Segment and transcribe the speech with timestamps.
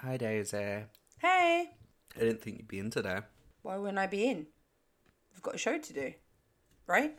[0.00, 0.84] Hi, Daisy.
[1.18, 1.70] Hey,
[2.14, 3.20] I didn't think you'd be in today.
[3.62, 4.46] why wouldn't I be in?
[5.34, 6.12] I've got a show to do,
[6.86, 7.18] right?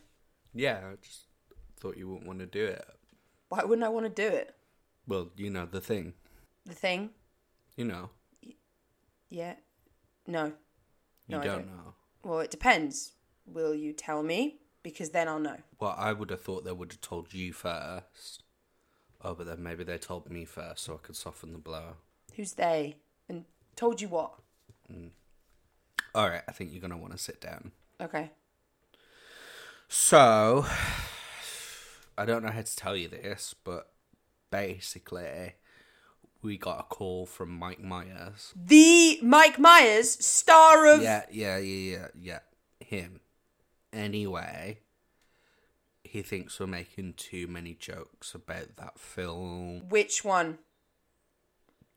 [0.53, 1.25] Yeah, I just
[1.79, 2.85] thought you wouldn't want to do it.
[3.49, 4.55] Why wouldn't I want to do it?
[5.07, 6.13] Well, you know the thing.
[6.65, 7.11] The thing?
[7.75, 8.09] You know.
[9.29, 9.55] Yeah.
[10.25, 10.45] No.
[10.45, 10.53] You
[11.29, 11.67] No, I don't, don't.
[11.67, 11.93] know.
[12.23, 13.13] Well, it depends.
[13.45, 14.59] Will you tell me?
[14.83, 15.57] Because then I'll know.
[15.79, 18.43] Well, I would have thought they would have told you first.
[19.21, 21.95] Oh, but then maybe they told me first so I could soften the blow.
[22.37, 22.97] Who's they?
[23.27, 23.45] And
[23.75, 24.31] told you what?
[24.93, 25.09] Mm.
[26.13, 27.71] All right, I think you're going to want to sit down.
[27.99, 28.29] Okay.
[29.87, 30.63] So,
[32.15, 33.89] I don't know how to tell you this, but
[34.51, 35.55] basically,
[36.43, 38.53] we got a call from Mike Myers.
[38.55, 41.01] The Mike Myers, star of.
[41.01, 42.39] Yeah, yeah, yeah, yeah, yeah.
[42.79, 43.21] Him.
[43.91, 44.81] Anyway,
[46.03, 49.89] he thinks we're making too many jokes about that film.
[49.89, 50.59] Which one?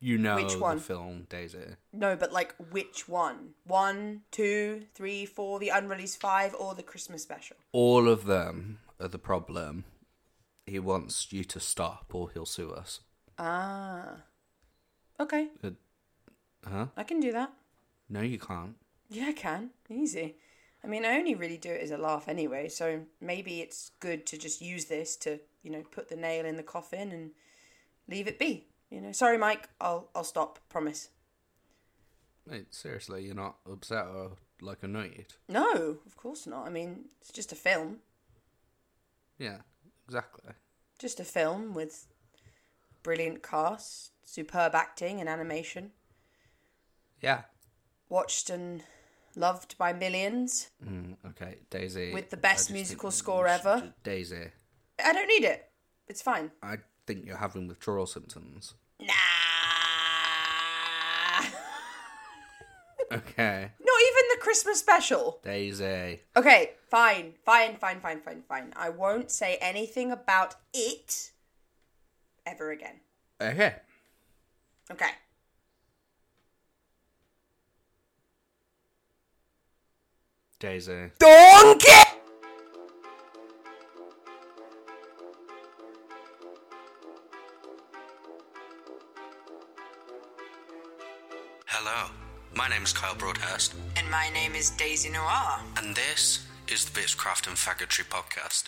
[0.02, 0.78] You know Which one?
[0.78, 1.77] the film, Daisy.
[1.92, 3.50] No, but like which one?
[3.66, 7.56] One, two, three, four, the unreleased five, or the Christmas special?
[7.72, 9.84] All of them are the problem.
[10.64, 13.00] He wants you to stop or he'll sue us.
[13.38, 14.22] Ah.
[15.19, 15.48] Okay,
[16.66, 16.86] Huh?
[16.97, 17.53] I can do that.
[18.08, 18.77] No, you can't.
[19.10, 19.70] Yeah, I can.
[19.88, 20.36] Easy.
[20.82, 24.25] I mean, I only really do it as a laugh anyway, so maybe it's good
[24.27, 27.30] to just use this to, you know, put the nail in the coffin and
[28.08, 28.66] leave it be.
[28.91, 29.69] You know, sorry, Mike.
[29.80, 30.58] I'll I'll stop.
[30.69, 31.10] Promise.
[32.48, 35.34] Wait, seriously, you're not upset or like annoyed?
[35.48, 36.66] No, of course not.
[36.66, 37.98] I mean, it's just a film.
[39.38, 39.58] Yeah,
[40.06, 40.52] exactly.
[40.98, 42.06] Just a film with
[43.02, 45.92] brilliant cast, superb acting and animation.
[47.20, 47.42] Yeah.
[48.08, 48.82] Watched and
[49.36, 50.70] loved by millions.
[50.84, 52.12] Mm, okay, Daisy.
[52.12, 53.94] With the best musical score ever.
[54.02, 54.48] Daisy,
[55.02, 55.70] I don't need it.
[56.08, 56.50] It's fine.
[56.62, 58.75] I think you're having withdrawal symptoms.
[59.01, 59.15] Nah.
[63.12, 65.41] Okay, Not even the Christmas special.
[65.43, 66.20] Daisy.
[66.37, 68.72] Okay, fine, fine, fine, fine, fine, fine.
[68.77, 71.33] I won't say anything about it
[72.47, 73.00] ever again.
[73.41, 73.75] Okay.
[74.93, 75.10] Okay.
[80.60, 81.10] Daisy.
[81.19, 82.19] Donkey!
[92.60, 95.60] My name's Kyle Broadhurst, And my name is Daisy Noir.
[95.78, 98.65] and this is the Bitchcraft and Faggotry podcast.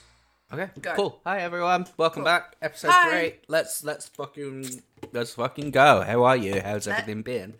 [0.50, 0.94] Okay, Go.
[0.94, 1.20] cool.
[1.26, 2.32] Hi everyone, welcome Cool.
[2.32, 2.56] back.
[2.62, 3.10] Episode Hi.
[3.10, 3.34] three.
[3.48, 4.82] Let's let's fucking
[5.12, 6.00] let's fucking go.
[6.00, 6.62] How are you?
[6.62, 7.54] How's Let- everything been?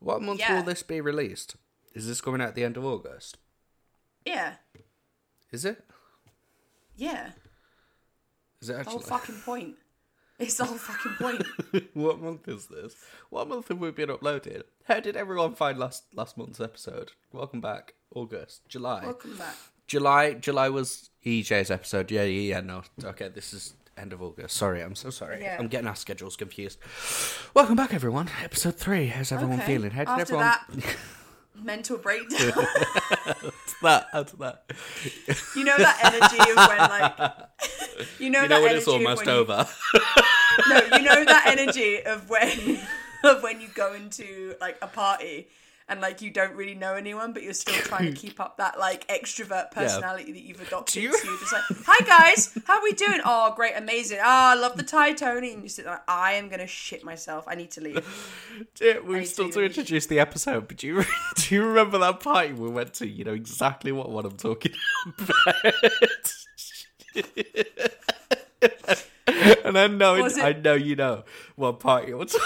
[0.00, 0.56] What month Yeah.
[0.56, 1.56] will this be released?
[1.94, 3.38] Is this coming out at the end of August?
[4.26, 4.56] Yeah,
[5.50, 5.82] Is it?
[6.94, 7.30] yeah.
[8.60, 9.76] Is it The whole fucking point.
[10.38, 11.90] It's the whole fucking point.
[11.94, 12.94] what month is this?
[13.30, 14.62] What month have we been uploaded?
[14.90, 17.12] How did everyone find last last month's episode?
[17.32, 19.04] Welcome back, August, July.
[19.04, 19.54] Welcome back.
[19.86, 22.10] July, July was EJ's episode.
[22.10, 22.60] Yeah, yeah, yeah.
[22.60, 24.56] No, okay, this is end of August.
[24.56, 25.42] Sorry, I'm so sorry.
[25.42, 25.58] Yeah.
[25.60, 26.80] I'm getting our schedules confused.
[27.54, 28.30] Welcome back, everyone.
[28.42, 29.06] Episode three.
[29.06, 29.66] How's everyone Okay.
[29.74, 29.92] feeling?
[29.92, 30.44] How did After everyone?
[30.46, 30.96] that
[31.62, 32.40] mental breakdown.
[33.82, 34.06] that,
[34.40, 34.64] that.
[35.54, 38.88] you know that energy of when like you know You that know when energy it's
[38.88, 39.68] almost when you- over.
[40.68, 42.80] no, you know that energy of when
[43.24, 45.48] of when you go into like a party
[45.88, 48.78] and like you don't really know anyone, but you're still trying to keep up that
[48.78, 50.94] like extrovert personality that you've adopted.
[50.94, 53.20] Do you- So you're just like, "Hi guys, how we doing?
[53.24, 54.18] Oh, great, amazing.
[54.22, 57.02] Ah, I love the tie, Tony." And you sit there, like, "I am gonna shit
[57.04, 57.44] myself.
[57.48, 58.06] I need to leave."
[58.80, 59.52] Yeah, we've still do.
[59.52, 61.04] to introduce the episode, but do you
[61.36, 63.08] do you remember that party we went to?
[63.08, 64.72] You know exactly what one I'm talking
[65.18, 65.74] about.
[69.26, 71.24] and I know Was it- I know you know
[71.56, 72.40] what party I'm talking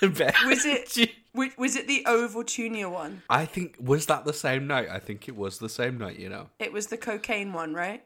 [0.02, 3.22] Was it wa- was it the O Fortuna one?
[3.28, 4.88] I think was that the same night?
[4.90, 6.18] I think it was the same night.
[6.18, 8.02] You know, It was the cocaine one, right?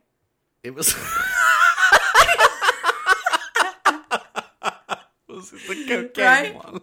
[0.65, 0.95] it was.
[5.29, 5.75] was it the
[6.15, 6.55] cocaine Right?
[6.55, 6.81] one?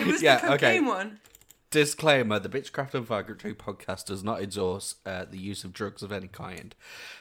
[0.00, 0.66] It was Yeah, the okay.
[0.78, 1.20] cocaine one.
[1.70, 6.10] Disclaimer: The Bitchcraft and Faggotry podcast does not endorse uh, the use of drugs of
[6.10, 6.74] any kind.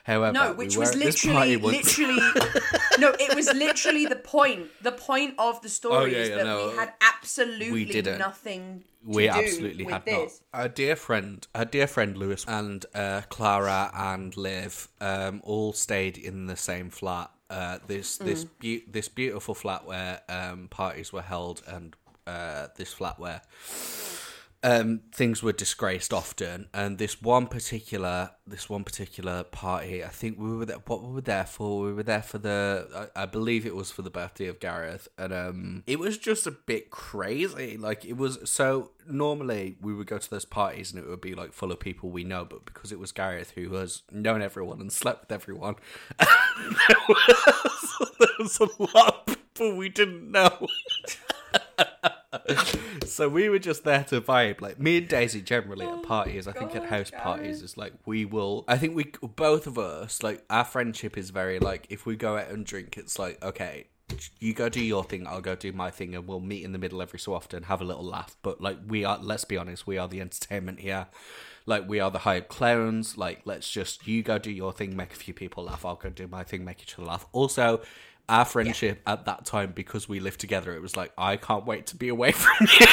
[0.06, 2.52] However, No, we which were was at this party literally, literally.
[3.00, 4.68] no, it was literally the point.
[4.82, 6.70] The point of the story Oh, yeah, is yeah, that no.
[6.72, 8.18] we had absolutely We didn't.
[8.18, 8.84] nothing.
[9.04, 10.42] To we do absolutely with had this.
[10.52, 10.60] not.
[10.62, 16.18] Our dear friend, our dear friend Lewis and uh, Clara and Liv um, all stayed
[16.18, 17.30] in the same flat.
[17.52, 18.26] Uh, this Mm.
[18.26, 21.96] this beau- this beautiful flat where um, parties were held, and
[22.26, 23.42] uh, this flat where
[24.62, 30.38] um, things were disgraced often, and this one particular this one particular party, I think
[30.40, 30.78] we were there.
[30.86, 31.84] What we were there for?
[31.84, 35.08] We were there for the, I, I believe it was for the birthday of Gareth,
[35.18, 37.78] and um, it was just a bit crazy.
[37.78, 38.92] Like it was so.
[39.08, 42.10] Normally, we would go to those parties, and it would be like full of people
[42.10, 45.76] we know, but because it was Gareth who has known everyone and slept with everyone,
[46.20, 46.28] there,
[47.08, 50.68] was, there was a lot of people we didn't know.
[53.06, 54.62] so we were just there to vibe.
[54.62, 58.26] Like me and Daisy generally at parties, I think at house parties is like we
[58.26, 58.66] will.
[58.68, 62.38] I think we both of us like our friendship is very like if we go
[62.38, 63.88] out and drink, it's like okay.
[64.40, 66.80] You go do your thing, I'll go do my thing, and we'll meet in the
[66.80, 68.36] middle every so often, have a little laugh.
[68.42, 71.06] But like we are, let's be honest, we are the entertainment here.
[71.68, 73.20] Like we are the hired clowns.
[73.20, 75.86] Like let's just you go do your thing, make a few people laugh.
[75.86, 77.28] I'll go do my thing, make each other laugh.
[77.34, 77.82] Also,
[78.30, 81.88] our friendship at that time because we lived together, it was like I can't wait
[81.88, 82.86] to be away from you,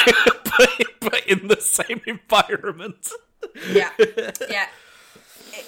[0.44, 3.09] but, but in the same environment.
[3.71, 4.67] Yeah, yeah.
[5.53, 5.67] It-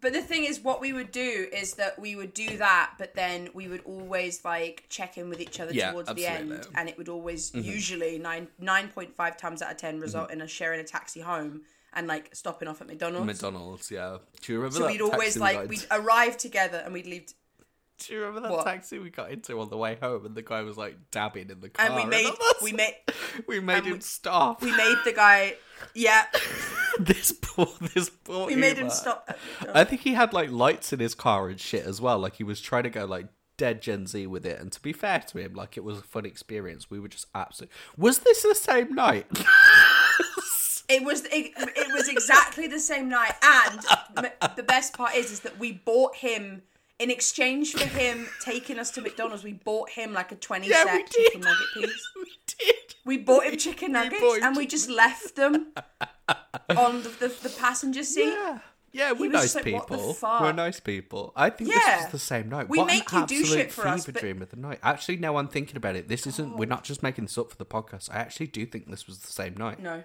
[0.00, 3.14] but the thing is, what we would do is that we would do that, but
[3.16, 6.88] then we would always like check in with each other Yeah, towards the end, and
[6.88, 7.68] it would always Mm-hmm.
[7.68, 11.18] usually nine nine point five times out of ten result in us sharing a taxi
[11.20, 11.62] home
[11.94, 13.26] and like stopping off at McDonald's.
[13.26, 14.18] McDonald's, yeah.
[14.40, 17.32] Do you remember so that we'd always like got we'd arrive together and we'd leave,
[18.06, 18.64] Do you remember that What?
[18.66, 21.60] taxi we got into on the way home, and the guy was like dabbing in
[21.60, 22.94] the car, and we made that's- we made
[23.46, 24.62] we made him we- stop.
[24.62, 25.54] we made the guy
[25.94, 26.26] yeah
[27.00, 28.46] this poor, this poor.
[28.46, 29.28] we made him stop.
[29.74, 32.18] I think he had like lights in his car and shit as well.
[32.18, 34.60] Like he was trying to go like dead Gen Z with it.
[34.60, 36.90] And to be fair to him, like it was a fun experience.
[36.90, 37.74] We were just absolutely.
[37.96, 39.26] Was this the same night?
[40.90, 43.80] It was it, it was exactly the same night, and
[44.56, 46.62] the best part is is that we bought him
[46.98, 49.44] in exchange for him taking us to McDonald's.
[49.44, 52.08] We bought him like a twenty Yeah, set chicken nugget piece.
[52.16, 52.94] we did.
[53.04, 55.68] We bought him chicken nuggets, bought him and we just left them
[56.76, 58.26] on the, the, the passenger seat.
[58.32, 58.58] Yeah.
[58.90, 60.16] Yeah, we're nice like, people.
[60.22, 61.32] We're nice people.
[61.36, 62.02] I think this Yeah.
[62.04, 62.70] was the same night.
[62.70, 64.56] We what make an you do absolute shit for us, fever but- dream of the
[64.56, 64.78] night.
[64.82, 66.08] Actually, now I'm thinking about it.
[66.08, 66.56] This isn't.
[66.56, 68.10] We're not just making this up for the podcast.
[68.10, 69.78] I actually do think this was the same night.
[69.80, 70.04] No,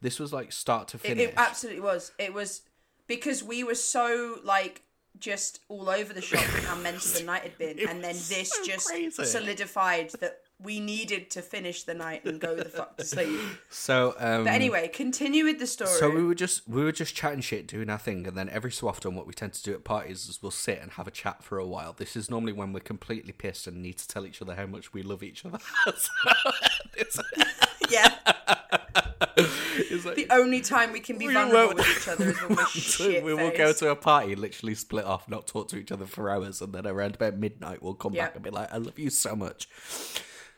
[0.00, 1.28] This was like start to it, finish.
[1.28, 2.10] it absolutely was.
[2.18, 2.62] It was
[3.06, 4.82] because we were so like
[5.20, 8.14] just all over the shop with how mental the night had been, It and then
[8.14, 9.24] this so just crazy.
[9.24, 13.38] solidified that we needed to finish the night and go the fuck to sleep.
[13.68, 15.90] so, um, But anyway, continue with the story.
[15.90, 18.72] So we were just we were just chatting shit, doing our thing, and then every
[18.72, 21.10] so often, what we tend to do at parties is we'll sit and have a
[21.10, 21.92] chat for a while.
[21.92, 24.94] This is normally when we're completely pissed and need to tell each other how much
[24.94, 25.58] we love each other.
[25.96, 26.08] so,
[26.96, 27.20] it's,
[27.90, 28.14] yeah,
[29.36, 32.56] it's like, the only time we can be We vulnerable with each other is when
[32.56, 35.92] we're shit we will go to a party, literally split off, not talk to each
[35.92, 38.26] other for hours, and then around about midnight we'll come Yeah.
[38.26, 39.68] back and be like, "I love you so much."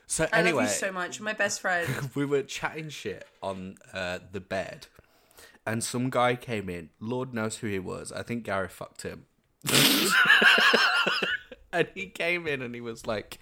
[0.07, 2.11] So I anyway, love you so much, my best friend.
[2.15, 4.87] we were chatting shit on uh, the bed,
[5.67, 6.91] and some guy came in.
[7.01, 8.11] Lord knows who he was.
[8.13, 9.27] I think Gary fucked him.
[11.73, 13.39] and he came in and he was like,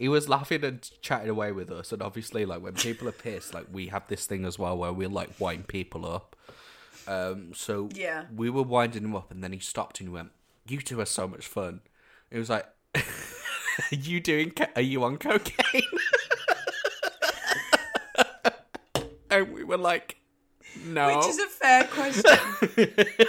[0.00, 1.92] he was laughing and chatting away with us.
[1.92, 4.92] And obviously, like when people are pissed, like we have this thing as well where
[4.92, 6.34] we like wind people up.
[7.06, 8.24] Um, so Yeah.
[8.34, 10.30] we were winding him up, and then he stopped and he went,
[10.66, 11.82] "You two are so much fun."
[12.30, 13.02] It was like, "Are
[13.90, 14.50] you doing?
[14.52, 15.82] Co- are you on cocaine?"
[19.30, 20.16] and we were like,
[20.84, 22.38] "No." Which is a fair question.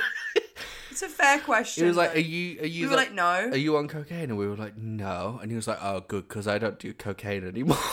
[0.92, 1.84] it's a fair question.
[1.84, 2.62] he was like, "Are you?
[2.62, 3.50] Are you?" We were like, no.
[3.50, 4.30] Are you on cocaine?
[4.30, 6.94] And we were like, "No." And he was like, "Oh, good, because I don't do
[6.94, 7.78] cocaine anymore."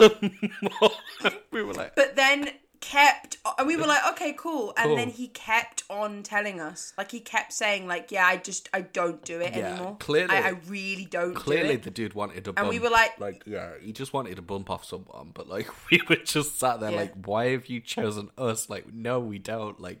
[1.50, 2.50] we were like, but then
[2.90, 4.96] kept and we were like okay cool and Cool.
[4.96, 8.80] then he kept on telling us like he kept saying like yeah i just i
[8.80, 12.14] don't do it Yeah, anymore clearly- I, I really don't clearly do it the dude
[12.14, 12.58] wanted a bump.
[12.58, 15.68] And we were like- like, yeah, he just wanted to bump off someone, but like
[15.90, 16.96] we were just sat there Yeah.
[16.96, 18.68] like, why have you chosen us?
[18.68, 19.80] Like, no, we don't.
[19.80, 20.00] Like,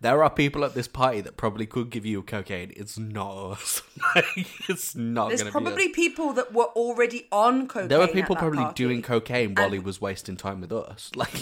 [0.00, 2.72] there are people at this party that probably could give you cocaine.
[2.76, 3.82] It's not us.
[4.14, 4.24] like,
[4.68, 7.88] it's not there's gonna probably people that were already on cocaine.
[7.88, 8.82] There were people probably party.
[8.82, 11.10] doing cocaine while And- he was wasting time with us.
[11.20, 11.32] Like,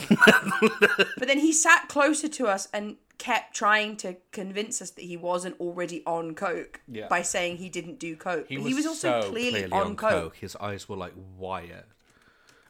[0.97, 5.17] but then he sat closer to us and kept trying to convince us that he
[5.17, 7.09] wasn't already on coke Yeah.
[7.09, 10.37] by saying he didn't do coke he, he was also so clearly, on, coke.
[10.37, 11.85] His eyes were like wire.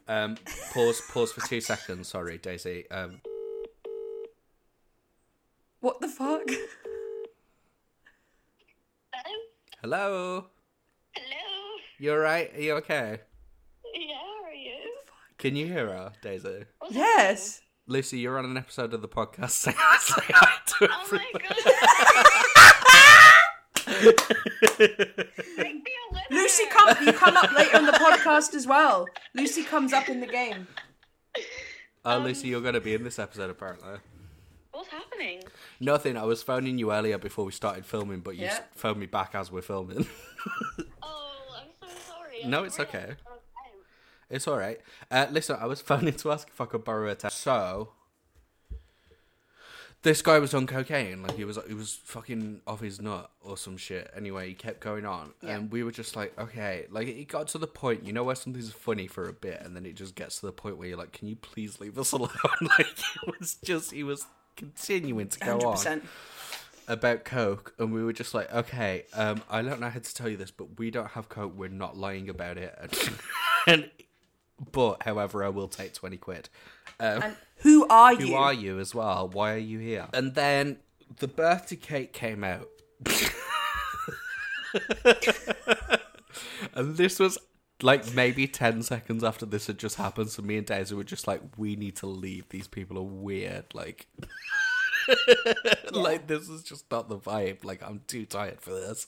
[0.09, 0.37] Um,
[0.73, 1.03] pause.
[1.13, 2.09] Pause for two seconds.
[2.09, 2.91] Sorry, Daisy.
[2.91, 3.21] Um,
[5.81, 6.49] what the fuck
[9.13, 9.35] Hello?
[9.83, 10.47] hello.
[11.15, 11.77] Hello?
[11.99, 12.55] You alright?
[12.57, 13.21] Are you okay?
[13.95, 14.79] Yeah, how are you?
[15.37, 16.65] Can you hear her, Daisy?
[16.79, 19.51] What's yes Lucy, you're on an episode of the podcast.
[19.51, 20.91] Say, say hi to happening?
[20.93, 21.49] Oh my everyone.
[21.49, 21.57] god.
[25.57, 26.27] Make me a winner.
[26.43, 30.21] lucy come you come up later in the podcast as well lucy comes up in
[30.21, 30.67] the game
[32.05, 33.99] Oh, Um, Lucy, you're going to be in this episode apparently.
[34.73, 35.43] What's happening?
[35.81, 36.17] Nothing.
[36.17, 38.55] I was phoning you earlier before we started filming, but you Yeah.
[38.55, 40.07] s phoned me back as we're filming.
[41.03, 42.45] Oh, I'm so sorry.
[42.45, 42.99] I No, didn't it's okay.
[42.99, 43.38] it was out.
[44.31, 44.81] It's all right.
[45.11, 47.39] Uh, listen, I was phoning to ask if I could borrow a test.
[47.39, 47.91] So,
[50.03, 51.23] this guy was on cocaine.
[51.23, 54.11] Like he was, he was fucking off his nut or some shit.
[54.17, 55.57] Anyway, he kept going on, Yeah.
[55.57, 56.87] and we were just like, okay.
[56.91, 59.75] Like it got to the point, you know, where something's funny for a bit, and
[59.75, 62.13] then it just gets to the point where you're like, can you please leave us
[62.13, 62.29] alone?
[62.61, 62.87] like
[63.27, 64.25] it was just, he was
[64.57, 66.03] continuing to go Hundred on.
[66.89, 70.29] about coke and we were just like okay um i don't know how to tell
[70.29, 72.75] you this but we don't have coke we're not lying about it
[73.69, 73.91] and, and
[74.73, 76.49] but however i will take 20 quid.
[77.01, 78.27] Um, And who are you?
[78.29, 79.29] who are you as well?
[79.29, 80.09] Why are you here?
[80.13, 80.79] And then
[81.19, 82.69] the birthday cake came out.
[86.75, 87.39] And this was
[87.83, 91.27] like maybe 10 seconds after this had just happened so me and daisy were just
[91.29, 92.49] like we need to leave.
[92.49, 93.67] These people are weird.
[93.73, 94.09] Like
[95.93, 97.65] like this is just not the vibe.
[97.65, 99.07] Like i'm too tired for this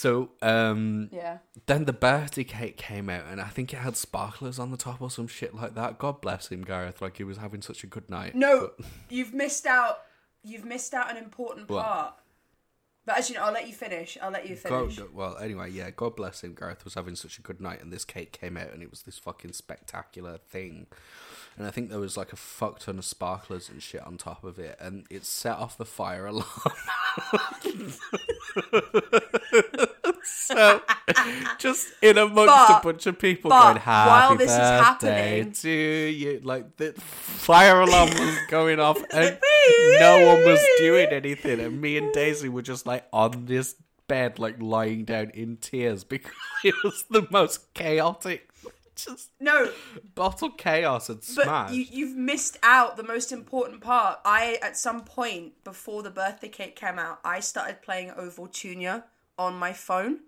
[0.00, 1.38] so um Yeah.
[1.66, 5.00] then the birthday cake came out and i think it had sparklers on the top
[5.02, 7.86] or some shit like that god bless him gareth like he was having such a
[7.86, 9.98] good night No, But- you've missed out.
[10.42, 11.84] You've missed out an important What?
[11.84, 12.14] part.
[13.04, 14.16] But as you know, I'll let you finish.
[14.22, 14.96] I'll let you finish.
[14.98, 16.54] God, well, anyway, yeah, God bless him.
[16.54, 19.02] Gareth was having such a good night, and this cake came out, and it was
[19.02, 20.86] this fucking spectacular thing.
[21.60, 24.44] And I think there was like a fuck ton of sparklers and shit on top
[24.44, 26.46] of it, and it set off the fire alarm.
[30.22, 30.80] so,
[31.58, 35.52] just in amongst But- a bunch of people going, "Happy while this is birthday happening-
[35.52, 39.38] to you!" Like the fire alarm was going off, and
[39.98, 43.74] no one was doing anything, and me and Daisy were just like on this
[44.08, 46.32] bed, like lying down in tears because
[46.64, 48.49] it was the most chaotic,
[49.04, 49.72] just No,
[50.14, 51.72] bottle chaos and but smash.
[51.72, 54.20] you, you've missed out the most important part.
[54.24, 59.04] I, at some point before the birthday cake came out, I started playing O Fortuna
[59.38, 60.20] on my phone.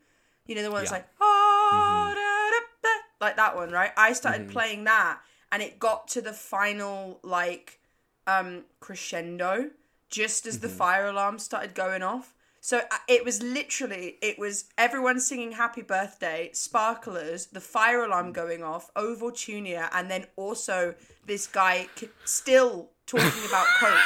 [0.46, 0.98] You know the one that's Yeah.
[0.98, 3.92] like, "Ah, da, da, da," like that one, right?
[3.96, 5.20] I started playing that,
[5.52, 7.78] and it got to the final like
[8.26, 9.70] um crescendo
[10.08, 12.34] just as the fire alarm started going off.
[12.64, 18.32] So uh, it was literally it was everyone singing happy birthday, sparklers, the fire alarm
[18.32, 20.94] going off, O Fortuna, and then also
[21.26, 21.88] this guy
[22.24, 23.98] still talking about coke.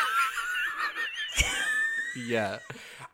[2.17, 2.59] yeah.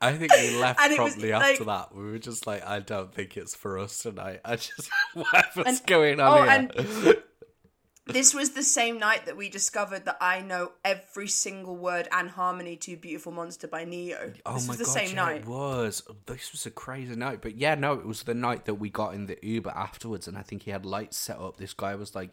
[0.00, 1.94] I think we left And it was, after like- that.
[1.94, 4.40] We were just like, I don't think it's for us tonight.
[4.44, 6.50] I just, whatever's And- going on oh, here.
[6.52, 7.16] and-
[8.04, 12.28] This was the same night that we discovered that I know every single word and
[12.30, 14.32] harmony to "Beautiful Monster" by Ne-Yo.
[14.44, 15.40] Oh this my was the god, same yeah, night.
[15.42, 16.02] it was.
[16.26, 17.40] This was a crazy night.
[17.40, 20.36] But yeah, no, it was the night that we got in the Uber afterwards, and
[20.36, 21.58] I think he had lights set up.
[21.58, 22.30] This guy was like,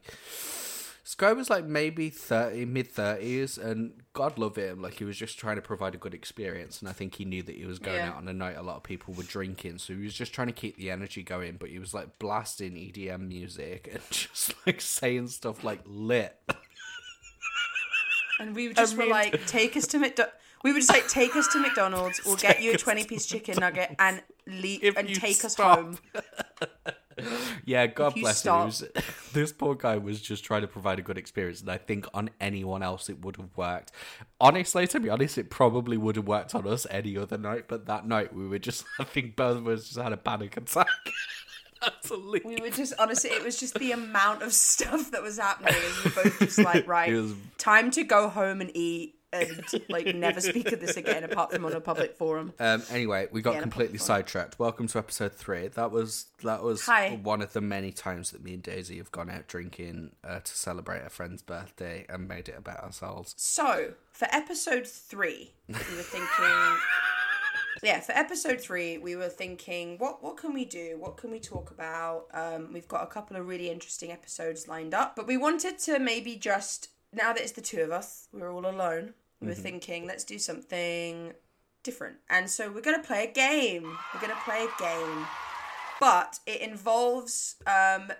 [1.16, 4.82] guy was like maybe thirty, mid thirties, and God love him.
[4.82, 7.42] Like he was just trying to provide a good experience, and I think he knew
[7.44, 8.10] that he was going Yeah.
[8.10, 10.48] out on a night a lot of people were drinking, so he was just trying
[10.48, 11.58] to keep the energy going.
[11.60, 16.36] But he was like blasting EDM music and just like saying stuff like lit.
[18.40, 20.36] And we just were mean- like, take us to McDonald's.
[20.64, 22.20] We would just like, take us to McDonald's.
[22.26, 25.46] We'll get you a Take us to 20 piece chicken nugget and leave and take
[25.46, 25.98] us home.
[27.66, 28.62] Yeah, God bless stop.
[28.62, 28.66] him.
[28.68, 28.84] Was-
[29.34, 32.30] this poor guy was just trying to provide a good experience, and I think on
[32.42, 33.92] anyone else it would have worked.
[34.42, 37.86] Honestly, to be honest, it probably would have worked on us any other night, but
[37.88, 40.88] that night we were just, I think both of us just had a panic attack.
[41.82, 42.56] Absolutely.
[42.56, 45.76] We were just, honestly, it was just the amount of stuff that was happening.
[45.76, 49.64] And we were both just like, right, was- time to go home and eat and
[49.90, 52.54] like never speak of this again apart from on a public forum.
[52.60, 54.60] Um, anyway, we got Yeah, completely sidetracked.
[54.60, 55.68] Welcome to episode three.
[55.68, 57.20] That was that was Hi.
[57.22, 60.58] one of the many times that me and Daisy have gone out drinking uh, to
[60.58, 63.34] celebrate a friend's birthday and made it about ourselves.
[63.38, 66.78] So, for episode three, we were thinking.
[67.84, 70.98] yeah, for episode three, we were thinking, what what can we do?
[71.00, 72.26] What can we talk about?
[72.34, 76.00] Um, we've got a couple of really interesting episodes lined up, but we wanted to
[76.00, 79.14] maybe just now that it's the two of us, we're all alone.
[79.42, 81.34] We were thinking, let's do something
[81.84, 83.98] different, and so we're gonna play a game.
[84.14, 85.26] We're gonna play a game,
[86.00, 88.12] but it involves um,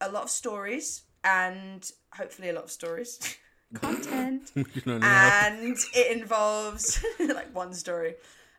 [0.00, 3.18] a lot of stories and hopefully a lot of stories.
[3.74, 5.46] Content You know, yeah.
[5.46, 8.14] and it involves like one story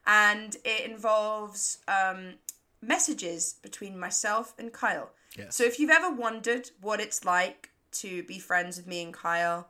[0.08, 2.36] and it involves um,
[2.82, 5.54] messages between myself and kyle Yes.
[5.56, 9.68] so if you've ever wondered what it's like to be friends with me and kyle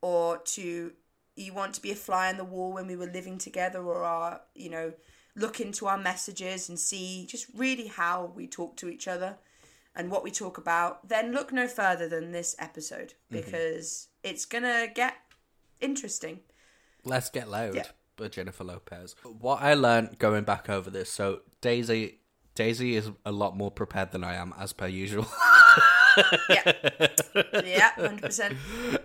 [0.00, 0.92] or to
[1.36, 4.02] you want to be a fly on the wall when we were living together or
[4.02, 4.92] are you know
[5.36, 9.36] look into our messages and see just really how we talk to each other
[9.94, 13.36] and what we talk about, then look no further than this episode mm-hmm.
[13.36, 15.14] because it's gonna get
[15.80, 16.40] interesting.
[17.04, 17.74] Let's get loud.
[17.74, 17.84] Yeah.
[18.16, 19.14] By Jennifer Lopez.
[19.22, 22.18] What I learned going back over this, so Daisy
[22.56, 25.26] Daisy is a lot more prepared than I am, as per usual.
[26.48, 26.72] Yeah,
[27.64, 28.56] yeah, hundred percent.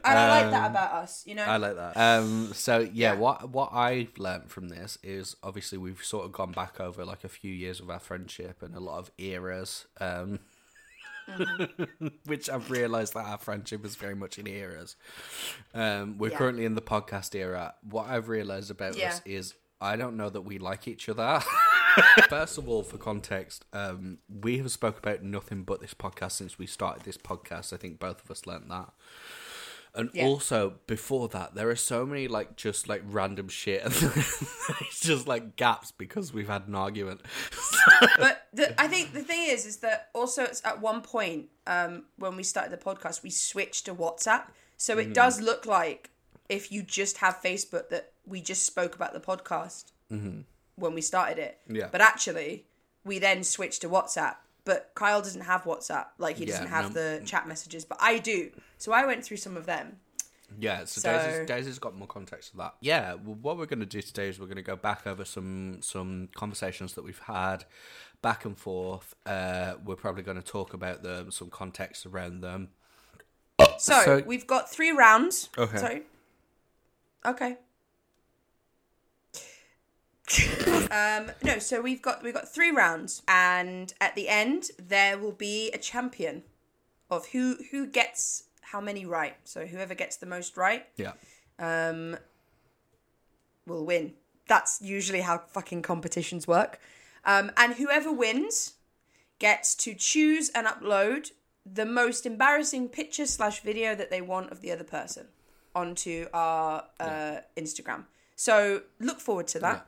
[0.06, 1.44] And I like that about us, you know.
[1.44, 1.96] I like that.
[1.98, 6.52] Um, so yeah, what what I've learned from this is obviously we've sort of gone
[6.52, 9.86] back over like a few years of our friendship and a lot of eras.
[10.00, 10.40] Um,
[11.30, 12.08] Mm-hmm.
[12.26, 14.98] which I've realised that our friendship is very much in eras.
[15.74, 16.38] Um, we're Yeah.
[16.38, 17.76] currently in the podcast era.
[17.82, 19.08] What I've realised about Yeah.
[19.08, 21.42] us is I don't know that we like each other.
[22.30, 26.58] First of all, for context, um, we have spoke about nothing but this podcast since
[26.58, 27.74] we started this podcast.
[27.74, 28.90] I think both of us learnt that.
[29.96, 30.26] And Yeah.
[30.26, 33.84] also before that, there are so many like just like random shit.
[33.86, 37.22] it's just like gaps because we've had an argument.
[38.18, 42.06] but the, I think the thing is, is that also it's at one point um,
[42.18, 44.46] when we started the podcast, we switched to WhatsApp,
[44.78, 45.12] so Mm-hmm.
[45.12, 46.10] it does look like
[46.50, 49.92] if you just have Facebook that we just spoke about the podcast
[50.76, 51.60] when we started it.
[51.68, 51.88] Yeah.
[51.92, 52.66] But actually,
[53.04, 54.36] we then switched to WhatsApp.
[54.66, 57.18] But Kyle doesn't have WhatsApp, like he doesn't have no.
[57.18, 58.50] the chat messages, but I do.
[58.78, 59.98] So I went through some of them.
[60.58, 62.76] Yeah, so, So- Daisy's, Daisy's got more context to that.
[62.80, 65.26] Yeah, well, what we're going to do today is we're going to go back over
[65.26, 67.66] some some conversations that we've had,
[68.22, 69.16] back and forth.
[69.26, 72.70] Uh, we're probably going to talk about them, some context around them.
[73.78, 75.50] So, So- we've got three rounds.
[75.58, 75.78] Okay.
[75.78, 76.02] Sorry.
[77.26, 77.58] Okay.
[80.92, 85.34] um, no, so we've got we've got three rounds, and at the end there will
[85.34, 86.44] be a champion
[87.10, 89.36] of who who gets how many right.
[89.44, 91.14] So whoever gets the most right Yeah,
[91.60, 92.18] um,
[93.68, 94.14] will win.
[94.48, 96.80] That's usually how fucking competitions work.
[97.26, 98.74] Um, and whoever wins
[99.40, 101.32] gets to choose and upload
[101.66, 105.28] the most embarrassing picture slash video that they want of the other person
[105.76, 108.06] onto our uh, Instagram.
[108.36, 109.88] So look forward to that.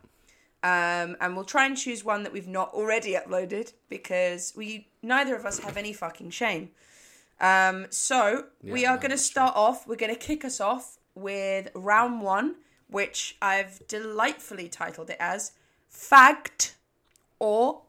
[0.65, 5.35] Um, and we'll try and choose one that we've not already uploaded because we neither
[5.35, 6.69] of us have any fucking shame.
[7.39, 9.87] Um, so we are no, going to start off.
[9.87, 12.55] We're going to kick us off with round one,
[12.89, 15.51] which I've delightfully titled it as
[15.87, 16.75] "Fact
[17.37, 17.83] or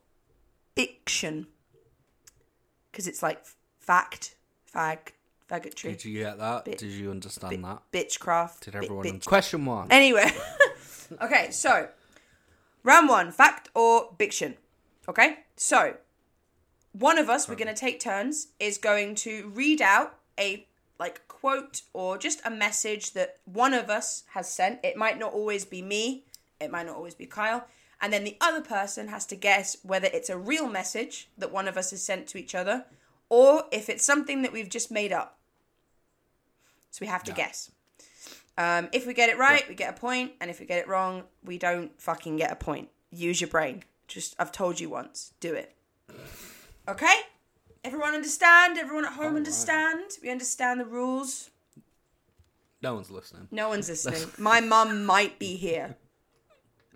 [0.74, 1.46] Fiction,"
[2.92, 3.42] because it's like
[3.80, 4.36] fact,
[4.74, 4.98] fag,
[5.50, 6.66] faggotry, did you get that?
[6.66, 7.80] Bit- Did you understand that?
[7.90, 8.60] bitchcraft.
[8.60, 9.06] Did bit- everyone?
[9.06, 9.88] bitch- Question one.
[9.90, 10.30] Anyway,
[11.22, 11.88] okay, so
[12.87, 14.55] round one, fact or fiction.
[15.09, 15.96] Okay, so
[16.92, 20.66] one of us, we're going to take turns, is going to read out a
[20.99, 24.81] like quote or just a message that one of us has sent.
[24.83, 26.25] It might not always be me,
[26.59, 27.66] it might not always be Kyle.
[28.01, 31.66] And then the other person has to guess whether it's a real message that one
[31.66, 32.85] of us has sent to each other
[33.29, 35.38] or if it's something that we've just made up.
[36.90, 37.70] So we have to guess.
[38.58, 40.88] Um, if we get it right, we get a point, and if we get it
[40.88, 42.88] wrong, we don't fucking get a point.
[43.10, 43.82] Use your brain.
[44.08, 45.32] Just I've told you once.
[45.40, 45.74] Do it.
[46.88, 47.14] Okay?
[47.84, 48.78] Everyone understand?
[48.78, 50.10] Everyone at home understand?
[50.22, 51.50] We understand the rules?
[52.82, 53.48] No one's listening.
[53.50, 54.28] No one's listening.
[54.38, 55.96] My mum might be here.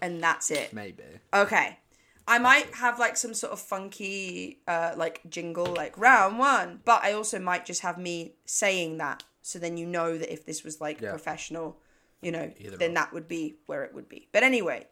[0.02, 0.72] And that's it.
[0.72, 1.02] Maybe.
[1.34, 1.78] Okay.
[2.26, 7.02] I might have like some sort of funky uh like jingle like round one, but
[7.02, 10.62] I also might just have me saying that so then you know that if this
[10.64, 11.10] was like Yeah.
[11.10, 11.78] professional,
[12.20, 14.28] you know, Either then that would be where it would be.
[14.32, 14.86] But anyway,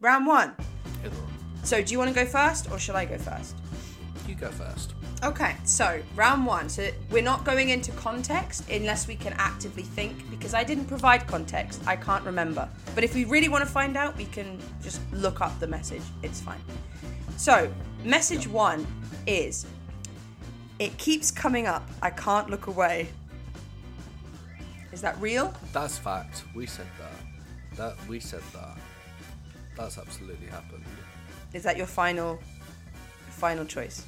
[0.00, 0.54] round one.
[1.04, 1.16] Either.
[1.64, 3.56] So do you want to go first or shall I go first?
[4.28, 4.94] You go first.
[5.22, 6.68] Okay, so round one.
[6.68, 11.26] So we're not going into context unless we can actively think because I didn't provide
[11.26, 11.80] context.
[11.86, 12.68] I can't remember.
[12.94, 16.02] But if we really want to find out, we can just look up the message.
[16.22, 16.60] It's fine.
[17.36, 17.72] So,
[18.04, 18.86] message one
[19.26, 19.66] is
[20.78, 21.88] It keeps coming up.
[22.02, 23.08] I can't look away.
[24.96, 25.52] Is that real?
[25.74, 26.44] That's fact.
[26.54, 27.76] We said that.
[27.76, 28.78] That we said that.
[29.76, 30.84] That's absolutely happened.
[31.52, 32.38] Is that your final
[33.28, 34.06] final choice?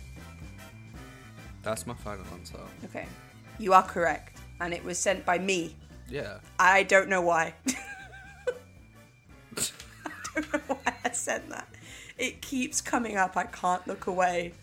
[1.63, 2.57] That's my final answer.
[2.87, 3.05] Okay.
[3.59, 4.39] You are correct.
[4.63, 5.77] And it was sent by me.
[6.09, 6.39] Yeah.
[6.59, 7.53] I don't know why.
[9.59, 9.61] I
[10.35, 11.69] don't know why I said that.
[12.17, 13.37] It keeps coming up.
[13.37, 14.55] I can't look away.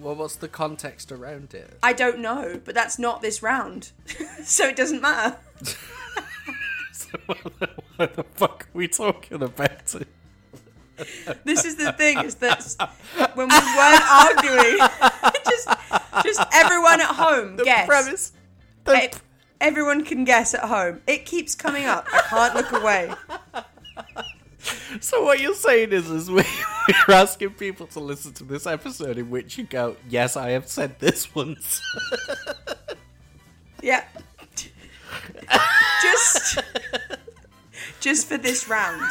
[0.00, 1.78] Well, what's the context around it?
[1.82, 3.92] I don't know, but that's not this round.
[4.44, 5.36] so it doesn't matter.
[7.96, 9.94] what the fuck are we talking about?
[11.44, 12.64] This is the thing is that
[13.34, 14.78] when we weren't arguing,
[15.44, 15.68] just
[16.24, 17.86] just everyone at home guess.
[17.86, 18.32] premise.
[18.88, 19.08] E-
[19.58, 21.00] Everyone can guess at home.
[21.06, 22.06] It keeps coming up.
[22.12, 23.10] I can't look away.
[25.00, 26.42] So what you're saying is, is we
[27.08, 30.66] We're asking people to listen to this episode in which you go, "Yes, I have
[30.68, 31.80] said this once."
[33.82, 34.04] Yeah.
[36.02, 36.58] just
[38.00, 39.02] just for this round.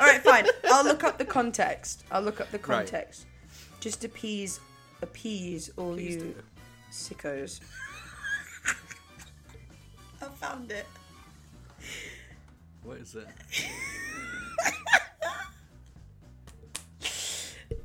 [0.00, 0.46] All right, fine.
[0.70, 2.04] I'll look up the context.
[2.10, 2.64] I'll look up the Right.
[2.86, 3.26] context.
[3.80, 4.60] Just appease
[5.02, 6.34] appease all Please you do.
[6.90, 7.60] sickos.
[10.20, 10.86] I found it.
[12.82, 13.28] What is it?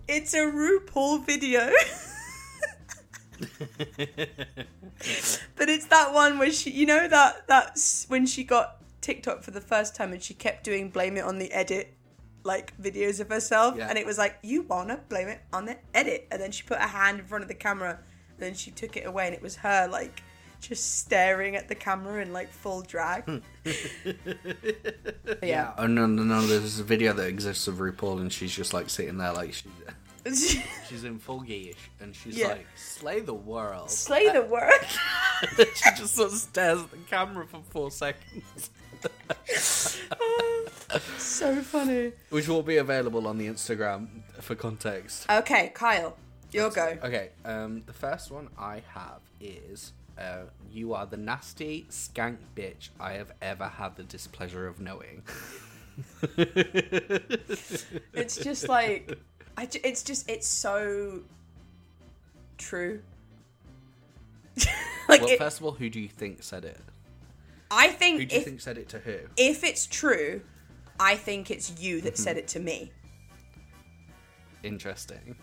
[0.07, 1.71] It's a RuPaul video.
[5.55, 9.51] but it's that one where she, you know, that that's when she got TikTok for
[9.51, 11.95] the first time and she kept doing blame it on the edit,
[12.43, 13.87] like videos of herself, Yeah.
[13.89, 16.79] and it was like you wanna blame it on the edit, and then she put
[16.79, 17.99] her hand in front of the camera,
[18.31, 20.21] and then she took it away, and it was her like
[20.67, 23.41] just staring at the camera in like full drag.
[25.41, 25.73] Yeah.
[25.77, 26.41] Oh no, no, no!
[26.45, 29.65] There's a video that exists of RuPaul, and she's just like sitting there, like she,
[30.89, 32.47] she's in full geesh, and she's Yeah.
[32.49, 34.81] like, "Slay the world." Slay the world.
[35.57, 38.69] she just sort of stares at the camera for four seconds,
[41.17, 42.13] so funny.
[42.29, 44.07] which will be available on the Instagram
[44.39, 45.25] for context.
[45.29, 46.15] Okay, Kyle,
[46.51, 46.97] your go.
[47.03, 52.89] Okay, um, the first one I have is uh, you are the nasty skank bitch
[52.99, 55.23] I have ever had the displeasure of knowing.
[58.13, 59.17] It's just like,
[59.57, 59.67] I.
[59.83, 61.21] It's just it's so
[62.57, 63.01] true.
[65.09, 66.79] like well, it, first of all, who do you think said it?
[67.69, 68.19] I think.
[68.21, 69.17] Who do you if think said it to who?
[69.37, 70.41] if it's true,
[70.99, 72.23] I think it's you that Mm-hmm.
[72.23, 72.91] said it to me.
[74.63, 75.35] Interesting.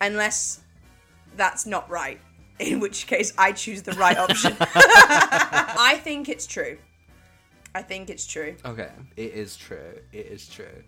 [0.00, 0.62] Unless
[1.36, 2.20] that's not right,
[2.60, 4.56] in which case I choose the right option.
[4.60, 6.78] I think it's true.
[7.74, 8.56] I think it's true.
[8.64, 9.98] Okay, it is true.
[10.12, 10.82] It is true.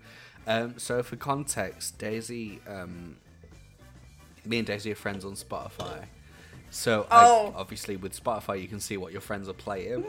[0.46, 3.16] Um, so for context, Daisy, um,
[4.44, 6.04] me and Daisy are friends on Spotify.
[6.70, 7.52] So Oh.
[7.54, 10.04] I, obviously with Spotify, you can see what your friends are playing.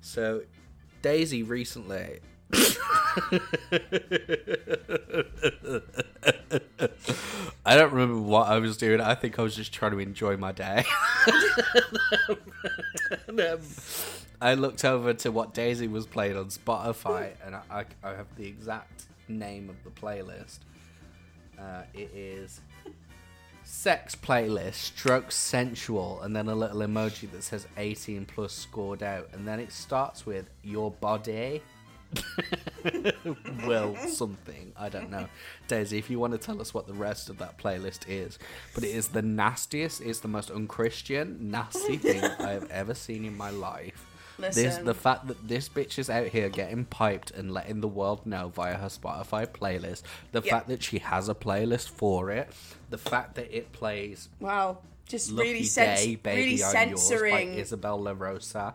[0.00, 0.42] So
[1.02, 2.20] Daisy recently.
[7.66, 9.00] I don't remember what I was doing.
[9.00, 10.84] I think I was just trying to enjoy my day.
[13.28, 13.60] And, um,
[14.40, 18.26] I looked over to what Daisy was playing on Spotify, and I, I, I have
[18.36, 20.58] the exact name of the playlist.
[21.58, 22.60] Uh, it is
[23.64, 29.28] sex playlist, stroke sensual, and then a little emoji that says 18 plus scored out,
[29.32, 31.62] and then it starts with your body.
[33.66, 35.28] well, something I don't know,
[35.68, 35.98] Daisy.
[35.98, 38.38] If you want to tell us what the rest of that playlist is,
[38.74, 43.24] but it is the nastiest, it's the most unchristian, nasty thing I have ever seen
[43.24, 44.06] in my life.
[44.36, 48.26] This the fact that this bitch is out here getting piped and letting the world
[48.26, 50.02] know via her Spotify playlist.
[50.32, 50.50] The Yeah.
[50.54, 52.50] fact that she has a playlist for it.
[52.90, 57.54] The fact that it plays Wow, just "Lucky really cens- Day, Baby really censoring Yours"
[57.56, 58.74] by Isabel LaRosa.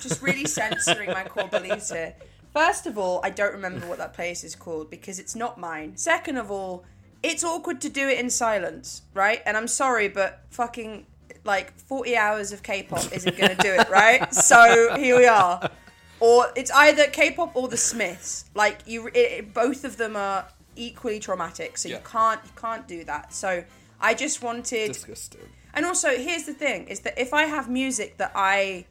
[0.00, 2.14] just really censoring my core beliefs here.
[2.52, 5.96] First of all, I don't remember what that place is called because it's not mine.
[5.96, 6.84] Second of all,
[7.22, 9.42] it's awkward to do it in silence, right?
[9.46, 11.06] And I'm sorry, but fucking
[11.44, 14.32] like 40 hours of K-pop isn't going to do it, right?
[14.50, 15.70] So here we are.
[16.18, 18.44] Or it's either K-pop or the Smiths.
[18.54, 21.78] Like you, it, it- both of them are equally traumatic.
[21.78, 21.96] So Yeah.
[21.96, 23.32] you can't, you can't do that.
[23.32, 23.64] So
[24.00, 24.88] I just wanted.
[24.88, 25.40] Disgusting.
[25.72, 28.86] And also, here's the thing: is that if I have music that I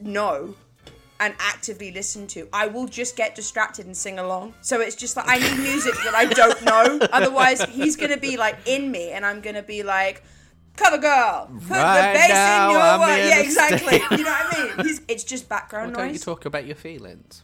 [0.00, 0.54] know
[1.20, 4.54] and actively listen to, I will just get distracted and sing along.
[4.62, 7.06] So it's just like I need music that I don't know.
[7.12, 10.24] Otherwise, he's gonna be like in me, and I'm gonna be like.
[10.76, 13.16] Cover girl, put Right the bass now, in your I'm word.
[13.28, 13.98] Yeah, exactly.
[13.98, 14.16] stay.
[14.16, 14.86] You know what I mean?
[14.86, 15.98] He's, it's just background noise.
[15.98, 17.42] don't you talk about your feelings?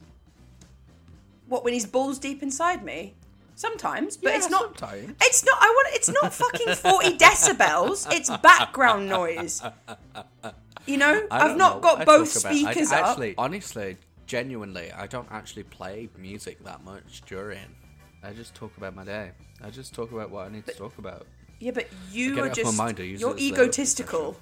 [1.48, 3.14] what when he's balls deep inside me?
[3.56, 4.78] Sometimes, but Yeah, it's not.
[4.78, 5.14] sometimes.
[5.20, 5.58] It's not.
[5.60, 5.88] I want.
[5.96, 8.06] It's not fucking forty decibels.
[8.10, 9.62] It's background noise.
[10.86, 11.80] You know, I've don't know.
[11.80, 13.06] got both about- I speakers up.
[13.08, 13.96] Actually, honestly,
[14.26, 17.74] genuinely, I don't actually play music that much during.
[18.22, 19.32] I just talk about my day.
[19.62, 21.26] I just talk about what I need to talk about.
[21.58, 23.62] Yeah, but you are it off my just mind, I use you're it as therapy
[23.62, 24.36] egotistical.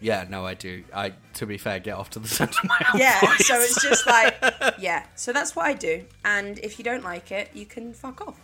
[0.00, 0.84] Yeah, no, I do.
[0.94, 3.46] I, to be fair, get off to the side of my own Yeah, voice.
[3.46, 4.36] so it's just like
[4.78, 5.04] yeah.
[5.14, 6.04] So that's what I do.
[6.24, 8.38] And if you don't like it, you can fuck off.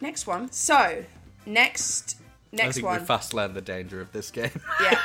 [0.00, 0.50] Next one.
[0.52, 1.04] So
[1.44, 2.16] next
[2.54, 3.00] I think one.
[3.00, 4.50] we fast learned the danger of this game.
[4.80, 5.00] Yeah.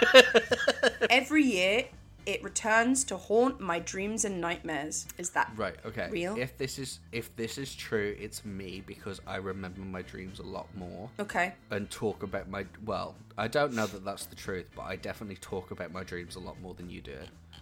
[1.09, 1.85] Every year,
[2.25, 5.07] it returns to haunt my dreams and nightmares.
[5.17, 5.75] Is that Right.
[5.85, 6.09] Okay.
[6.11, 6.37] Real?
[6.37, 10.43] If this is if this is true, it's me because I remember my dreams a
[10.43, 11.53] lot more okay?
[11.71, 12.65] and talk about my.
[12.85, 16.35] Well, I don't know that that's the truth, but I definitely talk about my dreams
[16.35, 17.17] a lot more than you do.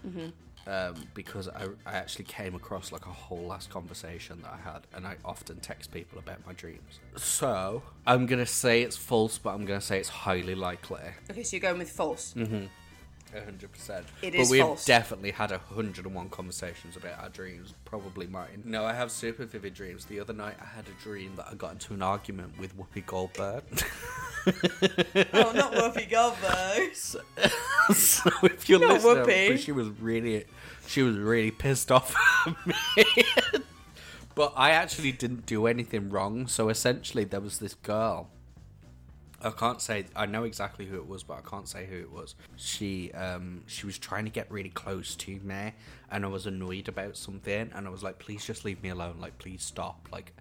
[0.05, 0.29] Mm-hmm.
[0.71, 0.95] Mm-hmm.
[0.95, 4.81] Um, because I, I actually came across like a whole last conversation that I had,
[4.93, 6.99] and I often text people about my dreams.
[7.17, 11.01] So I'm gonna say it's false, but I'm gonna say it's highly likely.
[11.29, 12.33] Okay, so you're going with false.
[12.33, 14.05] hundred percent.
[14.21, 14.85] It but is we've false.
[14.85, 17.73] definitely had a hundred and one conversations about our dreams.
[17.85, 18.63] Probably mine.
[18.65, 20.05] No, I have super vivid dreams.
[20.05, 23.05] The other night, I had a dream that I got into an argument with Whoopi
[23.05, 23.63] Goldberg.
[25.33, 26.95] oh, not Whoopi Goldberg.
[27.93, 29.49] so if you're Not listening, Whoopi.
[29.49, 30.45] but she was really,
[30.91, 32.13] she was really pissed off
[32.45, 33.23] at me.
[34.35, 36.47] but I actually didn't do anything wrong.
[36.47, 38.29] So essentially, there was this girl.
[39.43, 42.11] I can't say I know exactly who it was, but I can't say who it
[42.11, 42.35] was.
[42.57, 45.73] She um she was trying to get really close to me,
[46.11, 49.15] and I was annoyed about something, and I was like, "Please just leave me alone.
[49.19, 50.33] Like, please stop." Like,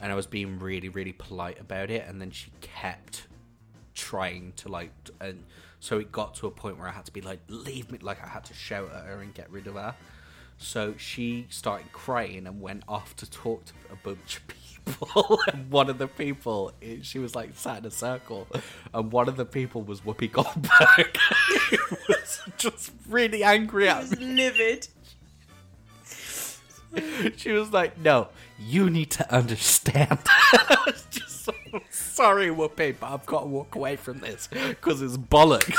[0.00, 3.28] and I was being really really polite about it, and then she kept
[3.94, 5.44] trying to like, and
[5.80, 8.22] so it got to a point where I had to be like, "Leave me!" Like
[8.22, 9.94] I had to shout at her and get rid of her.
[10.58, 15.40] So she started crying and went off to talk to a bunch of people.
[15.52, 18.46] and one of the people, eh, she was like sat in a circle,
[18.92, 21.16] and one of the people was Whoopi Goldberg.
[21.70, 24.26] who was just really angry at was me.
[24.34, 24.88] livid.
[27.36, 30.18] She was like, "No, you need to understand."
[32.10, 35.76] Sorry, Whoopi, but I've got to walk away from this because it's bollocks.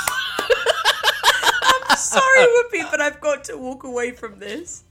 [1.64, 4.84] I'm sorry, Whoopi, but I've got to walk away from this.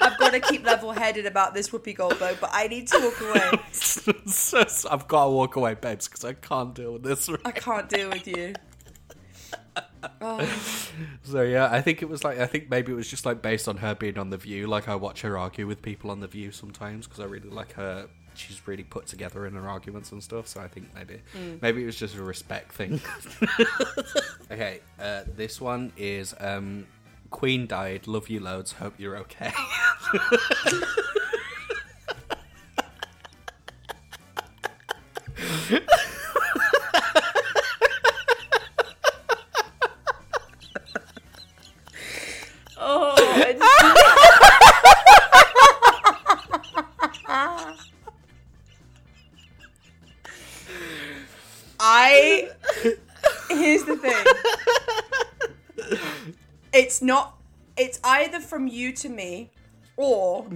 [0.00, 3.20] I've got to keep level headed about this Whoopi Goldberg, but I need to walk
[3.20, 3.62] away.
[3.72, 7.28] so, so I've got to walk away, babes, because I can't deal with this.
[7.44, 8.54] I can't deal with you.
[10.20, 10.40] Oh,
[11.24, 13.66] So yeah, I think it was like I think maybe it was just like based
[13.66, 14.66] on her being on the View.
[14.68, 17.72] Like I watch her argue with people on the View sometimes because I really like
[17.72, 18.08] her.
[18.36, 20.46] She's really put together in her arguments and stuff.
[20.46, 21.20] So I think maybe
[21.60, 23.00] maybe it was just a respect thing.
[24.50, 26.86] okay, uh, this one is um,
[27.30, 28.06] Queen died.
[28.06, 28.72] Love you loads.
[28.72, 29.52] Hope you're okay.
[57.06, 57.36] not.
[57.76, 59.50] It's either from you to me,
[59.96, 60.46] or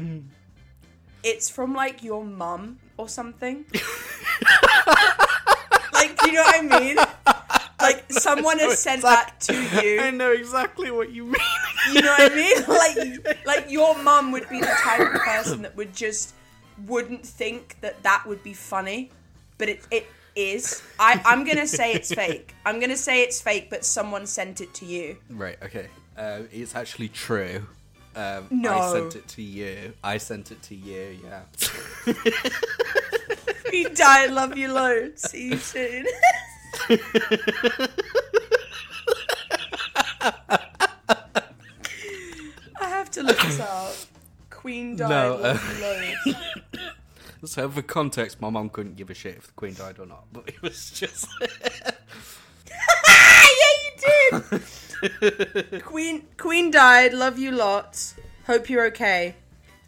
[1.23, 3.65] it's from like your mum or something.
[5.93, 6.97] like, do you know what I mean?
[7.81, 10.01] Like, someone has sent that to you.
[10.01, 11.37] I know exactly what you mean.
[11.93, 12.57] You know what I mean?
[12.69, 16.35] Like, like your mum would be the type of person that would just
[16.87, 19.11] wouldn't think that that would be funny,
[19.59, 20.83] but it it is.
[20.99, 22.55] I I'm gonna say it's fake.
[22.65, 25.17] I'm gonna say it's fake, but someone sent it to you.
[25.29, 25.89] Right, okay.
[26.21, 27.67] Uh, it's actually true.
[28.15, 29.95] Um, I sent it to you.
[30.05, 31.45] I sent it to you, yeah.
[33.73, 35.31] You die, love you loads.
[35.31, 36.05] See you soon.
[36.91, 36.99] I
[42.81, 43.95] have to look this up.
[44.51, 46.37] Queen died, No, love you loads.
[47.53, 50.25] so, for context, my mum couldn't give a shit if the Queen died or not,
[50.33, 51.29] but it was just.
[53.07, 54.63] Ah, yeah, you did.
[55.83, 57.15] Queen Queen died.
[57.15, 58.15] Love you lots.
[58.47, 59.37] Hope you're okay.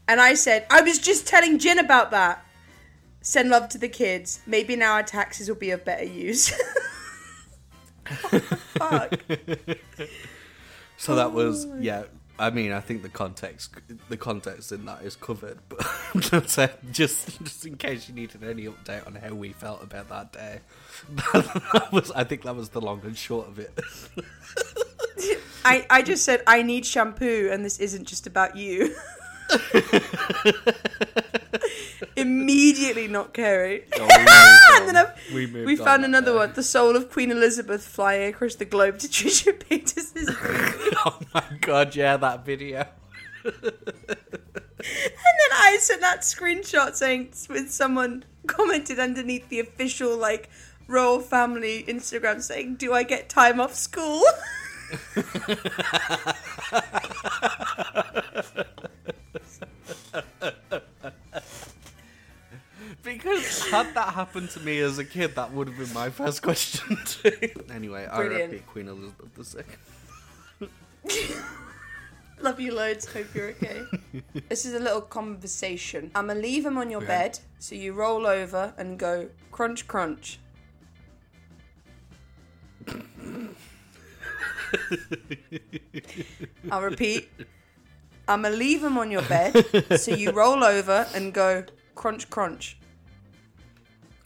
[0.09, 2.44] And I said, I was just telling Jin about that.
[3.20, 4.40] Send love to the kids.
[4.46, 6.53] Maybe now our taxes will be of better use.
[8.05, 9.20] Oh, fuck.
[10.96, 12.03] so that was, oh yeah.
[12.38, 13.70] I mean, I think the context,
[14.09, 19.07] the context in that is covered, but just, just in case you needed any update
[19.07, 20.61] on how we felt about that day,
[21.33, 23.79] that was, I think that was the long and short of it.
[25.64, 28.96] I, I just said I need shampoo and this isn't just about you.
[32.16, 33.83] Immediately not caring.
[33.98, 34.12] Oh, we
[34.79, 34.96] and then.
[34.96, 36.53] I've, we, we, found another one.
[36.53, 40.35] The soul of Queen Elizabeth flying across the globe to Trisha Paytas'
[41.05, 42.87] Oh my god, yeah, that video.
[43.44, 50.51] And then I sent that screenshot saying with someone commented underneath the official like
[50.87, 54.22] royal family Instagram saying, "Do I get time off school?"
[63.02, 66.42] Because had that happened to me as a kid, that would have been my first
[66.42, 67.33] question too.
[67.72, 68.42] anyway, Brilliant.
[68.42, 69.66] I repeat Queen Elizabeth
[70.61, 70.68] II.
[72.40, 73.07] Love you loads.
[73.07, 73.83] Hope you're okay.
[74.48, 76.11] this is a little conversation.
[76.14, 80.38] I'm gonna leave him on your bed, so you roll over and go crunch crunch.
[86.70, 87.28] I'll repeat.
[88.28, 92.78] I'm gonna leave him on your bed, so you roll over and go crunch crunch.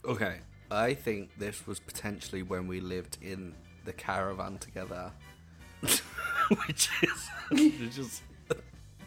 [0.05, 0.37] Okay,
[0.71, 3.53] I think this was potentially when we lived in
[3.85, 5.11] the caravan together,
[5.81, 8.21] which is which is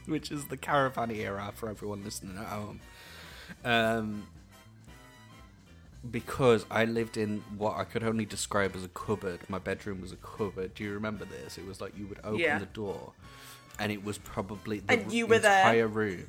[0.07, 2.81] which is the caravan era for everyone listening at home.
[3.64, 4.26] Um,
[6.09, 9.41] because I lived in what I could only describe as a cupboard.
[9.49, 10.75] My bedroom was a cupboard.
[10.75, 11.59] Do you remember this?
[11.59, 12.59] It was like you would open Yeah.
[12.59, 13.13] the door,
[13.79, 15.59] and it was probably the And you were there.
[15.59, 16.27] entire room.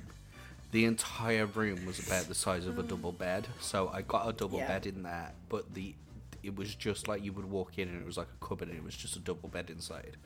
[0.71, 2.87] The entire room was about the size of a mm.
[2.87, 3.47] double bed.
[3.59, 4.67] So I got a double Yeah.
[4.67, 5.95] bed in there, but the
[6.43, 8.77] it was just like you would walk in and it was like a cupboard and
[8.77, 10.17] it was just a double bed inside.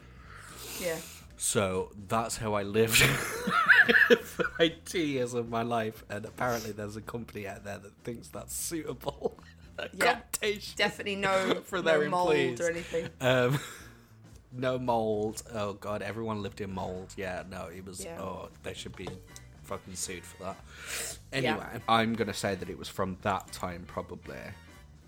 [0.80, 0.98] Yeah.
[1.38, 2.96] So that's how I lived
[4.22, 7.92] for like two years of my life, and apparently there's a company out there that
[8.04, 9.38] thinks that's suitable
[9.94, 10.20] Yeah.
[10.76, 12.62] Definitely no for no their mold employees.
[12.62, 13.10] or anything.
[13.22, 13.60] Um,
[14.52, 15.44] no mold.
[15.54, 17.14] Oh god, everyone lived in mold.
[17.18, 18.04] Yeah, no, it was.
[18.04, 18.20] Yeah.
[18.22, 19.08] Oh, they should be
[19.64, 20.58] fucking sued for that.
[21.34, 24.38] Anyway, I'm gonna say that it was from that time probably.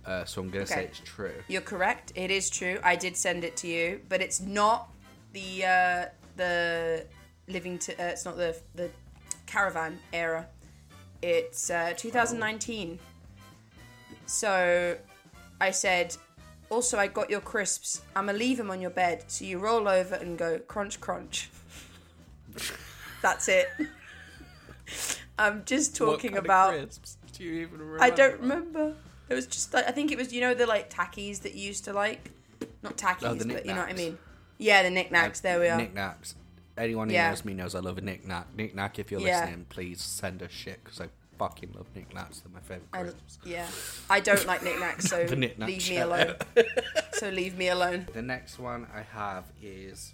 [0.06, 1.34] Uh, so I'm gonna say it's true.
[1.48, 2.12] You're correct.
[2.16, 2.80] It is true.
[2.84, 4.90] I did send it to you, but it's not
[5.38, 7.06] the uh, the
[7.48, 7.94] living to.
[7.94, 8.90] Uh, it's not the the
[9.46, 10.48] caravan era.
[11.22, 13.00] It's uh, 2019.
[14.26, 14.98] So
[15.62, 16.16] I said.
[16.70, 18.02] Also, I got your crisps.
[18.14, 21.50] I'ma leave them on your bed, so you roll over and go crunch crunch.
[23.22, 23.70] That's it.
[25.40, 26.74] I'm just What talking about.
[26.74, 27.16] crisps?
[27.32, 28.04] Do you even remember?
[28.04, 28.96] I don't remember.
[29.30, 31.68] It was just like I think it was you know the like tackies that you
[31.68, 32.32] used to like,
[32.84, 34.18] not tackies, Oh, but you know what I mean.
[34.58, 35.40] Yeah, the knickknacks.
[35.42, 35.78] there we are.
[35.78, 36.36] Knickknacks.
[36.78, 37.30] Anyone who Yeah.
[37.30, 38.54] knows me knows I love a knickknack.
[38.56, 39.42] Knickknack, if you're Yeah.
[39.42, 42.40] listening, please send us shit because I fucking love knickknacks.
[42.40, 43.40] They're my favorite I, crisps.
[43.44, 43.68] yeah,
[44.10, 46.36] I don't like knickknacks, so The knick-knack leave me shout alone.
[47.14, 48.08] so leave me alone.
[48.14, 50.14] The next one I have is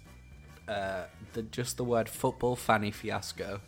[0.68, 1.04] uh,
[1.34, 3.60] the just the word football fanny fiasco.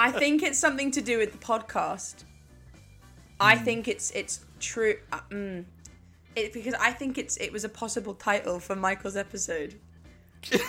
[0.00, 2.24] I think it's something to do with the podcast.
[3.38, 3.64] I Hmm.
[3.64, 4.96] think it's it's true.
[5.12, 5.64] Uh, mm,
[6.36, 9.74] it, because I think it's it was a possible title for Michael's episode.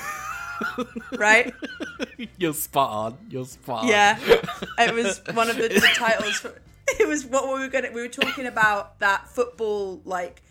[1.17, 1.54] right?
[2.38, 3.17] You're spot on.
[3.30, 3.88] You're spot on.
[3.89, 4.17] Yeah,
[4.80, 6.36] it was one of the, the titles.
[6.39, 6.54] For,
[7.00, 7.91] it was what we were gonna.
[7.91, 10.41] We were talking about that football like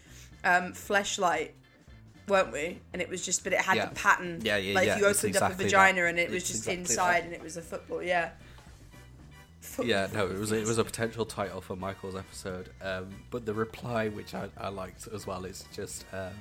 [0.44, 1.50] um, fleshlight,
[2.28, 2.80] weren't we?
[2.92, 3.86] And it was just, but it had Yeah.
[3.86, 4.40] the pattern.
[4.42, 6.08] Yeah, yeah, Like yeah, you opened up a vagina that.
[6.08, 7.24] and it was It's just exactly inside, that.
[7.26, 8.02] and it was a football.
[8.02, 8.30] Yeah.
[9.82, 12.70] Yeah, no, it was it was a potential title for Michael's episode.
[12.82, 16.32] Um, but the reply, which I, I liked as well, is just um,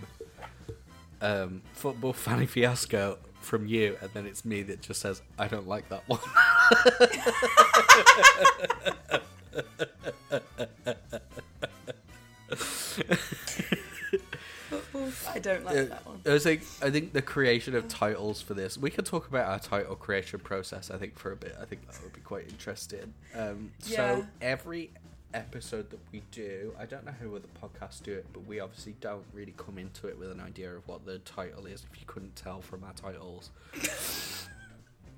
[1.21, 5.67] um, football fanny fiasco from you, and then it's me that just says I don't
[5.67, 6.19] like that one.
[15.29, 16.21] I don't like that one.
[16.25, 18.77] I think I think the creation of titles for this.
[18.77, 20.91] We could talk about our title creation process.
[20.91, 21.55] I think for a bit.
[21.61, 23.13] I think that would be quite interesting.
[23.35, 23.95] Um, Yeah.
[23.95, 24.91] So every
[25.33, 28.95] episode that we do, I don't know how other podcasts do it, but we obviously
[28.99, 31.85] don't really come into it with an idea of what the title is.
[31.91, 33.51] If you couldn't tell from our titles.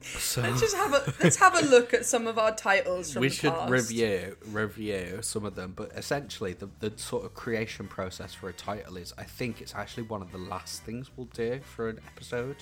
[0.04, 3.22] So Let's just have a let's have a look at some of our titles from
[3.22, 3.72] we should past.
[3.72, 8.54] review review some of them, but essentially the the sort of creation process for a
[8.54, 12.00] title is I think it's actually one of the last things we'll do for an
[12.08, 12.58] episode.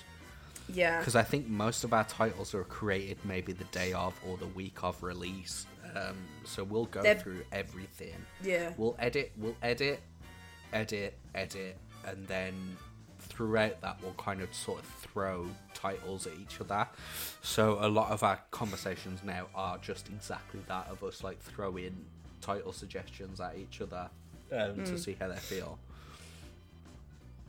[0.72, 0.98] Yeah.
[0.98, 4.46] because I think most of our titles are created maybe the day of or the
[4.46, 5.66] week of release.
[5.96, 8.14] Um, so we'll go They're- through everything.
[8.40, 8.72] Yeah.
[8.76, 10.00] We'll edit, we'll edit,
[10.72, 11.76] edit, edit,
[12.06, 12.76] and then
[13.40, 16.86] throughout that we'll kind of sort of throw titles at each other.
[17.40, 22.04] So a lot of our conversations now are just exactly that of us like throwing
[22.42, 24.10] title suggestions at each other
[24.52, 24.84] um, Mm.
[24.84, 25.78] to see how they feel.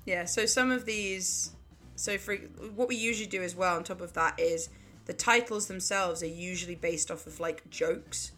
[0.05, 1.51] Yeah, so some of these,
[1.97, 2.35] so for
[2.73, 4.69] what we usually do as well on top of that is
[5.07, 8.31] the titles themselves are usually based off of like jokes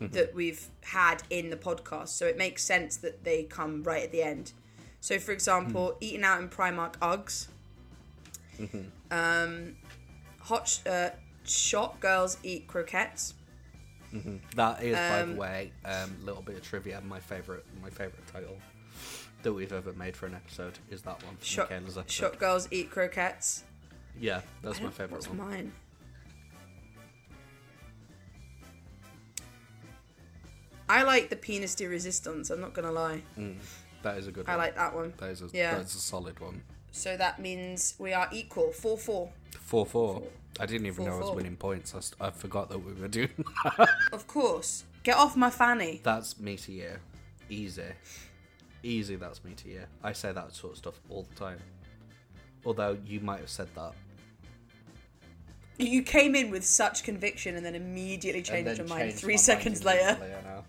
[0.00, 2.08] that we've had in the podcast.
[2.08, 4.52] So it makes sense that they come right at the end.
[5.02, 5.96] So, for example, mm.
[6.00, 7.48] eating out in Primark Uggs.
[8.56, 8.82] Mm-hmm.
[9.10, 9.74] Um,
[10.40, 11.10] hot sh- uh,
[11.44, 13.34] shot girls eat croquettes.
[14.14, 14.36] Mm-hmm.
[14.54, 17.00] That is, um, by the um, way, a um, little bit of trivia.
[17.00, 18.56] My favorite, my favorite title
[19.42, 21.36] that we've ever made for an episode is that one.
[21.42, 21.72] Shot,
[22.06, 23.64] shot girls eat croquettes.
[24.20, 25.38] Yeah, that's my favorite what's one.
[25.38, 25.72] Mine.
[30.88, 32.50] I like the penis de resistance.
[32.50, 33.22] I'm not gonna lie.
[33.36, 33.56] Mm.
[34.02, 34.54] That is a good one.
[34.54, 34.66] I one.
[34.66, 35.12] like that one.
[35.18, 35.74] That is a, Yeah.
[35.76, 36.62] that is a solid one.
[36.90, 38.72] So that means we are equal.
[38.72, 39.30] Four four.
[39.60, 40.22] 4 4.
[40.60, 41.36] I didn't even know I was 4-4.
[41.36, 41.94] winning points.
[41.94, 43.30] I, st- I forgot that we were doing
[43.78, 43.88] that.
[44.12, 44.84] Of course.
[45.02, 46.00] Get off my fanny.
[46.02, 46.90] That's me to you.
[47.48, 47.84] Easy.
[48.82, 49.82] Easy, that's me to you.
[50.02, 51.58] I say that sort of stuff all the time.
[52.66, 53.92] Although you might have said that.
[55.78, 59.18] You came in with such conviction and then immediately and changed then your mind changed
[59.18, 60.08] three my seconds later.
[60.10, 60.64] immediately, I know.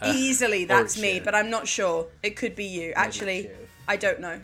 [0.00, 2.06] Uh, Easily, that's me, but I'm not sure.
[2.22, 2.92] It could be you.
[2.94, 3.50] Actually.
[3.88, 4.40] I don't know.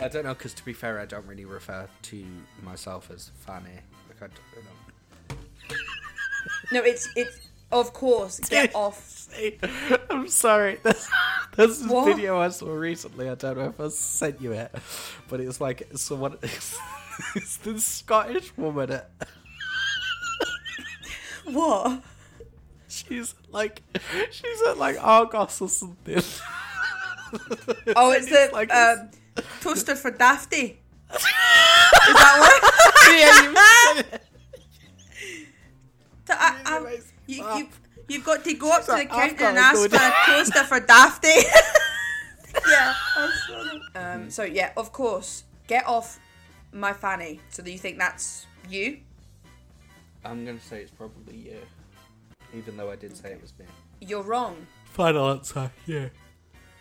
[0.00, 2.24] I don't know, because to be fair, I don't really refer to
[2.62, 3.68] myself as Fanny.
[4.08, 4.60] Like, I don't, I
[5.28, 5.38] don't.
[6.72, 7.38] No, it's it's
[7.70, 8.40] of course.
[8.48, 9.28] Get off.
[10.10, 10.78] I'm sorry.
[10.82, 11.08] There's,
[11.54, 12.06] there's this What?
[12.06, 13.28] video I saw recently.
[13.28, 14.72] I don't know if I sent you it,
[15.28, 16.36] but it's like someone.
[16.42, 16.78] It's,
[17.36, 18.90] it's this Scottish woman.
[18.92, 19.10] At,
[21.44, 22.02] What?
[23.10, 23.82] She's like,
[24.30, 26.22] she's at like Argos or something.
[27.94, 29.08] Oh, it's And the like um,
[29.60, 30.80] toaster for Dafty.
[31.14, 33.14] Is that what?
[33.14, 33.42] yeah,
[33.94, 34.22] you said it.
[36.26, 37.58] So I, I, Anyways, you, fuck.
[37.58, 37.68] you,
[38.08, 40.64] you've got to go up to the like, I've counter and ask for a toaster
[40.64, 41.28] for Dafty.
[42.68, 42.94] yeah.
[43.94, 46.18] Um, so yeah, of course, get off
[46.72, 47.38] my fanny.
[47.50, 48.98] So that you think that's you?
[50.24, 51.58] I'm gonna say it's probably you,
[52.54, 53.64] even though I did say it was me.
[54.00, 54.66] You're wrong.
[54.84, 56.08] Final answer, yeah.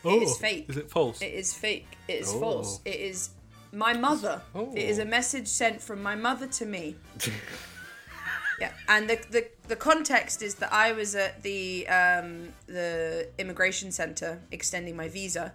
[0.04, 0.66] Oh, it is fake.
[0.70, 1.22] Is it false?
[1.22, 1.88] It is fake.
[2.08, 2.40] It is Oh.
[2.40, 2.80] false.
[2.86, 3.30] It is
[3.72, 4.42] my mother.
[4.56, 4.72] Oh.
[4.74, 6.96] It is a message sent from my mother to me.
[8.60, 13.92] yeah, and the, the the context is that I was at the um, the immigration
[13.92, 15.54] center extending my visa,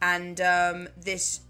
[0.00, 1.40] and um, this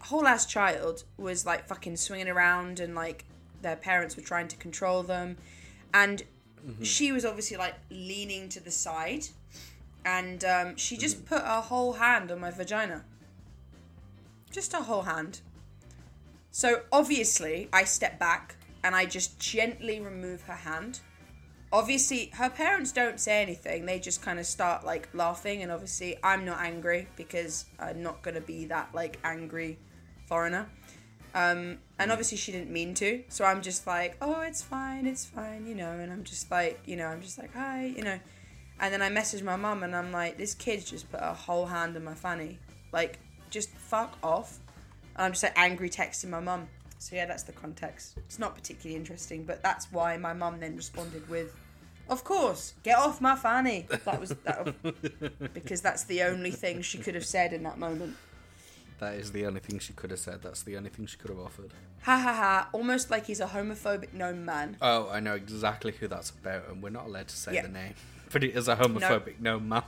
[0.00, 3.24] whole ass child was like fucking swinging around, and like
[3.62, 5.36] their parents were trying to control them,
[5.92, 6.22] and
[6.82, 9.26] she was obviously like leaning to the side,
[10.04, 13.04] and um, she just put her whole hand on my vagina.
[14.50, 15.40] Just her whole hand.
[16.50, 21.00] So obviously, I step back and I just gently remove her hand.
[21.72, 23.86] Obviously, her parents don't say anything.
[23.86, 28.22] They just kind of start like laughing, and obviously, I'm not angry because I'm not
[28.22, 29.78] gonna be that like angry
[30.28, 30.68] foreigner.
[31.34, 32.12] Um, and hmm.
[32.12, 33.22] obviously, she didn't mean to.
[33.28, 35.90] So I'm just like, oh, it's fine, it's fine, you know.
[35.90, 38.18] And I'm just like, you know, I'm just like, hi, you know.
[38.80, 41.66] And then I message my mum, and I'm like, this kid's just put a whole
[41.66, 42.58] hand in my fanny.
[42.92, 43.18] Like,
[43.50, 44.58] just fuck off.
[45.16, 46.68] And I'm just like angry texting my mum.
[46.98, 48.16] So yeah, that's the context.
[48.16, 51.54] It's not particularly interesting, but that's why my mum then responded with,
[52.08, 56.98] "Of course, get off my fanny." That was that, because that's the only thing she
[56.98, 58.16] could have said in that moment.
[59.00, 60.40] That is the only thing she could have said.
[60.42, 61.70] That's the only thing she could have offered.
[62.02, 62.68] Ha ha ha!
[62.72, 64.76] Almost like he's a homophobic gnome man.
[64.80, 67.62] Oh, I know exactly who that's about, and we're not allowed to say Yeah.
[67.62, 67.94] the name.
[68.32, 69.84] But it is a homophobic no, man.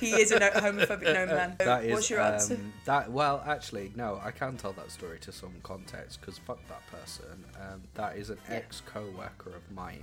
[0.00, 1.56] He is a no- homophobic gnome man.
[1.58, 2.54] That is What's your answer?
[2.54, 3.12] um, that.
[3.12, 7.44] Well, actually, no, I can tell that story to some context because fuck that person.
[7.60, 8.56] Um, that is an Yeah.
[8.56, 10.02] ex co-worker of mine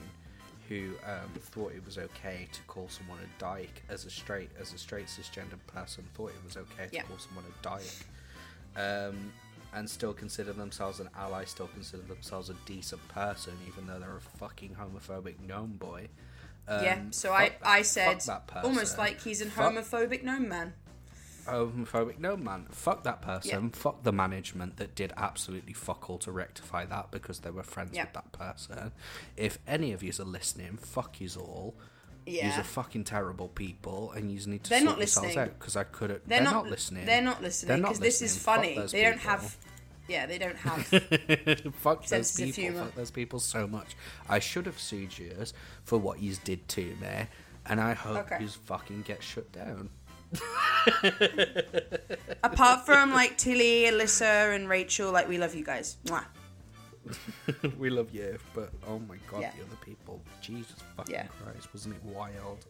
[0.70, 4.72] who um, thought it was okay to call someone a dyke as a straight as
[4.74, 6.06] a straight cisgender person.
[6.14, 7.02] Thought it was okay to Yeah.
[7.04, 7.84] call someone a dyke.
[8.76, 9.32] Um,
[9.76, 14.18] and still consider themselves an ally, still consider themselves a decent person, even though they're
[14.18, 16.10] a fucking homophobic gnome boy.
[16.68, 17.00] Um, yeah.
[17.10, 18.22] So I that- I said
[18.64, 20.74] almost like he's a homophobic gnome man.
[21.48, 23.70] homophobic no man fuck that person Yeah.
[23.74, 27.92] fuck the management that did absolutely fuck all to rectify that because they were friends
[27.98, 28.04] Yeah.
[28.06, 28.94] with that person
[29.36, 31.76] if any of yous are listening fuck yous all
[32.26, 32.48] Yeah.
[32.48, 35.50] yous are fucking terrible people and yous need to They're sort not yourselves listening.
[35.50, 37.88] out because I could have They're, they're, not, not, listening They're not listening They're not
[37.90, 38.80] because this is funny.
[38.92, 39.58] They don't have.
[40.08, 40.86] Yeah, they don't have.
[41.76, 42.84] fuck those people humour.
[42.86, 43.96] fuck those people so much
[44.30, 45.54] I should have sued yous
[45.84, 47.28] for what yous did to me
[47.66, 48.38] and I hope Okay.
[48.42, 49.90] yous fucking get shut down
[52.44, 55.98] Apart from like Tilly, Alyssa, and Rachel, like we love you guys.
[56.06, 56.26] Mwah.
[57.78, 59.52] we love you, but oh my god, Yeah.
[59.58, 60.22] the other people.
[60.42, 61.28] Jesus fucking Yeah.
[61.44, 62.66] Christ, wasn't it wild?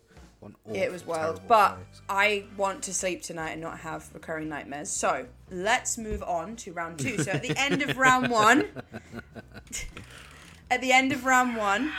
[0.69, 1.39] Yeah, it was wild.
[1.47, 2.01] But place.
[2.09, 4.89] I want to sleep tonight and not have recurring nightmares.
[4.89, 7.17] So let's move on to round two.
[7.19, 8.65] So at the end of round one,
[10.69, 11.91] at the end of round one,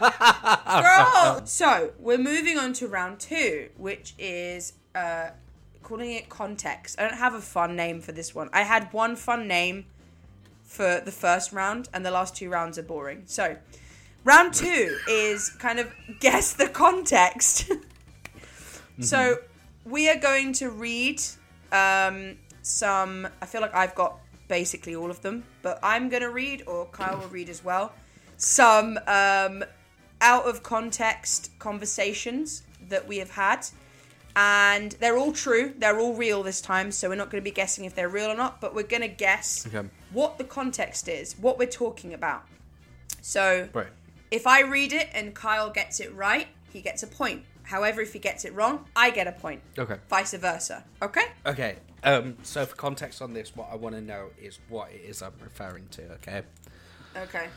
[0.00, 1.42] girl.
[1.44, 5.30] So we're moving on to round two, which is uh,
[5.82, 7.00] calling it context.
[7.00, 8.48] I don't have a fun name for this one.
[8.52, 9.86] I had one fun name
[10.68, 13.22] for the first round, and the last two rounds are boring.
[13.26, 13.56] So
[14.22, 17.72] round two is kind of guess the context.
[19.00, 19.36] So
[19.84, 21.22] we are going to read
[21.70, 23.28] um, some.
[23.40, 26.86] I feel like I've got basically all of them, but I'm going to read, or
[26.86, 27.92] Kyle will read as well,
[28.38, 29.64] some um,
[30.20, 33.68] out of context conversations that we have had.
[34.40, 35.74] And they're all true.
[35.76, 38.30] They're all real this time, so we're not going to be guessing if they're real
[38.30, 39.88] or not, but we're going to guess Okay.
[40.12, 42.44] what the context is, what we're talking about.
[43.20, 43.88] So, Right.
[44.30, 47.46] if I read it and Kyle gets it right, he gets a point.
[47.64, 49.60] However, if he gets it wrong, I get a point.
[49.76, 49.96] Okay.
[50.08, 50.84] Vice versa.
[51.02, 51.24] Okay?
[51.44, 51.76] Okay.
[52.04, 52.36] Um.
[52.44, 55.32] So for context on this, what I want to know is what it is I'm
[55.42, 56.12] referring to.
[56.12, 56.42] Okay.
[57.16, 57.48] Okay.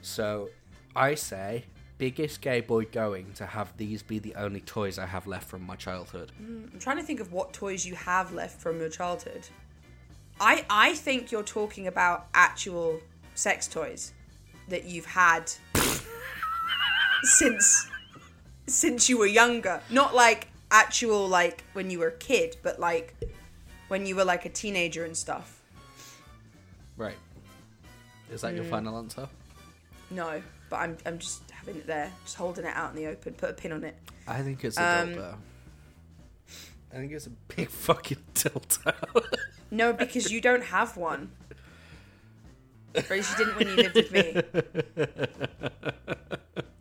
[0.00, 0.48] So
[0.96, 1.66] I say
[2.02, 5.62] biggest gay boy going to have these be the only toys I have left from
[5.62, 6.32] my childhood.
[6.40, 9.46] I'm trying to think of what toys you have left from your childhood.
[10.40, 12.98] I I think you're talking about actual
[13.36, 14.12] sex toys
[14.68, 15.52] that you've had
[17.22, 17.88] since
[18.66, 19.80] since you were younger.
[19.88, 23.14] Not like actual like when you were a kid, but like
[23.86, 25.60] when you were like a teenager and stuff.
[26.96, 27.18] Right.
[28.32, 28.56] Is that Mm.
[28.56, 29.28] your final answer?
[30.10, 33.34] No, but I'm I'm just having it there, just holding it out in the open.
[33.34, 33.96] Put a pin on it.
[34.26, 35.34] I think it's a Um, dildo.
[36.92, 39.24] I think it's a big fucking dildo.
[39.70, 41.30] No, because you don't have one.
[42.94, 44.42] Or at least you didn't when you lived with me.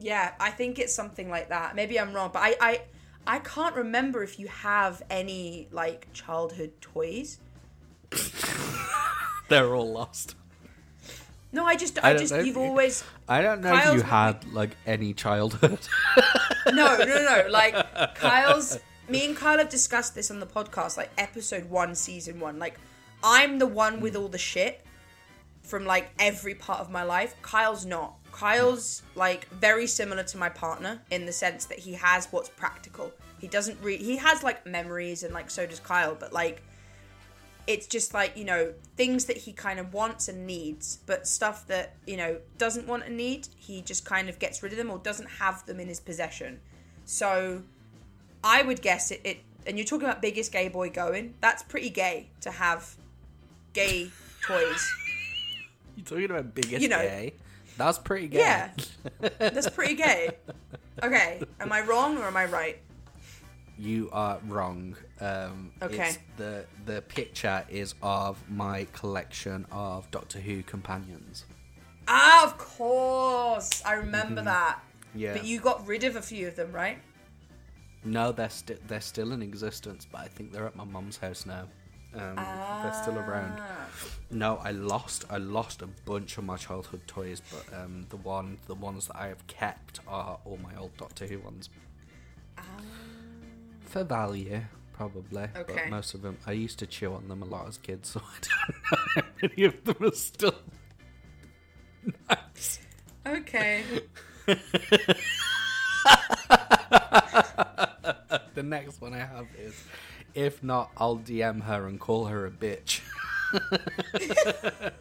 [0.04, 1.76] Yeah, I think it's something like that.
[1.76, 2.82] Maybe I'm wrong, but I, I,
[3.28, 7.38] I can't remember if you have any like childhood toys.
[9.48, 10.36] They're all lost.
[11.54, 13.04] No, I just, I I, just, you've always.
[13.28, 15.80] I don't know if you had like any childhood.
[16.68, 17.48] No, no, no, no.
[17.50, 17.76] Like
[18.16, 18.80] Kyle's.
[19.10, 22.60] Me and Kyle have discussed this on the podcast, like episode one, season one.
[22.60, 22.80] Like,
[23.24, 24.86] I'm the one with all the shit
[25.64, 27.36] from like every part of my life.
[27.42, 28.16] Kyle's not.
[28.32, 33.12] Kyle's like very similar to my partner in the sense that he has what's practical.
[33.40, 36.62] He doesn't re he has like memories and like so does Kyle, but like
[37.68, 41.68] it's just like, you know, things that he kind of wants and needs, but stuff
[41.68, 44.90] that, you know, doesn't want and need, he just kind of gets rid of them
[44.90, 46.60] or doesn't have them in his possession.
[47.06, 47.64] So
[48.44, 49.38] I would guess it, it
[49.68, 52.96] and you're talking about biggest gay boy going, that's pretty gay to have
[53.74, 54.10] gay
[54.48, 54.92] toys.
[55.96, 57.02] you're talking about biggest You know.
[57.02, 57.34] gay?
[57.78, 58.40] That's pretty gay.
[58.40, 58.70] Yeah.
[59.40, 60.32] That's pretty gay.
[61.02, 62.80] Okay, am I wrong or am I right?
[63.82, 64.96] You are wrong.
[65.20, 66.10] Um, Okay.
[66.10, 71.46] It's the the picture is of my collection of Doctor Who companions.
[72.08, 73.82] Ah, of course.
[73.84, 74.76] I remember that.
[74.78, 75.20] Mm-hmm.
[75.20, 75.34] Yeah.
[75.34, 77.00] But you got rid of a few of them, right?
[78.04, 81.46] No, they're still they're still in existence, but I think they're at my mum's house
[81.46, 81.68] now.
[82.14, 83.54] Um, They're still around.
[83.58, 83.88] Ah.
[84.30, 88.58] No, I lost I lost a bunch of my childhood toys, but um, the one
[88.68, 91.70] the ones that I have kept are all my old Doctor Who ones.
[93.92, 94.62] For value,
[94.94, 95.48] probably.
[95.54, 95.90] But Okay.
[95.90, 98.38] most of them, I used to chew on them a lot as kids, so I
[98.42, 100.56] don't know how many of them are still.
[102.30, 102.80] nice.
[103.26, 103.84] Okay.
[108.54, 109.74] The next one I have is,
[110.36, 113.00] if not, I'll DM her and call her a bitch.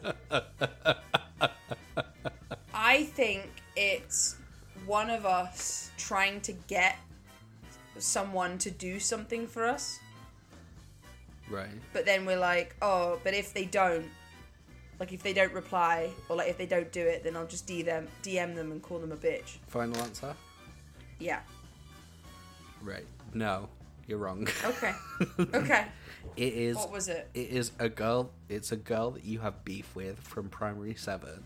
[2.73, 4.35] I think it's
[4.85, 6.95] one of us trying to get
[7.97, 9.99] someone to do something for us,
[11.49, 11.69] Right.
[11.93, 14.05] but then we're like, oh, but if they don't,
[14.99, 17.67] like if they don't reply or like if they don't do it, then I'll just
[17.67, 19.57] DM them, DM them and call them a bitch.
[19.67, 20.35] Final answer.
[21.19, 21.39] Yeah.
[22.81, 23.05] Right.
[23.33, 23.67] No,
[24.07, 24.47] you're wrong.
[24.63, 24.93] Okay.
[25.53, 25.85] Okay.
[26.37, 26.77] It is.
[26.77, 27.29] What was it?
[27.33, 28.29] It is a girl.
[28.47, 31.43] It's a girl that you have beef with from primary seven,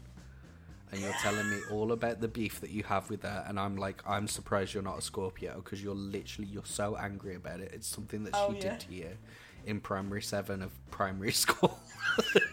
[0.91, 3.75] and you're telling me all about the beef that you have with her, and I'm
[3.77, 7.71] like, I'm surprised you're not a Scorpio because you're literally you're so angry about it.
[7.73, 8.71] It's something that Oh, she yeah.
[8.71, 9.09] did to you
[9.65, 11.79] in primary seven of primary school,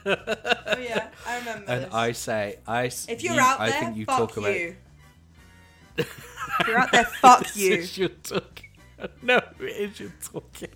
[0.07, 1.95] Oh yeah, I remember and this.
[1.95, 2.85] I say, I.
[2.85, 4.55] if you're you- out there, I think you fuck talk about.
[4.55, 4.77] you.
[5.99, 7.75] if you're out there, fuck This you.
[7.75, 8.69] is you're talking.
[9.21, 10.69] No, it is you're talking.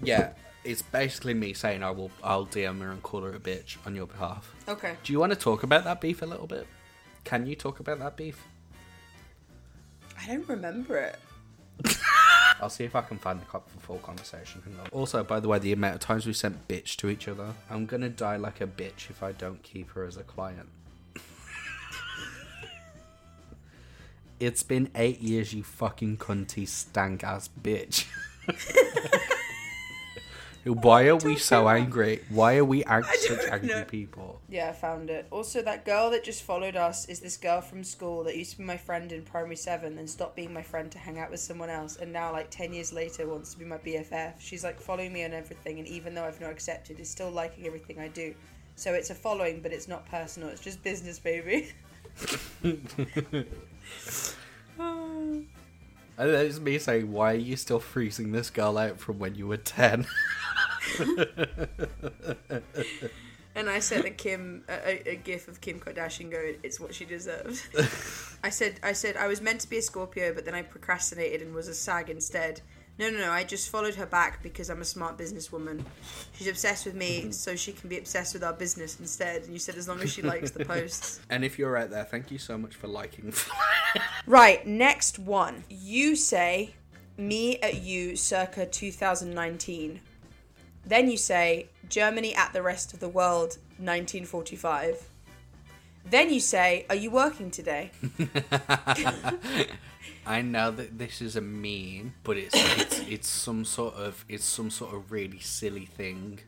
[0.00, 2.10] Yeah, it's basically me saying I will.
[2.22, 4.54] I'll DM her and call her a bitch on your behalf.
[4.68, 4.94] Okay.
[5.02, 6.68] Do you want to talk about that beef a little bit?
[7.24, 8.46] Can you talk about that beef?
[10.20, 11.18] I don't remember it.
[12.60, 14.62] I'll see if I can find the cop for full conversation.
[14.92, 17.86] Also, by the way, the amount of times we sent bitch to each other, I'm
[17.86, 20.68] gonna die like a bitch if I don't keep her as a client.
[24.40, 28.06] it's been eight years, you fucking cunty stank ass bitch.
[30.64, 32.22] Why are we so angry?
[32.30, 33.84] Why are we ang- such angry know.
[33.84, 34.40] people?
[34.48, 35.26] Yeah, I found it.
[35.30, 38.58] Also, that girl that just followed us is this girl from school that used to
[38.58, 41.40] be my friend in primary seven, then stopped being my friend to hang out with
[41.40, 44.34] someone else, and now, like, 10 years later, wants to be my BFF.
[44.38, 47.66] She's, like, following me on everything, and even though I've not accepted, is still liking
[47.66, 48.34] everything I do.
[48.76, 50.48] So it's a following, but it's not personal.
[50.48, 51.72] It's just business, baby.
[56.16, 59.34] And then it's me saying, "Why are you still freezing this girl out from when
[59.34, 60.06] you were 10?
[63.56, 66.94] And I sent a Kim a, a, a gif of Kim Kardashian going, "It's what
[66.94, 67.62] she deserves."
[68.42, 71.40] I said, I said I was meant to be a Scorpio, but then I procrastinated
[71.40, 72.62] and was a Sag instead.
[72.98, 73.30] No, no, no.
[73.30, 75.84] I just followed her back because I'm a smart businesswoman.
[76.32, 79.42] She's obsessed with me, so she can be obsessed with our business instead.
[79.42, 81.20] And you said as long as she likes the posts.
[81.30, 83.32] and if you're out there, thank you so much for liking.
[84.26, 85.62] Right, next one.
[85.68, 86.74] You say
[87.16, 90.00] me at you circa 2019.
[90.86, 95.08] Then you say Germany at the rest of the world 1945.
[96.08, 97.90] Then you say, Are you working today?
[100.26, 104.44] I know that this is a meme, but it's it's it's some sort of it's
[104.44, 106.40] some sort of really silly thing,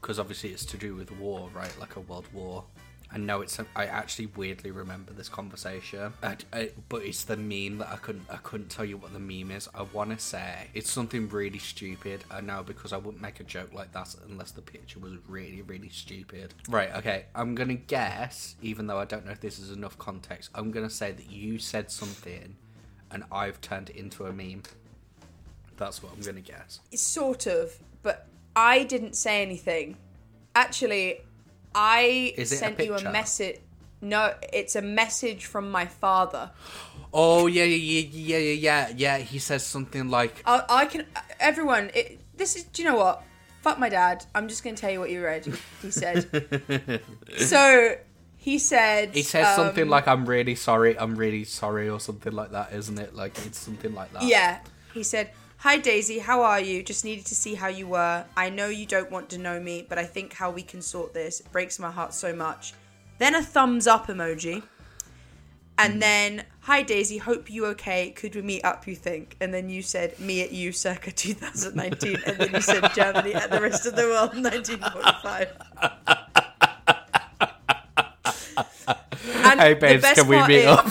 [0.00, 1.74] because obviously it's to do with war, right?
[1.78, 2.64] Like a world war.
[3.14, 3.58] I know it's.
[3.76, 7.96] I actually weirdly remember this conversation, I, I, uh, but it's the meme that I
[7.96, 8.24] couldn't.
[8.30, 9.68] I couldn't tell you what the meme is.
[9.74, 12.24] I want to say it's something really stupid.
[12.30, 15.60] I know because I wouldn't make a joke like that unless the picture was really,
[15.62, 16.54] really stupid.
[16.68, 16.94] Right.
[16.96, 17.26] Okay.
[17.34, 20.50] I'm gonna guess, even though I don't know if this is enough context.
[20.54, 22.56] I'm gonna say that you said something,
[23.10, 24.62] and I've turned it into a meme.
[25.76, 26.80] That's what I'm gonna guess.
[26.90, 29.96] It's Sort of, but I didn't say anything.
[30.54, 31.20] Actually,
[31.74, 33.58] I it a sent you a message.
[34.00, 36.50] No, it's a message from my father.
[37.12, 39.18] Oh yeah, yeah, yeah, yeah, yeah, yeah.
[39.18, 41.06] He says something like, I, I can.
[41.38, 42.64] Everyone, it, this is.
[42.64, 43.22] Do you know what?
[43.60, 44.24] Fuck my dad.
[44.34, 45.46] I'm just going to tell you what you read.
[45.82, 47.02] He said.
[47.36, 47.96] so
[48.36, 49.14] he said.
[49.14, 52.72] He says um, something like, "I'm really sorry, I'm really sorry," or something like that,
[52.72, 53.14] isn't it?
[53.14, 54.24] Like it's something like that.
[54.24, 54.58] Yeah.
[54.92, 55.30] He said,
[55.62, 56.82] Hi Daisy, how are you?
[56.82, 58.24] Just needed to see how you were.
[58.36, 61.14] I know you don't want to know me, but I think how we can sort
[61.14, 62.74] this it breaks my heart so much.
[63.18, 64.64] Then a thumbs up emoji.
[65.78, 65.98] And hmm.
[66.00, 68.10] then, hi Daisy, hope you okay.
[68.10, 69.36] Could we meet up, you think?
[69.40, 72.16] And then you said, me at you circa 2019.
[72.26, 75.48] And then you said, Germany at the rest of the world 1945.
[79.44, 80.86] And Hey babes, best can we part meet is- up?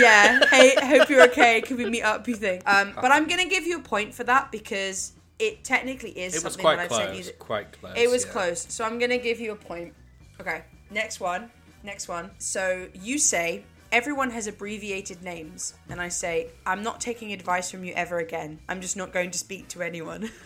[0.00, 0.40] Yeah.
[0.46, 1.60] Hey, hope you're okay.
[1.60, 2.26] Can we meet up?
[2.28, 2.62] You think?
[2.68, 6.44] Um, but I'm gonna give you a point for that because it technically is It
[6.44, 7.22] was something quite that I've sent you.
[7.22, 7.26] close.
[7.26, 7.92] That, Quite close.
[7.96, 8.32] it was yeah.
[8.32, 9.94] close, so I'm gonna give you a point.
[10.40, 10.62] Okay.
[10.90, 11.50] Next one.
[11.82, 12.30] Next one.
[12.38, 17.84] So you say everyone has abbreviated names, and I say I'm not taking advice from
[17.84, 18.58] you ever again.
[18.68, 20.30] I'm just not going to speak to anyone.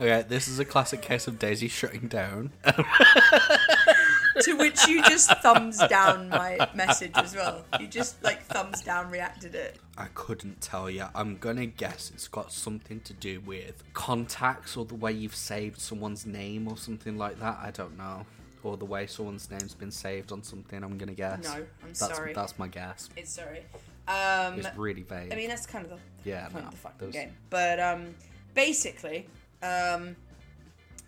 [0.00, 2.52] Okay, this is a classic case of Daisy shutting down.
[4.42, 7.64] to which you just thumbs down my message as well.
[7.80, 9.78] You just like thumbs down reacted it.
[9.96, 11.06] I couldn't tell you.
[11.14, 15.80] I'm gonna guess it's got something to do with contacts or the way you've saved
[15.80, 17.58] someone's name or something like that.
[17.62, 18.26] I don't know.
[18.62, 20.82] Or the way someone's name's been saved on something.
[20.82, 21.44] I'm gonna guess.
[21.44, 22.32] No, I'm that's, sorry.
[22.32, 23.08] That's my guess.
[23.16, 23.64] It's sorry.
[24.08, 25.32] Um, It's really vague.
[25.32, 27.32] I mean, that's kind of the Yeah, point no, of the fucking those- game.
[27.50, 28.14] But um,
[28.54, 29.28] basically,
[29.62, 30.16] um,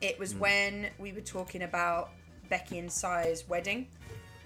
[0.00, 2.10] it was when we were talking about
[2.48, 3.88] Becky and Si's wedding,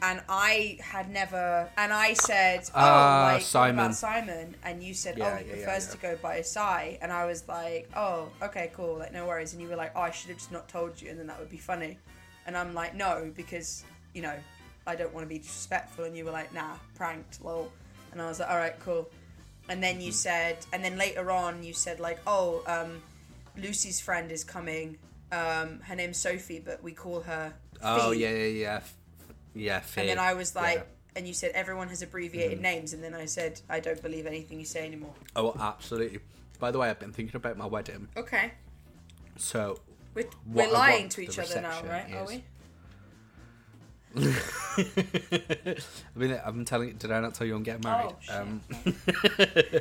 [0.02, 3.78] and I had never, and I said, "Oh, Ah, like what Simon.
[3.84, 5.92] about Simon?" And you said, Yeah, "Oh, he yeah, yeah, prefers yeah.
[5.92, 9.60] to go by Si," and I was like, "Oh, okay, cool, like no worries." And
[9.62, 11.50] you were like, "Oh, I should have just not told you, and then that would
[11.50, 11.98] be funny."
[12.46, 13.84] And I'm like, "No, because
[14.14, 14.34] you know,
[14.86, 17.70] I don't want to be disrespectful." And you were like, "Nah, pranked, lol."
[18.12, 19.08] And I was like, "All right, cool."
[19.68, 23.02] And then you said, and then later on you said like, "Oh, um,
[23.56, 24.96] Lucy's friend is coming.
[25.30, 27.52] Um, her name's Sophie, but we call her."
[27.82, 28.80] Oh Fee." yeah, yeah, yeah,
[29.54, 29.80] yeah.
[29.80, 30.00] Fee.
[30.02, 30.82] And then I was like, Yeah.
[31.16, 32.62] and you said everyone has abbreviated Mm-hmm.
[32.62, 35.14] names, and then I said I don't believe anything you say anymore.
[35.36, 36.20] oh, absolutely.
[36.58, 38.08] By the way, I've been thinking about my wedding.
[38.16, 38.52] Okay,
[39.36, 39.78] So
[40.14, 42.12] we're, we're lying to each other now, right?
[42.14, 42.44] Are we?
[44.16, 45.74] I
[46.16, 46.94] mean, I'm telling.
[46.96, 48.10] Did I not tell you I'm getting married?
[48.10, 48.34] Oh, shit.
[48.34, 48.60] Um,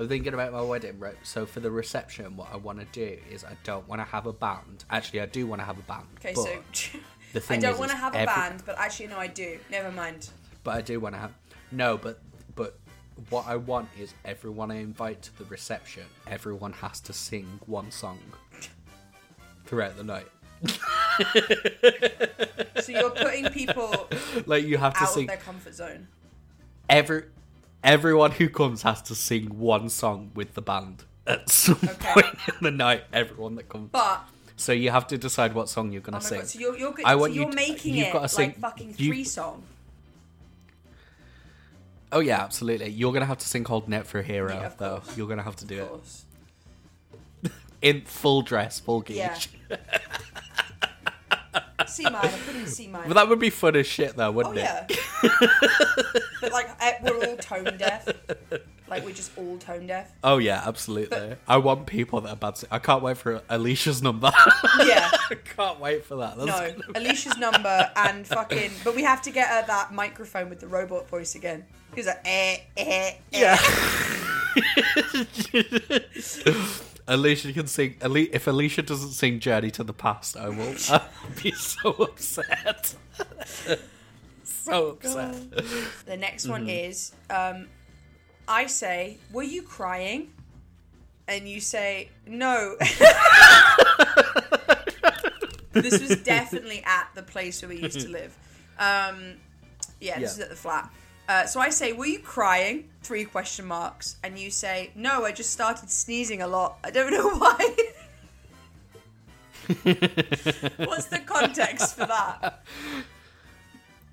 [0.00, 1.16] I'm thinking about my wedding, right?
[1.24, 4.24] So for the reception, what I want to do is I don't want to have
[4.24, 4.84] a band.
[4.88, 6.06] Actually, I do want to have a band.
[6.18, 6.48] Okay, so
[7.34, 9.58] the thing I don't want to have a band, but actually no, I do.
[9.70, 10.30] Never mind.
[10.64, 11.32] But I do want to have.
[11.70, 12.18] No, but
[12.56, 12.78] but
[13.28, 16.04] what I want is everyone I invite to the reception.
[16.26, 18.18] Everyone has to sing one song
[19.66, 20.28] throughout the night.
[22.80, 24.08] So you're putting people
[24.46, 26.08] Like you have to out of sing their comfort zone.
[26.88, 27.24] every
[27.82, 32.12] everyone who comes has to sing one song with the band at some Okay.
[32.12, 33.04] point in the night.
[33.12, 34.24] Everyone that comes, But
[34.56, 36.38] so you have to decide what song you're oh gonna my sing.
[36.40, 38.50] god, so you're you're, I so want you you're to- making you've it gotta sing-
[38.50, 39.62] like fucking you- three song.
[42.12, 42.88] oh yeah, absolutely.
[42.90, 45.02] You're gonna have to sing "Holding Out for a Hero" Yeah, though.
[45.16, 45.88] You're gonna have to do
[47.44, 47.50] it
[47.82, 49.32] in full dress, full gear.
[49.70, 49.76] Yeah.
[51.90, 53.08] C minor, C minor.
[53.08, 54.98] But that would be fun as shit, though, wouldn't oh it?
[55.22, 55.30] yeah.
[56.40, 58.08] but like eh, we're all tone deaf.
[58.88, 60.10] Like we're just all tone deaf.
[60.24, 61.36] Oh yeah, absolutely.
[61.46, 62.60] I want people that are bad.
[62.72, 64.32] I can't wait for Alicia's number.
[64.84, 65.10] Yeah.
[65.30, 66.36] I can't wait for that.
[66.36, 68.72] That's No, Alicia's number and fucking.
[68.82, 71.64] But we have to get her that microphone with the robot voice again.
[71.94, 73.56] He's like, eh, eh, eh.
[73.56, 73.58] Yeah.
[77.08, 77.96] Alicia can sing.
[78.02, 81.02] Ali- If Alicia doesn't sing "Journey to the Past," I will I'll
[81.42, 82.94] be so upset.
[84.44, 85.36] so upset.
[86.06, 87.68] The next one is, um,
[88.48, 90.32] I say, were you crying?
[91.28, 92.76] And you say, no.
[95.72, 98.36] this was definitely at the place where we used to live.
[98.78, 99.34] Um,
[100.00, 100.24] yeah, this Yeah.
[100.24, 100.90] is at the flat.
[101.30, 102.88] Uh, so I say, were you crying?
[103.02, 104.16] Three question marks.
[104.24, 106.78] And you say, no, I just started sneezing a lot.
[106.82, 107.76] I don't know why.
[110.86, 112.64] What's the context for that?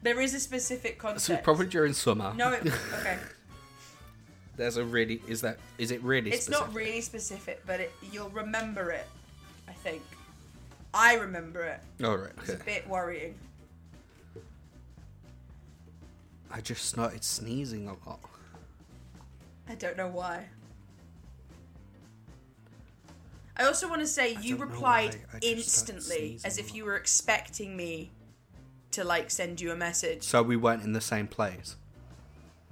[0.04, 1.26] There is a specific context.
[1.26, 2.36] So probably during summer.
[2.36, 2.68] No, it,
[3.00, 3.18] okay.
[4.56, 5.20] There's a really.
[5.28, 5.58] Is that?
[5.80, 6.30] Is it really?
[6.30, 6.68] It's specific?
[6.68, 9.08] not really specific, but it, you'll remember it.
[9.68, 10.04] I think.
[10.94, 11.80] I remember it.
[12.04, 12.32] All right.
[12.44, 13.34] It's a bit worrying.
[16.52, 18.20] I just started sneezing a lot.
[19.70, 20.48] I don't know why.
[23.58, 26.96] I also want to say you replied I just started instantly as if you were
[26.96, 28.12] expecting me
[28.92, 30.24] to like send you a message.
[30.24, 31.76] So we weren't in the same place.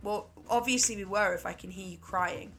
[0.03, 2.51] Well, obviously we were if I can hear you crying.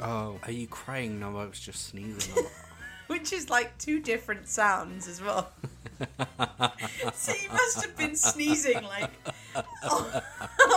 [0.00, 1.20] Oh, are you crying?
[1.20, 2.52] No, I was just sneezing a lot.
[3.10, 5.50] Which is like two different sounds as well.
[7.12, 9.10] so you must have been sneezing like
[9.90, 10.22] on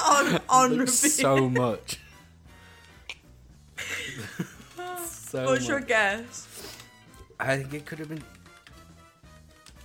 [0.10, 2.00] on, on so much.
[5.06, 6.48] so What's your guess?
[7.40, 8.24] I think it could have been.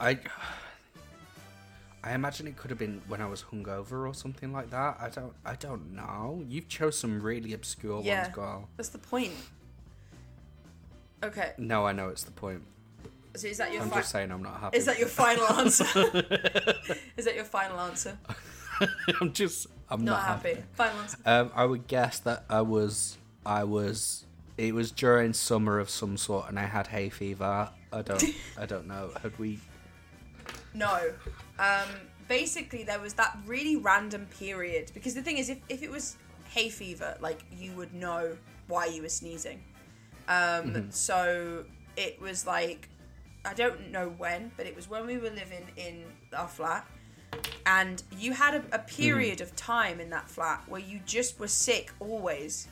[0.01, 0.19] I.
[2.03, 4.97] I imagine it could have been when I was hungover or something like that.
[4.99, 5.35] I don't.
[5.45, 6.43] I don't know.
[6.49, 8.23] You've chose some really obscure Yeah.
[8.23, 8.69] ones, girl.
[8.79, 9.35] That's the point.
[11.23, 12.63] Okay, No, I know it's the point.
[13.35, 14.77] so is that your I'm fi- just saying I'm not happy.
[14.79, 15.85] is that your final answer?
[17.17, 18.17] is that your final answer?
[19.21, 19.67] I'm just.
[19.91, 20.63] I'm Not not, happy.
[20.75, 21.19] Final answer.
[21.27, 23.17] Um, I would guess that I was.
[23.45, 24.25] I was.
[24.57, 27.71] It was during summer of some sort, and I had hay fever.
[27.93, 28.23] I don't.
[28.59, 29.11] I don't know.
[29.23, 29.59] Had we?
[30.75, 31.01] No.
[31.59, 31.89] Um,
[32.29, 36.17] basically, there was that really random period because the thing is, if, if it was
[36.51, 38.37] hay fever, like you would know
[38.69, 39.63] why you were sneezing.
[40.29, 41.65] Um, So
[41.97, 42.89] it was like
[43.45, 46.05] I don't know when, but it was when we were living in
[46.37, 46.87] our flat,
[47.65, 51.49] and you had a, a period of time in that flat where you just were
[51.49, 52.69] sick always,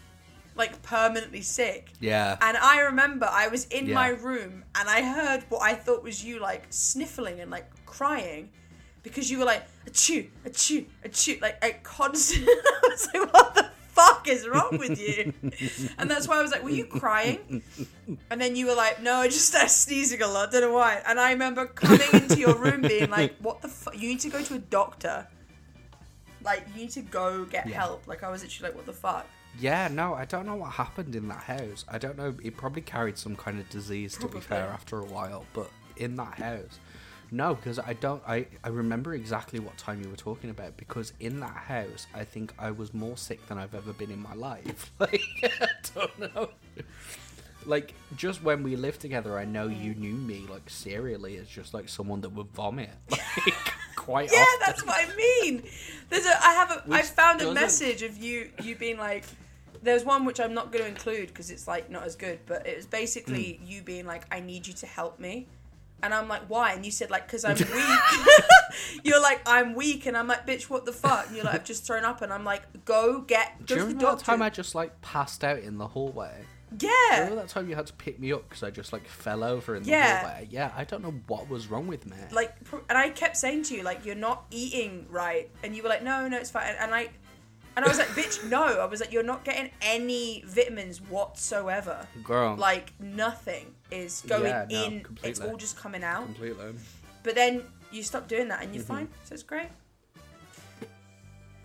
[0.55, 1.93] like permanently sick.
[2.01, 2.37] Yeah.
[2.43, 3.95] And I remember I was in Yeah.
[3.95, 8.51] my room and I heard what I thought was you like sniffling and like crying
[9.03, 12.49] because you were like achoo, achoo, achoo, like a constant.
[12.49, 15.33] I was like, what the fuck is wrong with you?
[15.99, 17.63] and that's why I was like, were you crying?
[18.31, 20.53] And then you were like, no, I just started sneezing a lot.
[20.53, 21.01] Don't know why.
[21.07, 23.95] And I remember coming into your room being like, what the fuck?
[24.01, 25.27] You need to go to a doctor.
[26.45, 27.81] Like, you need to go get Yeah.
[27.81, 28.07] help.
[28.07, 29.27] Like, I was actually like, what the fuck?
[29.59, 31.85] Yeah, no, I don't know what happened in that house.
[31.89, 32.35] I don't know.
[32.43, 35.47] It probably carried some kind of disease, to be fair, after a while.
[35.55, 36.79] But in that house,
[37.31, 38.23] no, because I don't.
[38.27, 40.77] I I remember exactly what time you were talking about.
[40.77, 44.21] Because in that house, I think I was more sick than I've ever been in
[44.23, 44.91] my life.
[45.01, 46.51] Like I don't know.
[47.65, 51.75] Like just when we lived together, I know you knew me like serially as just
[51.75, 52.91] like someone that would vomit.
[53.11, 53.55] Like
[53.97, 54.61] quite Yeah, often.
[54.65, 55.63] that's what I mean.
[56.11, 59.25] There's a I have a I Which found a message of you you being like
[59.83, 62.67] there's one which I'm not going to include because it's like not as good, but
[62.67, 63.67] it was basically Hmm.
[63.67, 65.49] you being like I need you to help me.
[66.03, 66.73] And I'm like, why?
[66.75, 67.67] And you said like, cause I'm weak.
[69.05, 71.27] you're like, I'm weak, and I'm like, bitch, what the fuck?
[71.29, 73.87] And you're like, I've just thrown up, and I'm like, go get, Do you to
[73.87, 74.25] the remember that doctor.
[74.27, 76.45] time I just like passed out in the hallway?
[76.81, 76.91] yeah,
[77.21, 79.77] Remember that time you had to pick me up because I just like fell over
[79.77, 80.19] in the Yeah.
[80.19, 80.49] hallway?
[80.51, 82.17] Yeah, I don't know what was wrong with me.
[82.33, 85.83] like pr- and I kept saying to you like you're not eating right and you
[85.85, 87.09] were like no no it's fine and I
[87.77, 92.09] and I was like bitch no I was like you're not getting any vitamins whatsoever
[92.25, 96.73] Girl, like nothing is going Yeah, no, in it's all just coming out completely.
[97.23, 97.63] but then
[97.93, 98.93] you stop doing that and you're Mm-hmm.
[98.95, 99.69] fine so it's great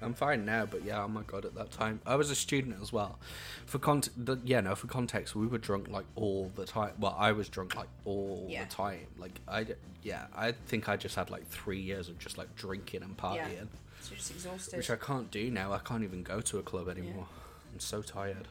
[0.03, 2.77] I'm fine now, but yeah, oh my god, at that time I was a student
[2.81, 3.19] as well.
[3.67, 6.93] For con, the, yeah, no, for context, we were drunk like all the time.
[6.97, 8.63] Well, I was drunk like all Yeah.
[8.65, 9.05] the time.
[9.19, 9.67] Like I,
[10.01, 13.35] yeah, I think I just had like three years of just like drinking and partying,
[13.35, 13.63] yeah
[13.99, 15.71] so you're just exhausted which I can't do now.
[15.71, 17.27] I can't even go to a club anymore.
[17.71, 18.47] I'm so tired.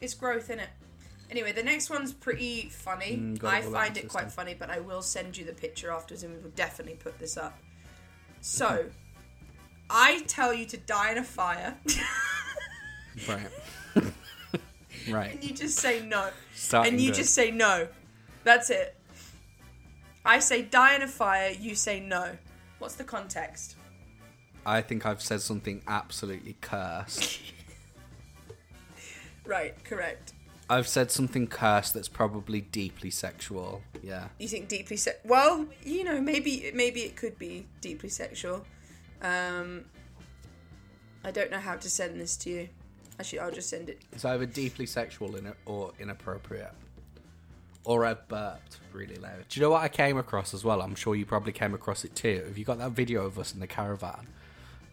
[0.00, 0.70] it's growth in it
[1.30, 5.02] anyway the next one's pretty funny Mm, I find it quite funny but I will
[5.02, 7.58] send you the picture afterwards and we will definitely put this up
[8.40, 8.86] so
[9.88, 11.76] I tell you to die in a fire,
[13.28, 13.48] Right.
[15.08, 15.32] right.
[15.34, 16.30] and you just say no.
[16.54, 17.16] Starting and you good.
[17.16, 17.88] just say no.
[18.44, 18.96] That's it.
[20.24, 22.36] I say die in a fire, you say no.
[22.78, 23.76] What's the context?
[24.66, 27.40] I think I've said something absolutely cursed.
[29.44, 30.32] Right, correct.
[30.68, 33.82] I've said something cursed that's probably deeply sexual.
[34.02, 34.28] Yeah.
[34.38, 38.64] You think deeply se- well, you know, maybe maybe it could be deeply sexual.
[39.22, 39.84] Um
[41.24, 42.68] I don't know how to send this to you.
[43.18, 44.02] Actually, I'll just send it.
[44.12, 46.72] It's either deeply sexual in it or inappropriate.
[47.84, 49.44] Or I've burped really loud.
[49.48, 50.82] Do you know what I came across as well?
[50.82, 52.42] I'm sure you probably came across it too.
[52.46, 54.26] Have you got that video of us in the caravan?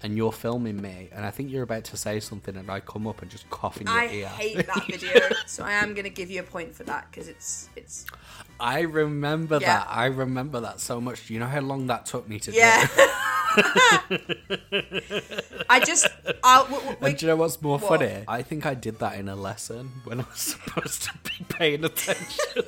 [0.03, 3.07] And you're filming me, and I think you're about to say something, and I come
[3.07, 4.25] up and just cough in your I ear.
[4.25, 7.07] I hate that video, so I am going to give you a point for that
[7.09, 8.05] because it's it's
[8.59, 9.79] I remember Yeah.
[9.79, 9.87] that.
[9.89, 11.27] I remember that so much.
[11.27, 12.85] Do you know how long that took me to yeah.
[12.85, 12.91] do?
[15.69, 16.07] I just
[16.43, 17.99] I'll w- w- And do you know what's more What?
[17.99, 18.23] funny?
[18.27, 21.83] I think I did that in a lesson when I was supposed to be paying
[21.83, 22.63] attention.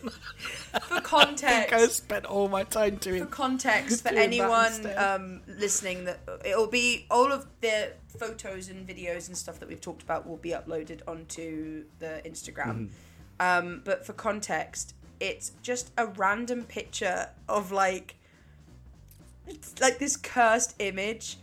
[0.82, 1.98] for context, I context.
[1.98, 7.32] spent all my time doing For context, for anyone um, listening, that it'll be all
[7.32, 11.86] of the photos and videos and stuff that we've talked about will be uploaded onto
[12.00, 12.90] the Instagram.
[13.40, 18.16] Um, but for context, it's just a random picture of like,
[19.48, 21.38] it's like this cursed image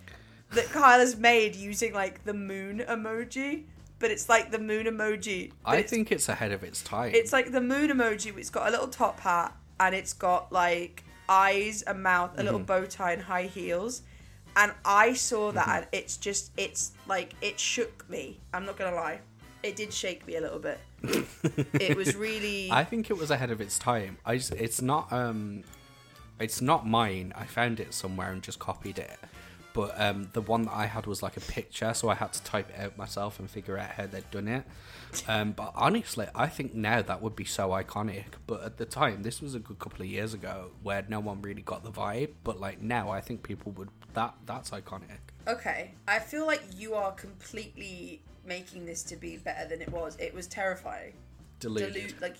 [0.53, 3.64] that Kyle has made using like the moon emoji,
[3.98, 5.53] but it's like the moon emoji.
[5.64, 7.12] I it's- think it's ahead of its time.
[7.14, 8.36] it's like the moon emoji.
[8.36, 12.59] It's got a little top hat and it's got like eyes, a mouth, a little
[12.61, 12.66] Mm-hmm.
[12.66, 14.03] bow tie, and high heels.
[14.55, 15.76] And I saw that, Mm-hmm.
[15.78, 18.38] and it's just, it's like it shook me.
[18.53, 19.20] I'm not gonna lie,
[19.62, 20.78] it did shake me a little bit.
[21.80, 22.70] it was really.
[22.70, 24.18] I think it was ahead of its time.
[24.26, 25.62] I just, it's not um
[26.41, 27.33] it's not mine.
[27.37, 29.18] I found it somewhere and just copied it.
[29.74, 32.43] But um, the one that I had was like a picture, so I had to
[32.43, 34.64] type it out myself and figure out how they'd done it.
[35.26, 38.24] Um, but honestly, I think now that would be so iconic.
[38.47, 41.41] But at the time, this was a good couple of years ago, where no one
[41.41, 42.33] really got the vibe.
[42.45, 45.18] But like now, I think people would that that's iconic.
[45.49, 50.16] Okay, I feel like you are completely making this to be better than it was.
[50.16, 51.14] It was terrifying.
[51.61, 51.95] Deluded.
[51.95, 52.37] Delu- like,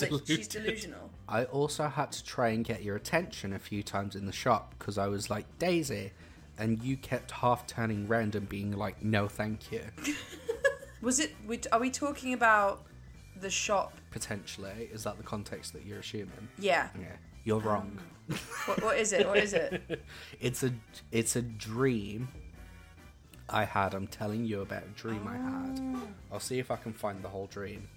[0.00, 1.10] like she's delusional.
[1.28, 4.74] I also had to try and get your attention a few times in the shop
[4.78, 6.12] because I was like Daisy,
[6.58, 9.82] and you kept half turning round and being like, "No, thank you."
[11.02, 11.34] Was it?
[11.72, 12.84] Are we talking about
[13.40, 13.92] the shop?
[14.10, 16.48] Potentially, is that the context that you're assuming?
[16.58, 16.88] Yeah.
[16.98, 17.98] Yeah, you're um, wrong.
[18.64, 19.26] What, what is it?
[19.26, 20.02] What is it?
[20.40, 20.72] It's a
[21.12, 22.28] it's a dream
[23.48, 23.94] I had.
[23.94, 25.80] I'm telling you about a dream I had.
[25.80, 26.08] Oh.
[26.32, 27.88] I'll see if I can find the whole dream.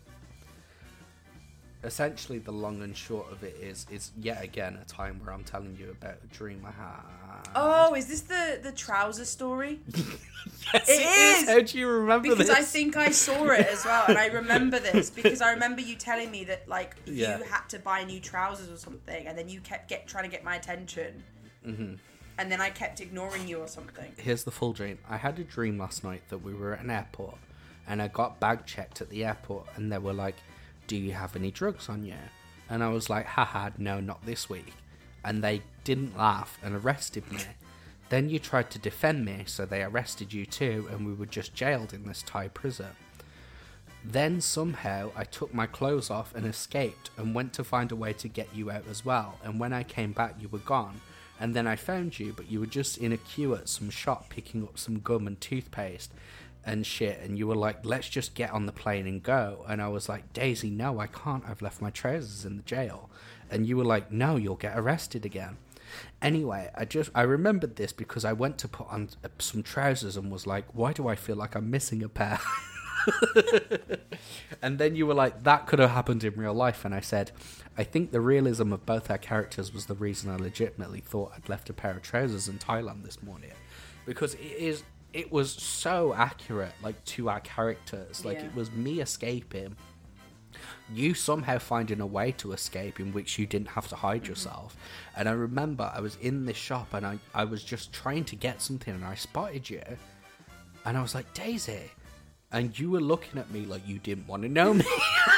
[1.81, 5.45] Essentially, the long and short of it is is yet again a time where I'm
[5.45, 7.47] telling you about a dream I had.
[7.55, 9.79] Oh, is this the the trouser story?
[10.73, 11.49] yes, it it is!
[11.49, 12.37] How do you remember this?
[12.37, 12.57] Because this?
[12.57, 15.95] I think I saw it as well, and I remember this because I remember you
[15.95, 17.37] telling me that like Yeah.
[17.37, 20.29] you had to buy new trousers or something, and then you kept get trying to
[20.29, 21.23] get my attention,
[21.65, 21.93] Mm-hmm.
[22.39, 24.11] and then I kept ignoring you or something.
[24.17, 24.97] Here's the full dream.
[25.09, 27.37] I had a dream last night that we were at an airport
[27.87, 30.35] and I got bag checked at the airport and they were like,
[30.89, 32.15] Do you have any drugs on you?
[32.67, 34.73] And I was like, haha, no, not this week.
[35.23, 37.41] And they didn't laugh and arrested me.
[38.09, 41.53] then you tried to defend me, so they arrested you too, and we were just
[41.53, 42.87] jailed in this Thai prison.
[44.03, 48.13] Then somehow I took my clothes off and escaped and went to find a way
[48.13, 49.37] to get you out as well.
[49.43, 51.01] And when I came back, you were gone.
[51.39, 54.29] And then I found you, but you were just in a queue at some shop
[54.29, 56.11] picking up some gum and toothpaste
[56.69, 57.19] and shit.
[57.21, 59.65] And you were like, let's just get on the plane and go.
[59.67, 61.43] And I was like, Daisy, no, I can't.
[61.47, 63.09] I've left my trousers in the jail.
[63.49, 65.57] And you were like, no, you'll get arrested again.
[66.21, 70.15] Anyway, I just I remembered this because I went to put on uh, some trousers
[70.15, 72.39] and was like, why do I feel like I'm missing a pair?
[74.61, 76.85] and then you were like, that could have happened in real life.
[76.85, 77.31] And I said,
[77.75, 81.49] I think the realism of both our characters was the reason I legitimately thought I'd
[81.49, 83.49] left a pair of trousers in Thailand this morning.
[84.05, 84.83] Because it is,
[85.13, 88.23] it was so accurate, like, to our characters.
[88.23, 88.45] Like, Yeah.
[88.45, 89.75] it was me escaping.
[90.93, 94.31] You somehow finding a way to escape in which you didn't have to hide mm-hmm.
[94.31, 94.75] yourself.
[95.15, 98.35] And I remember I was in this shop and I, I was just trying to
[98.35, 99.81] get something and I spotted you.
[100.85, 101.91] And I was like, Daisy.
[102.51, 104.85] And you were looking at me like you didn't want to know me.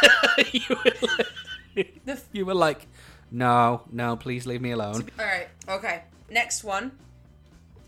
[0.53, 2.87] you, were like, you were like,
[3.31, 5.09] no, no, please leave me alone.
[5.19, 5.47] All right.
[5.67, 6.03] Okay.
[6.29, 6.91] Next one.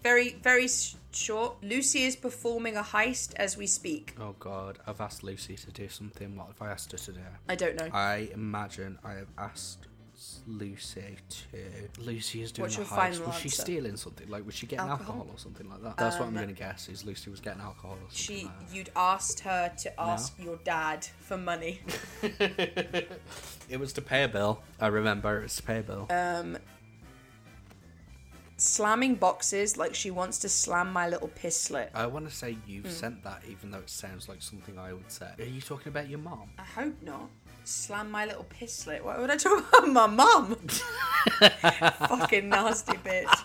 [0.02, 0.68] Very very
[1.16, 1.64] short.
[1.64, 4.16] Lucy is performing a heist as we speak.
[4.20, 6.36] Oh God, I've asked Lucy to do something.
[6.36, 7.20] What have I asked her to do?
[7.50, 7.90] I don't know.
[7.94, 9.88] I imagine I have asked
[10.48, 12.02] Lucy to.
[12.02, 13.18] Lucy is doing What's the your hikes.
[13.18, 13.62] final Was she answer?
[13.62, 14.30] stealing something?
[14.30, 15.16] Like, was she getting Alcohol?
[15.16, 15.98] alcohol, or something like that?
[15.98, 16.88] That's what I'm Um, going to guess.
[16.90, 20.58] Is Lucy was getting alcohol or something She, like you'd asked her to ask your
[20.64, 21.82] dad for money.
[22.22, 23.08] that.
[23.70, 24.62] it was to pay a bill.
[24.80, 26.08] I remember it was to pay a bill.
[26.10, 26.58] Um,
[28.64, 31.92] slamming boxes like she wants to slam my little piss slit.
[31.94, 32.92] I want to say you've Hmm.
[32.92, 35.30] sent that, even though it sounds like something I would say.
[35.40, 36.50] Are you talking about your mom?
[36.58, 37.30] I hope not.
[37.66, 39.04] Slam my little piss slit.
[39.06, 40.56] Why would I talk about my mum?
[42.10, 43.40] Fucking nasty bitch.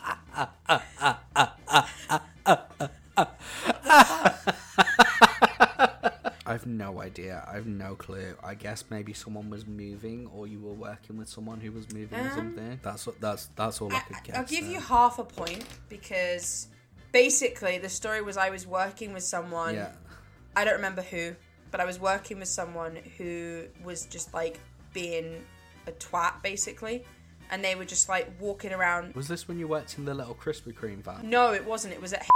[6.68, 7.48] No idea.
[7.50, 8.34] I've no clue.
[8.44, 12.18] I guess maybe someone was moving, or you were working with someone who was moving
[12.18, 12.80] or Um, something.
[12.82, 13.18] That's what.
[13.22, 14.36] That's that's all I, I, could I- guess.
[14.36, 14.80] I'll give you there.
[14.82, 16.68] half a point because
[17.12, 19.74] basically the story was I was working with someone.
[19.76, 19.92] Yeah.
[20.54, 21.34] I don't remember who,
[21.70, 24.60] but I was working with someone who was just like
[24.92, 25.42] being
[25.86, 27.06] a twat basically,
[27.50, 29.14] and they were just like walking around.
[29.14, 31.30] Was this when you worked in the little Krispy Kreme van?
[31.30, 31.94] No, it wasn't.
[31.94, 32.26] It was at.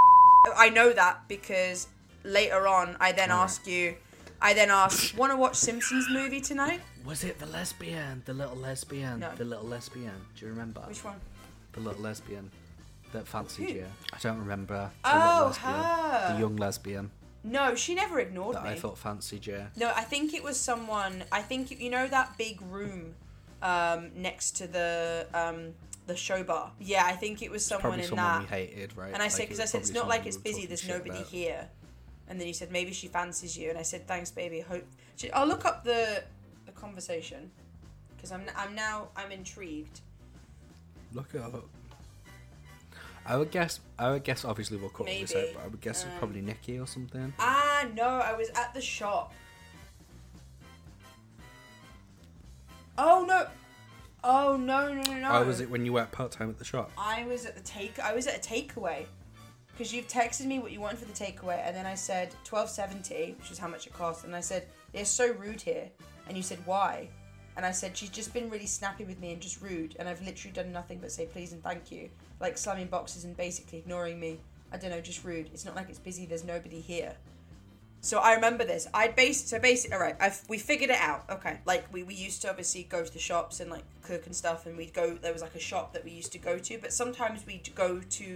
[0.57, 1.89] I know that because
[2.25, 3.97] later on I then asked you.
[4.43, 8.23] I then asked, "Want to watch Simpsons movie tonight?" Was it the lesbian?
[8.27, 9.21] The little lesbian?
[9.21, 9.31] No.
[9.37, 10.15] The little lesbian?
[10.37, 10.81] Do you remember?
[10.83, 11.21] Which one?
[11.73, 12.51] The little lesbian
[13.13, 13.75] that fancied Who?
[13.75, 13.87] you.
[14.13, 14.91] I don't remember.
[15.05, 15.73] The Oh, lesbian.
[15.75, 16.33] her.
[16.35, 17.11] The young lesbian
[17.45, 18.71] No, she never ignored that me.
[18.71, 19.67] I thought fancied you.
[19.77, 21.25] No, I think it was someone.
[21.33, 23.15] I think you know that big room
[23.63, 25.75] um, next to the um,
[26.07, 26.73] the show bar.
[26.81, 28.41] Yeah, I think it was someone Probably in someone that.
[28.43, 29.13] we hated, right?
[29.15, 30.67] And I said because I said it's not like it's busy.
[30.67, 31.69] There's nobody here.
[32.33, 34.61] And then you said maybe she fancies you, and I said thanks, baby.
[34.61, 36.25] Hope she, I'll look up the
[36.65, 37.51] the conversation
[38.17, 40.01] because I'm I'm now I'm intrigued.
[41.13, 41.69] Look it up.
[43.27, 43.81] I would guess.
[43.99, 44.47] I would guess.
[44.47, 47.35] Obviously, we'll cut this out, but I would guess um, it's probably Nikki or something.
[47.39, 49.35] Ah no, I was at the shop.
[52.97, 53.47] Oh no!
[54.25, 55.31] Oh no no no no!
[55.33, 56.93] Why was it when you worked part time at the shop?
[56.97, 58.01] I was at the take.
[58.01, 59.05] I was at a takeaway,
[59.73, 62.69] because you've texted me what you wanted for the takeaway, and then I said twelve
[62.69, 65.89] seventy, which is how much it cost, and I said they're so rude here,
[66.29, 67.09] and you said why,
[67.57, 70.23] and I said she's just been really snappy with me and just rude, and I've
[70.23, 72.11] literally done nothing but say please and thank you,
[72.41, 74.39] like slamming boxes and basically ignoring me.
[74.75, 75.51] I don't know, just rude.
[75.53, 76.25] It's not like it's busy.
[76.25, 77.15] There's nobody here.
[78.01, 78.89] So I remember this.
[78.95, 80.17] I based so basically, all right.
[80.19, 81.25] I've, we figured it out.
[81.29, 84.35] Okay, like we, we used to obviously go to the shops and like cook and
[84.35, 85.15] stuff, and we'd go.
[85.15, 88.01] There was like a shop that we used to go to, but sometimes we'd go
[88.01, 88.35] to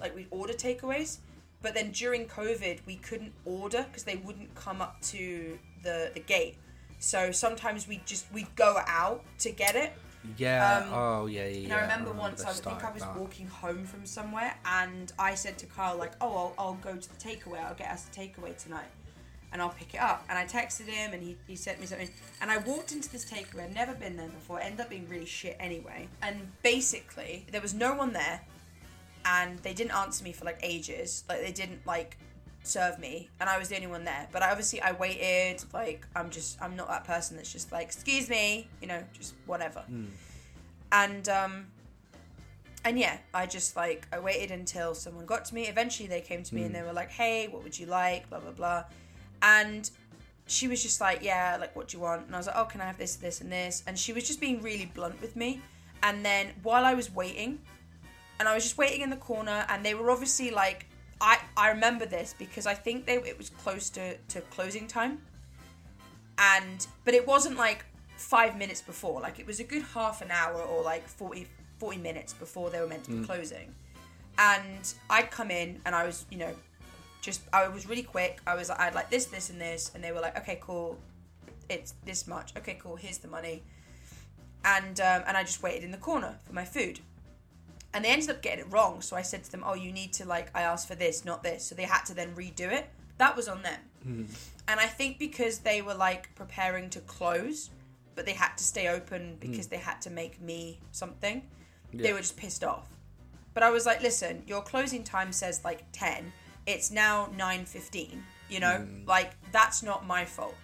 [0.00, 1.18] like we'd order takeaways.
[1.60, 6.20] But then during COVID, we couldn't order because they wouldn't come up to the the
[6.20, 6.56] gate.
[6.98, 9.92] So sometimes we just we'd go out to get it.
[10.36, 10.84] Yeah.
[10.86, 11.46] Um, oh yeah.
[11.46, 11.56] Yeah.
[11.58, 13.16] And yeah, I remember once the I think I was that.
[13.16, 17.08] walking home from somewhere and I said to Carl like, "Oh, I'll, I'll go to
[17.08, 17.64] the takeaway.
[17.64, 18.88] I'll get us a takeaway tonight."
[19.50, 20.26] And I'll pick it up.
[20.28, 22.10] And I texted him and he, he sent me something.
[22.42, 23.64] And I walked into this takeaway.
[23.64, 24.60] I'd never been there before.
[24.60, 26.06] It ended up being really shit anyway.
[26.20, 28.42] And basically, there was no one there.
[29.24, 31.24] And they didn't answer me for like ages.
[31.28, 32.16] Like, they didn't like
[32.62, 33.28] serve me.
[33.40, 34.28] And I was the only one there.
[34.32, 35.64] But I, obviously, I waited.
[35.72, 39.34] Like, I'm just, I'm not that person that's just like, excuse me, you know, just
[39.46, 39.84] whatever
[40.92, 41.66] and um
[42.84, 46.42] and yeah i just like i waited until someone got to me eventually they came
[46.42, 48.84] to me and they were like hey what would you like blah blah blah
[49.42, 49.90] and
[50.46, 52.64] she was just like yeah like what do you want and i was like oh
[52.64, 55.36] can i have this this and this and she was just being really blunt with
[55.36, 55.60] me
[56.02, 57.58] and then while i was waiting
[58.38, 60.86] and i was just waiting in the corner and they were obviously like
[61.20, 65.20] i i remember this because i think they it was close to to closing time.
[66.38, 67.84] And but it wasn't like
[68.16, 69.20] five minutes before.
[69.20, 71.46] Like it was a good half an hour or like 40,
[71.78, 73.74] 40 minutes before they were meant to be closing.
[74.38, 76.54] And i'd come in and i was you know
[77.20, 78.40] just i was really quick.
[78.46, 80.96] I was i'd like this this and this and they were like okay cool.
[81.68, 82.56] It's this much.
[82.56, 82.96] Okay cool.
[82.96, 83.62] Here's the money.
[84.64, 87.00] And um, and i just waited in the corner for my food
[87.94, 90.12] and they ended up getting it wrong so i said to them oh you need
[90.12, 92.90] to like i asked for this not this so they had to then redo it
[93.18, 94.24] that was on them hmm.
[94.68, 97.70] and I think because they were like preparing to close,
[98.14, 99.50] but they had to stay open hmm.
[99.50, 101.42] because they had to make me something,
[101.92, 102.86] they were just pissed off.
[103.54, 106.32] But I was like, listen, your closing time says like 10.
[106.66, 108.78] It's now 9:15, you know?
[108.78, 109.06] Hmm.
[109.06, 110.54] Like that's not my fault.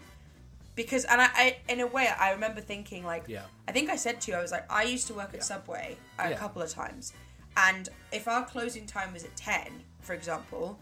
[0.75, 3.43] Because and I, I in a way I remember thinking like Yeah.
[3.68, 5.97] I think I said to you I was like I used to work at Subway
[6.18, 6.37] a Yeah.
[6.37, 7.12] couple of times.
[7.57, 9.68] And if our closing time was at 10,
[10.01, 10.77] for example,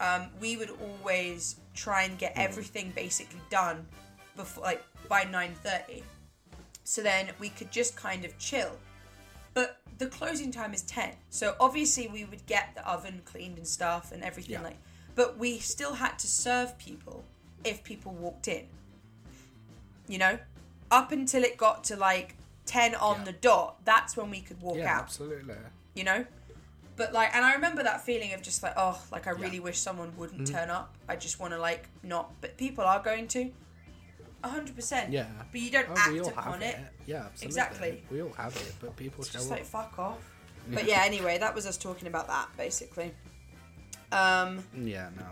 [0.00, 3.86] um, we would always try and get everything basically done
[4.36, 6.02] before like by 9.30
[6.82, 8.72] so then we could just kind of chill
[9.54, 13.66] but the closing time is 10 so obviously we would get the oven cleaned and
[13.66, 14.62] stuff and everything Yeah.
[14.62, 14.78] like
[15.14, 17.24] but we still had to serve people
[17.64, 18.66] if people walked in
[20.08, 20.38] you know
[20.90, 22.36] up until it got to like
[22.66, 23.24] 10 on Yeah.
[23.24, 25.54] the dot, that's when we could walk Yeah, out absolutely.
[25.94, 26.24] you know
[26.96, 29.52] but like and i remember that feeling of just like oh like i really Yeah.
[29.56, 29.64] Mm-hmm.
[29.64, 33.26] wish someone wouldn't turn up i just want to like not but people are going
[33.28, 33.50] to
[34.44, 35.26] 100% Yeah.
[35.50, 36.76] but you don't Oh, we all act have upon it,
[37.06, 37.46] Yeah, absolutely.
[37.46, 38.04] Exactly.
[38.10, 39.52] We all have it, but people it's just up.
[39.58, 40.18] like fuck off
[40.68, 43.12] but yeah anyway that was us talking about that basically
[44.12, 45.26] um Yeah, no.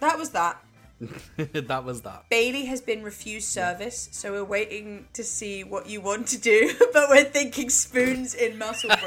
[0.00, 0.62] that was that
[1.36, 2.24] that was that.
[2.28, 6.72] Bailey has been refused service, so we're waiting to see what you want to do.
[6.92, 8.98] But we're thinking spoons in Musselburgh.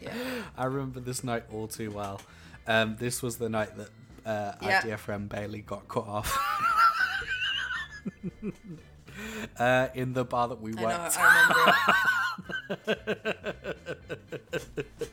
[0.00, 0.12] yeah.
[0.56, 2.20] I remember this night all too well.
[2.66, 3.88] Um, this was the night that
[4.26, 4.82] uh, our Yeah.
[4.82, 6.36] dear friend Bailey got cut off.
[9.58, 11.08] uh, in the bar that we I know.
[11.18, 11.74] I
[12.76, 13.74] remember.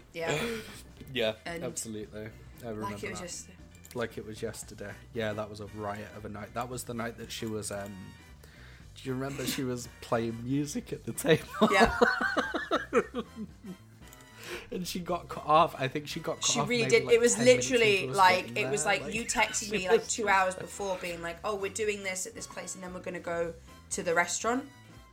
[0.13, 0.37] yeah,
[1.13, 2.27] yeah, And- absolutely.
[2.65, 3.25] I remember like it was that.
[3.27, 3.47] just.
[3.93, 4.91] like it was yesterday.
[5.13, 6.53] Yeah, that was a riot of a night.
[6.53, 7.71] That was the night that she was.
[7.71, 7.93] um
[8.95, 11.45] Do you remember she was playing music at the table?
[11.71, 11.97] Yeah,
[14.71, 15.75] and she got cut off.
[15.77, 17.05] I think she got cut she really did.
[17.05, 20.55] like, it was literally like it was there, like you texted me like two hours
[20.55, 23.53] before, being like, "Oh, we're doing this at this place, and then we're gonna go
[23.91, 24.65] to the restaurant."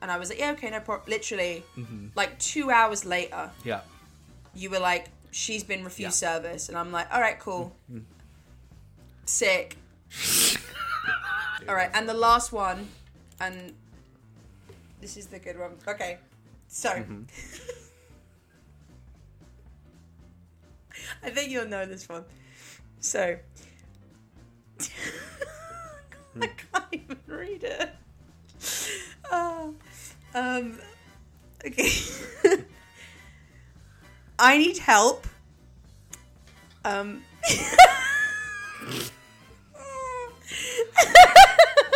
[0.03, 2.09] And I was like, "Yeah, okay, no problem." Literally, Mm-hmm.
[2.15, 3.81] like two hours later, Yeah.
[4.55, 6.33] you were like, "She's been refused Yeah.
[6.41, 7.75] service," and I'm like, "All right, cool,
[9.25, 9.77] sick."
[11.69, 12.89] All right, and the last one,
[13.41, 13.73] and
[15.01, 15.73] this is the good one.
[15.89, 16.19] Okay,
[16.69, 16.91] so
[21.23, 22.25] I think you'll know this one.
[23.01, 23.37] So
[26.41, 27.91] I can't even read it.
[29.31, 29.75] Oh,
[30.35, 30.79] um,
[31.67, 31.91] okay.
[34.39, 35.27] I need help.
[36.85, 37.23] Um.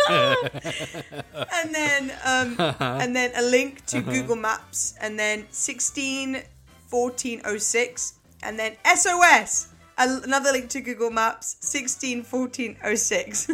[0.09, 6.41] and then um, and then a link to Google Maps and then 16
[6.89, 9.67] 1406 and then SOS
[9.97, 13.47] another link to Google Maps 16 1406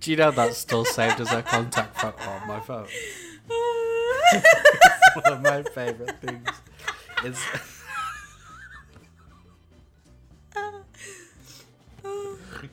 [0.00, 2.86] Do you know that's still saved as a contact photo on my phone?
[5.14, 6.48] One of my favourite things
[7.24, 7.38] is.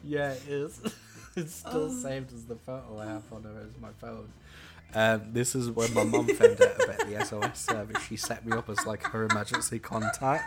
[0.04, 0.80] yeah, it is.
[1.36, 4.30] It's still saved as the photo I have on her as my phone.
[4.96, 8.02] Um, this is when my mum found out about the SOS service.
[8.04, 10.44] She set me up as like her emergency contact.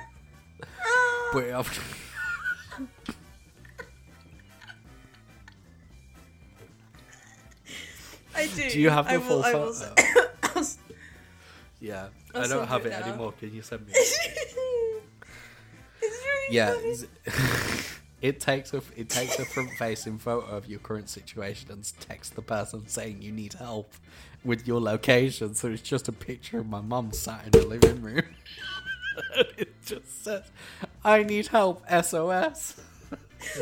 [1.32, 1.64] But it- ah,
[8.34, 8.70] I do.
[8.70, 9.94] do you have the I full I will photo?
[10.56, 10.78] s-
[11.80, 13.06] yeah, I'll I don't have it it now.
[13.08, 13.32] anymore.
[13.32, 13.92] Can you send me?
[13.96, 14.56] it's
[16.00, 16.96] really Yeah, funny.
[18.22, 22.34] it takes a it takes a front facing photo of your current situation and text
[22.36, 23.92] the person saying you need help
[24.44, 25.54] with your location.
[25.54, 28.22] So it's just a picture of my mum sat in the living room.
[29.36, 30.44] And it just says,
[31.04, 32.76] "I need help, SOS."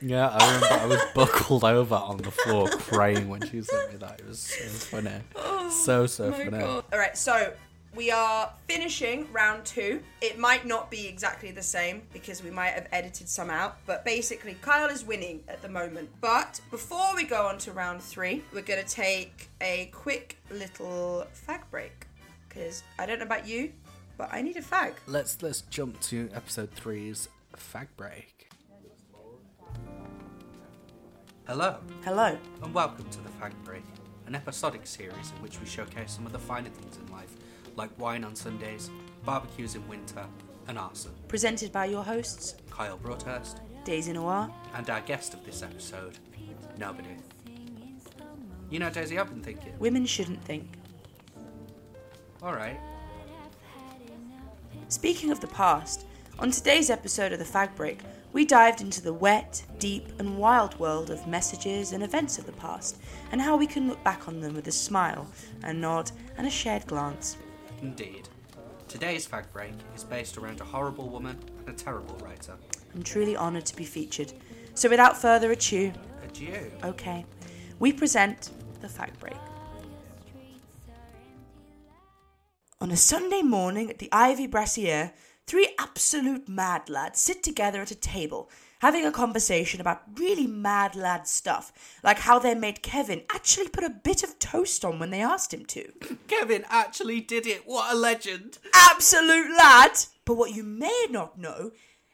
[0.00, 3.98] yeah, I remember I was buckled over on the floor crying when she sent me
[3.98, 4.20] that.
[4.20, 4.64] It was so
[4.96, 6.50] funny, oh so so Oh funny.
[6.50, 6.84] God.
[6.92, 7.52] All right, so
[7.94, 10.00] we are finishing round two.
[10.20, 14.04] It might not be exactly the same because we might have edited some out, but
[14.04, 16.08] basically, Kyle is winning at the moment.
[16.20, 21.26] But before we go on to round three, we're going to take a quick little
[21.46, 22.06] fag break
[22.48, 23.72] because I don't know about you,
[24.16, 24.94] but I need a fag.
[25.06, 28.48] Let's let's jump to episode three's fag break.
[31.46, 32.38] Hello, Hello.
[32.62, 33.82] and welcome to the Fag Break,
[34.26, 37.23] an episodic series in which we showcase some of the finer things in life,
[37.76, 38.90] like wine on Sundays,
[39.24, 40.24] barbecues in winter,
[40.68, 41.12] and arson.
[41.28, 44.50] Presented by your hosts, Kyle Broadhurst, Daisy Noir.
[44.74, 46.18] and our guest of this episode,
[46.78, 47.16] Nobody.
[48.70, 49.72] You know, Daisy, I've been thinking.
[49.78, 50.66] Women shouldn't think.
[52.42, 52.78] Alright,
[54.88, 56.06] Speaking of the past,
[56.38, 58.00] on today's episode of the Fag Break,
[58.32, 62.52] we dived into the wet, deep, and wild world of messages and events of the
[62.52, 62.98] past,
[63.32, 65.26] and how we can look back on them with a smile,
[65.62, 67.36] a nod, and a shared glance.
[67.84, 68.30] Indeed.
[68.88, 72.54] Today's Fag Break is based around a horrible woman and a terrible writer.
[72.94, 74.32] I'm truly honoured to be featured.
[74.72, 75.92] So without further ado,
[76.24, 76.70] Adieu.
[76.82, 77.26] okay,
[77.78, 79.36] we present the Fag Break.
[82.80, 85.12] On a Sunday morning at the Ivy Brasserie,
[85.46, 88.50] three absolute mad lads sit together at a table,
[88.84, 93.82] having a conversation about really mad lad stuff, like how their mate Kevin actually put
[93.82, 95.90] a bit of toast on when they asked him to.
[96.28, 97.62] Kevin actually did it.
[97.64, 98.58] What a legend.
[98.74, 99.92] Absolute lad!
[100.26, 101.70] But what you may not know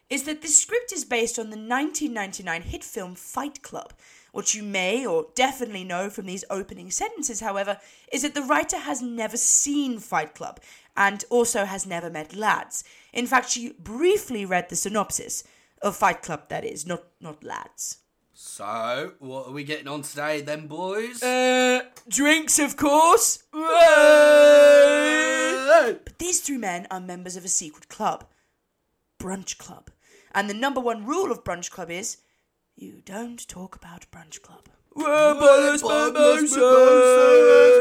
[0.09, 3.91] is that this script is based on the 1999 hit film Fight Club.
[4.31, 7.79] What you may or definitely know from these opening sentences, however,
[8.13, 10.61] is that the writer has never seen Fight Club
[10.95, 12.85] and also has never met lads.
[13.11, 15.43] In fact, she briefly read the synopsis
[15.83, 17.97] of Fight Club, that is, not not lads.
[18.33, 21.21] So, what are we getting on today then, boys?
[21.21, 23.43] Uh, drinks, of course.
[23.51, 23.61] But
[26.17, 28.25] these three men are members of a secret club,
[29.19, 29.89] Brunch Club.
[30.33, 32.17] And the number one rule of Brunch Club is
[32.75, 34.67] you don't talk about Brunch Club.
[34.95, 36.51] Bottomless mimosas,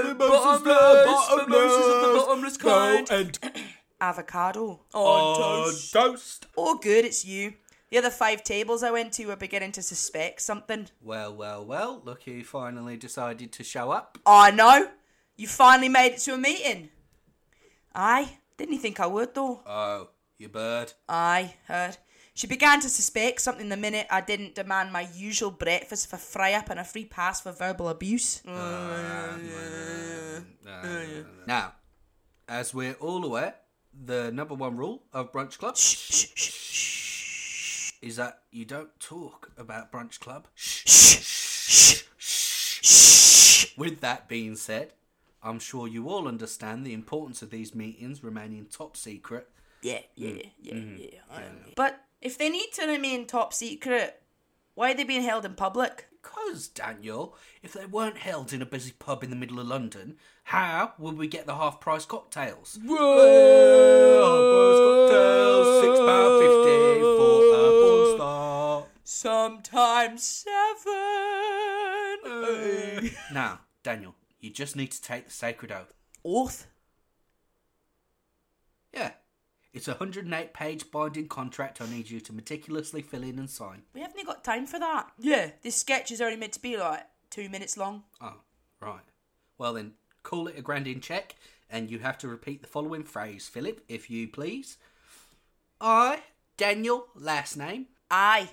[0.06, 3.10] mimosas, bottomless, mimosas of the bottomless kind.
[3.10, 3.38] and
[4.00, 6.46] avocado on toast.
[6.56, 7.54] Or good, it's you.
[7.90, 10.88] The other five tables I went to were beginning to suspect something.
[11.02, 14.16] Well, well, well, look who finally decided to show up.
[14.24, 14.90] I know.
[15.36, 16.90] You finally made it to a meeting.
[17.94, 18.38] Aye.
[18.56, 19.62] Didn't you think I would, though?
[19.66, 20.92] Oh, you bird.
[21.08, 21.96] Aye, heard.
[22.34, 26.52] She began to suspect something the minute I didn't demand my usual breakfast for fry
[26.52, 28.40] up and a free pass for verbal abuse.
[31.46, 31.72] Now,
[32.48, 33.56] as we're all aware,
[33.92, 36.50] the number one rule of Brunch Club Shh, shh, shh,
[38.02, 40.48] is that you don't talk about Brunch Club.
[40.54, 42.02] shh, shh.
[43.76, 44.92] With that being said,
[45.42, 49.48] I'm sure you all understand the importance of these meetings remaining top secret.
[49.82, 50.50] Yeah, yeah, mm.
[50.60, 50.96] yeah, mm-hmm.
[50.98, 51.20] yeah.
[51.30, 51.72] I know.
[51.76, 54.22] But if they need to remain top secret,
[54.74, 56.08] why are they being held in public?
[56.22, 60.18] Because, Daniel, if they weren't held in a busy pub in the middle of London,
[60.44, 62.78] how would we get the half price cocktails?
[62.82, 62.98] Half-price
[64.84, 67.09] cocktails, six pound fifty for a porn star.
[69.12, 70.94] Sometimes seven.
[72.24, 75.92] Uh, now, Daniel, you just need to take the sacred oath.
[76.24, 76.68] Oath?
[78.94, 79.10] Yeah.
[79.72, 83.82] It's a 108 page binding contract I need you to meticulously fill in and sign.
[83.94, 85.10] We haven't got time for that.
[85.18, 88.04] Yeah, this sketch is only meant to be like two minutes long.
[88.20, 88.36] Oh,
[88.80, 89.02] right.
[89.58, 91.34] Well then, call it a grand in check,
[91.68, 94.78] and you have to repeat the following phrase, Philip, if you please.
[95.80, 96.22] I,
[96.56, 98.50] Daniel, last name, Aye.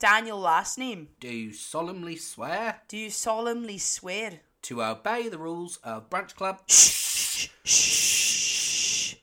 [0.00, 1.08] Daniel last name.
[1.20, 4.40] do you solemnly swear Do you solemnly swear?
[4.62, 9.14] to obey the rules of Brunch Club Shh, shh.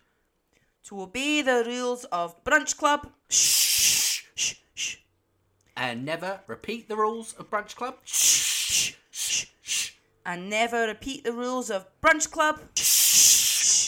[0.86, 3.10] To obey the rules of Brunch Club.
[3.30, 4.96] Shh, shh, shh.
[5.76, 7.96] and never repeat the rules of Brunch Club.
[8.06, 9.92] Shh, shh, shh.
[10.26, 12.62] And never repeat the rules of Brunch Club.
[12.76, 12.84] Shh,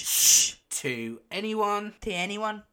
[0.05, 0.55] shh.
[0.81, 1.93] To anyone.
[2.01, 2.63] To anyone.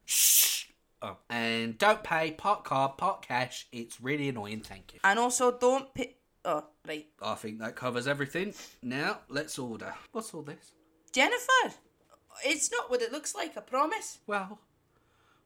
[1.01, 1.17] Oh.
[1.29, 3.67] And don't pay part card, part cash.
[3.71, 4.99] It's really annoying, thank you.
[5.03, 6.15] And also don't pay.
[6.43, 7.07] Oh, right.
[7.21, 8.53] I think that covers everything.
[8.81, 9.93] Now, let's order.
[10.11, 10.71] What's all this?
[11.11, 11.75] Jennifer!
[12.45, 14.19] It's not what it looks like, I promise.
[14.27, 14.59] Well,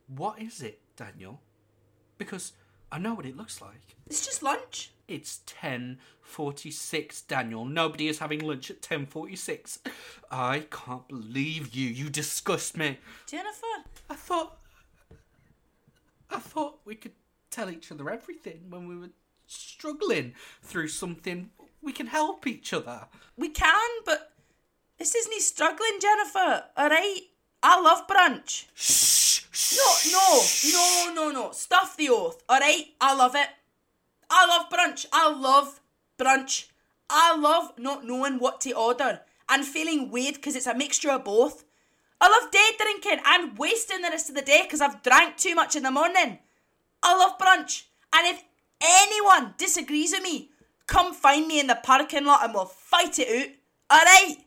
[0.07, 1.41] what is it, Daniel?
[2.17, 2.53] Because
[2.91, 3.95] I know what it looks like.
[4.07, 4.91] It's just lunch.
[5.07, 7.65] It's 10:46, Daniel.
[7.65, 9.79] Nobody is having lunch at 10:46.
[10.29, 11.87] I can't believe you.
[11.89, 12.99] You disgust me.
[13.27, 13.85] Jennifer!
[14.09, 14.59] I thought
[16.31, 17.13] I thought we could
[17.49, 19.11] tell each other everything when we were
[19.45, 21.49] struggling through something.
[21.81, 23.07] We can help each other.
[23.37, 24.31] We can, but
[24.97, 26.65] this isn't struggling, Jennifer.
[26.77, 27.23] Alright?
[27.63, 28.65] I love brunch.
[28.73, 29.21] Shh.
[29.77, 31.51] No, no, no, no, no.
[31.51, 32.41] Stuff the oath.
[32.49, 32.93] Alright?
[32.99, 33.49] I love it.
[34.29, 35.05] I love brunch.
[35.11, 35.81] I love
[36.17, 36.67] brunch.
[37.09, 41.25] I love not knowing what to order and feeling weird because it's a mixture of
[41.25, 41.65] both.
[42.21, 45.55] I love day drinking and wasting the rest of the day because I've drank too
[45.55, 46.37] much in the morning.
[47.01, 47.85] I love brunch.
[48.13, 48.43] And if
[48.79, 50.51] anyone disagrees with me,
[50.85, 53.57] come find me in the parking lot and we'll fight it
[53.89, 53.99] out.
[53.99, 54.37] Alright?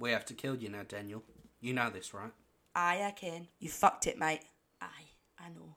[0.00, 1.22] We have to kill you now, Daniel.
[1.60, 2.32] You know this, right?
[2.74, 3.46] Aye, I can.
[3.60, 4.40] You fucked it, mate.
[4.82, 4.86] Aye,
[5.38, 5.76] I know.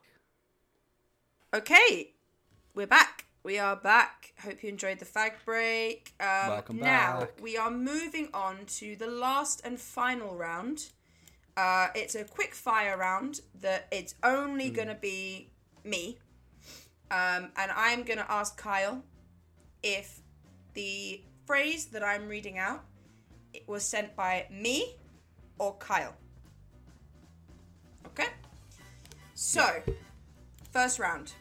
[1.54, 2.12] Okay,
[2.74, 3.27] we're back.
[3.48, 4.34] We are back.
[4.44, 6.14] Hope you enjoyed the fag break.
[6.20, 7.42] Um, Welcome now, back.
[7.42, 10.88] we are moving on to the last and final round.
[11.56, 15.50] Uh, it's a quick fire round that it's only going to be
[15.86, 16.18] me.
[17.10, 19.02] Um, and I'm going to ask Kyle
[19.82, 20.20] if
[20.74, 22.84] the phrase that I'm reading out
[23.54, 24.98] it was sent by me
[25.58, 26.18] or Kyle.
[28.08, 28.28] Okay?
[29.36, 29.82] So,
[30.74, 31.32] first round.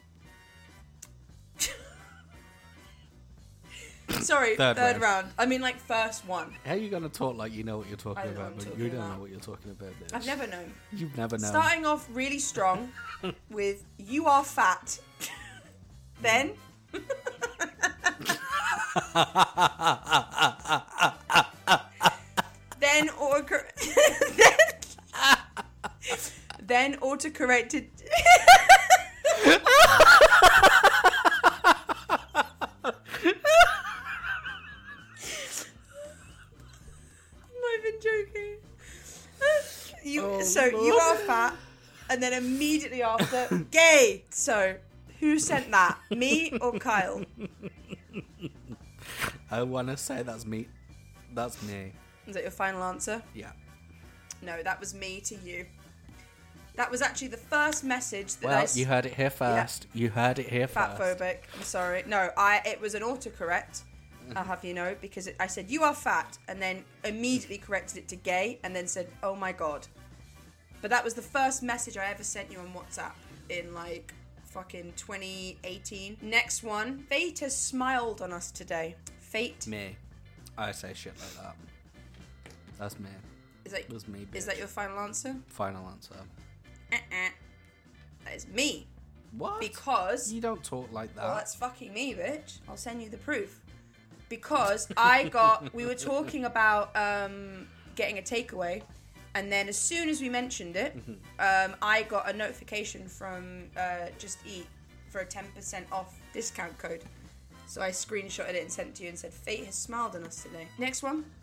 [4.09, 5.03] Sorry, Third third, round.
[5.03, 5.33] round.
[5.39, 6.55] I mean, like, first one.
[6.65, 8.55] How are you going to talk like you know what you're talking I know about,
[8.55, 9.91] what I'm but you don't know what you're talking about?
[9.91, 10.15] Bitch.
[10.15, 10.73] I've never known.
[10.93, 11.51] You've never known.
[11.51, 12.93] Starting off really strong
[13.51, 14.99] with You Are Fat.
[16.23, 16.55] Then.
[22.81, 23.57] then auto
[24.37, 24.57] then,
[26.63, 27.87] then autocorrected
[37.43, 38.57] I'm not even joking.
[40.05, 41.55] You Oh, so you are fat,
[42.11, 44.25] and then immediately after gay.
[44.31, 44.77] So
[45.21, 45.99] who sent that?
[46.11, 47.23] Me or Kyle?
[49.51, 50.69] I want to say that's me.
[51.35, 51.93] That's me.
[52.27, 53.23] Is that your final answer?
[53.35, 53.53] Yeah.
[54.43, 55.67] No, that was me to you.
[56.75, 59.87] That was actually the first message that Well, I s- you heard it here first.
[59.95, 61.21] You heard it here fat first.
[61.21, 61.39] phobic.
[61.57, 62.05] I'm sorry.
[62.07, 63.83] No, I it was an autocorrect.
[64.35, 67.99] I'll have you know because it, I said you are fat and then immediately corrected
[67.99, 69.87] it to gay and then said oh my god.
[70.83, 73.13] But that was the first message I ever sent you on WhatsApp
[73.49, 76.19] in like fucking 2018.
[76.23, 78.97] Next one, fate has smiled on us today.
[79.21, 79.97] Fate Me.
[80.57, 81.57] I say shit like that.
[82.79, 83.09] That's me.
[83.65, 84.27] is that That's me.
[84.35, 85.35] is that your final answer?
[85.49, 86.15] final answer?
[86.93, 87.31] Uh-uh.
[88.25, 88.87] That is me
[89.37, 89.61] What?
[89.61, 91.25] because you don't talk like that.
[91.25, 92.59] Well, that's fucking me, bitch.
[92.69, 93.61] I'll send you the proof.
[94.29, 98.83] Because I got, we were talking about um, getting a takeaway,
[99.37, 100.97] and then as soon as we mentioned it,
[101.39, 104.67] um, I got a notification from uh, Just Eat
[105.11, 107.05] for a 10% off discount code.
[107.67, 110.25] So I screenshotted it and sent it to you and said, Fate has smiled on
[110.25, 110.67] us today.
[110.79, 111.25] Next one.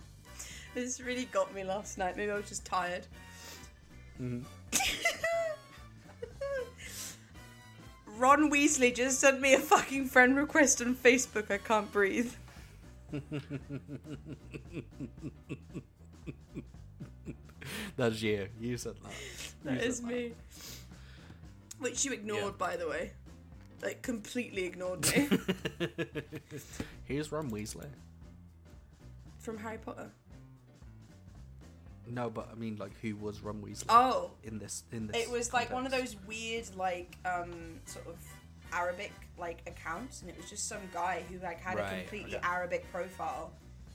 [0.74, 2.18] This really got me last night.
[2.18, 3.06] Maybe I was just tired.
[8.18, 11.52] Ron Weasley just sent me a fucking friend request on Facebook.
[11.52, 12.34] I can't breathe.
[17.98, 18.48] That's you.
[18.60, 19.12] You said that.
[19.66, 20.32] That You is said me.
[21.80, 22.52] Which you ignored, Yeah.
[22.58, 23.12] by the way.
[23.82, 25.30] Like, completely ignored me.
[27.06, 27.88] Here's Ron Weasley.
[29.40, 30.10] From Harry Potter.
[32.08, 34.84] No, but I mean, like, who was Ron Weasley Oh, in this?
[34.92, 38.16] In this, it was like one of those weird, like, um, sort of
[38.72, 40.22] Arabic, like, accounts.
[40.22, 42.46] And it was just some guy who, like, had a completely okay.
[42.48, 43.52] Arabic profile.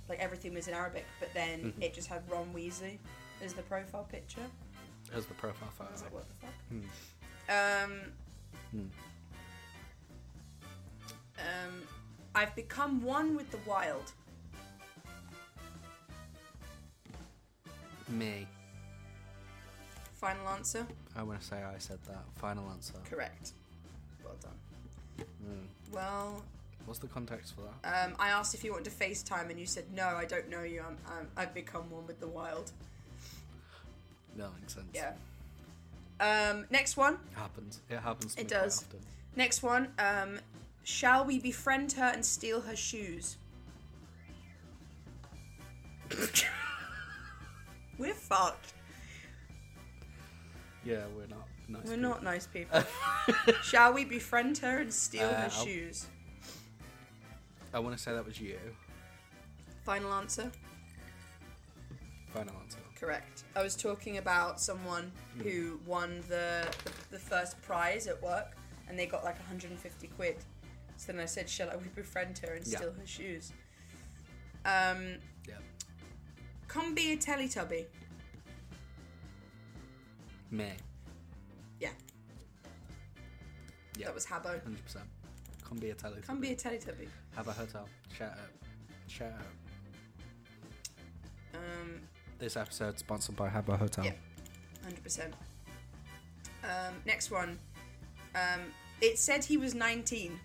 [0.09, 1.05] Like, everything was in Arabic.
[1.21, 1.83] But then Mhm.
[1.83, 2.99] it just had Ron Weasley
[3.45, 4.47] as the profile picture.
[5.15, 6.05] as the profile I was photo.
[6.05, 6.55] like, what the fuck?
[6.69, 7.93] Hmm.
[7.93, 8.01] Um,
[8.71, 8.89] Hmm.
[11.39, 11.83] um,
[12.35, 14.13] I've become one with the wild.
[18.09, 18.47] Me.
[20.15, 20.87] Final answer?
[21.17, 22.25] I want to say I said that.
[22.37, 22.95] Final answer.
[23.09, 23.53] Correct.
[24.25, 25.27] Well done.
[25.45, 25.67] Hmm.
[25.95, 26.43] Well,
[26.87, 28.07] What's the context for that?
[28.09, 30.07] um, I asked if you wanted to FaceTime, and you said no.
[30.07, 30.81] I don't know you.
[30.87, 32.73] I'm, I'm, I've become one with the wild.
[34.39, 34.87] That makes sense.
[34.95, 35.13] Yeah.
[36.21, 37.19] Um, next one.
[37.35, 37.81] Happens.
[37.91, 38.35] It happens.
[38.35, 38.83] To It me quite does.
[38.85, 39.01] often.
[39.37, 39.89] Next one.
[39.99, 40.41] Um,
[40.85, 43.37] shall we befriend her and steal her shoes?
[47.99, 48.75] We're fucked.
[50.85, 51.83] Yeah, we're not nice.
[51.85, 52.09] We're people.
[52.09, 52.83] not nice people.
[53.65, 56.07] Shall we befriend her and steal Uh, her I'll- shoes?
[57.75, 58.57] I want to say that was you.
[59.85, 60.51] Final answer?
[62.33, 62.78] Final answer.
[63.01, 63.45] Correct.
[63.55, 65.13] I was talking about someone
[65.43, 68.57] who won the, the the first prize at work,
[68.89, 70.37] and they got like 150 quid.
[70.97, 72.79] So then I said, "Shall I we befriend her and Yeah.
[72.79, 73.53] steal her shoes?"
[74.65, 75.19] Um,
[75.49, 75.55] Yeah.
[76.67, 77.87] come be a Teletubby.
[80.51, 80.73] Me.
[81.79, 81.91] Yeah,
[83.97, 84.07] Yeah.
[84.07, 84.61] that was Habbo.
[84.63, 85.05] Hundred percent.
[85.63, 86.21] Come be a tele.
[86.23, 87.07] Come be a Teletubby.
[87.37, 87.87] Have a hotel.
[88.17, 88.51] Shout out.
[89.07, 89.43] Shout out.
[91.55, 92.01] Um,
[92.39, 94.05] This episode sponsored by Habbo Hotel.
[94.05, 94.13] Yeah.
[94.85, 95.35] Hundred percent.
[96.63, 97.59] Um, next one.
[98.35, 98.61] Um,
[99.01, 100.39] it said he was nineteen.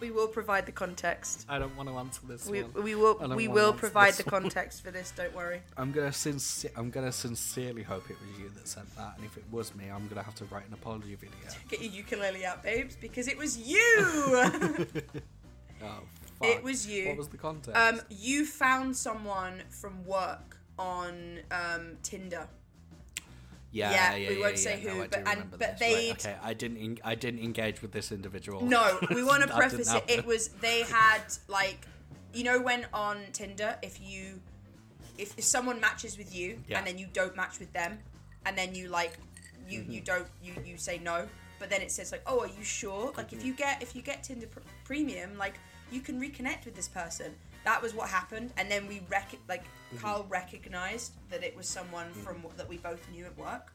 [0.00, 1.44] we will provide the context.
[1.48, 2.84] I don't want to answer this We, one.
[2.84, 4.42] we will we will provide this the one.
[4.42, 5.12] context for this.
[5.16, 5.60] Don't worry.
[5.76, 9.36] I'm gonna sincer- I'm gonna sincerely hope it was you that said that, and if
[9.36, 11.34] it was me, I'm gonna have to write an apology video.
[11.68, 14.86] Get your ukulele out, babes, because it was you.
[15.82, 16.00] Oh,
[16.40, 16.56] fuck.
[16.56, 17.08] it was you.
[17.08, 17.80] What was the context?
[17.80, 22.48] Um, you found someone from work on um, Tinder.
[23.72, 25.80] yeah, yeah, yeah, we yeah, won't yeah, say no, who, I but- and- but this.
[26.24, 26.78] Right, okay, I didn't.
[26.78, 28.64] En- I didn't engage with this individual.
[28.64, 30.04] No, we want to preface it.
[30.08, 31.86] It was they had like,
[32.34, 34.40] you know, when on Tinder, if you,
[35.18, 37.98] if, if someone matches with you and then you don't match with them,
[38.46, 39.12] and then you like,
[39.68, 39.92] you Mm-hmm.
[39.92, 41.28] you don't you you say no,
[41.60, 43.12] but then it says like, oh, are you sure?
[43.16, 45.54] Like if you get if you get Tinder pr- Premium, like
[45.90, 47.34] you can reconnect with this person.
[47.64, 49.98] That was what happened, and then we rec- like Mm-hmm.
[50.06, 53.72] Carl recognized that it was someone from that we both knew at work.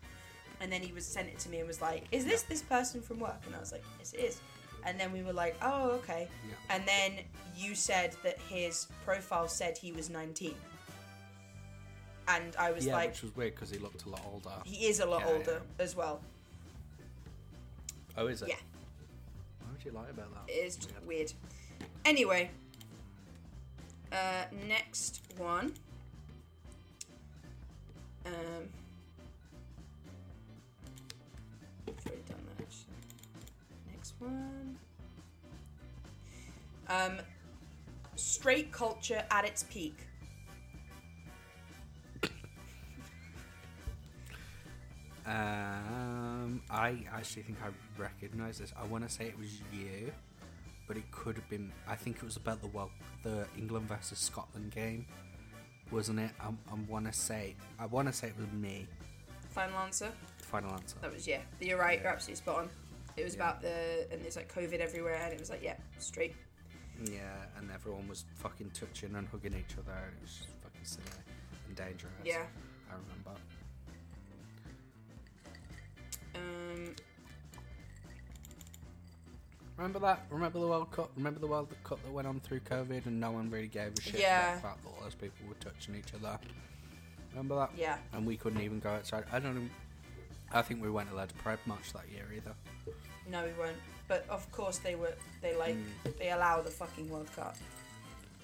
[0.62, 3.02] And then he was sent it to me and was like, "Is this this person
[3.02, 4.40] from work?" And I was like, "Yes, it is."
[4.86, 6.56] And then we were like, "Oh, okay." Yeah.
[6.76, 7.26] And then
[7.58, 10.56] you said that his profile said he was 19.
[12.30, 14.52] And I was yeah, like, which was weird because he looked a lot older.
[14.64, 16.22] he is a lot Yeah, older as well.
[18.18, 18.48] Oh, is it?
[18.50, 18.56] Yeah.
[19.60, 20.52] What would you like about that?
[20.54, 21.06] It is Weird.
[21.06, 21.34] weird.
[22.06, 22.52] Anyway,
[24.12, 25.74] uh, next one.
[28.26, 28.34] Um,
[31.88, 32.76] I've already done that.
[33.92, 34.78] Next one.
[36.88, 37.18] Um,
[38.16, 39.98] straight culture at its peak.
[45.26, 47.70] Um, I actually think I
[48.00, 48.72] recognise this.
[48.80, 50.12] I want to say it was you,
[50.88, 51.72] but it could have been.
[51.88, 52.92] I think it was about the well,
[53.24, 55.06] the England versus Scotland game,
[55.92, 56.32] wasn't it?
[56.40, 57.56] I, I want to say.
[57.80, 58.88] I want to say it was me.
[59.50, 60.12] Final answer.
[60.42, 60.98] Final answer.
[61.02, 61.40] That was yeah.
[61.60, 62.00] You're right.
[62.02, 62.70] You're absolutely spot on.
[63.18, 63.42] It was Yeah.
[63.44, 66.36] about the and there's like COVID everywhere, and it was like yeah, straight.
[67.04, 69.92] Yeah, and everyone was fucking touching and hugging each other.
[70.18, 71.06] It was just fucking silly
[71.68, 72.14] and dangerous.
[72.24, 72.44] Yeah.
[72.90, 73.32] I remember.
[79.78, 80.26] Remember that?
[80.30, 81.12] Remember the World Cup?
[81.18, 84.02] Remember the World Cup that went on through COVID and no one really gave a
[84.02, 84.54] shit Yeah.
[84.54, 86.40] about the fact that all those people were touching each other?
[87.32, 87.72] Remember that?
[87.78, 87.98] yeah.
[88.14, 89.26] And we couldn't even go outside.
[89.32, 89.52] I don't.
[89.52, 89.70] Even,
[90.54, 92.54] I think we weren't allowed to Pride much that year either.
[93.30, 93.76] No, we weren't.
[94.08, 95.14] But of course they were.
[95.42, 96.18] They like Mm.
[96.20, 97.58] they allow the fucking World Cup.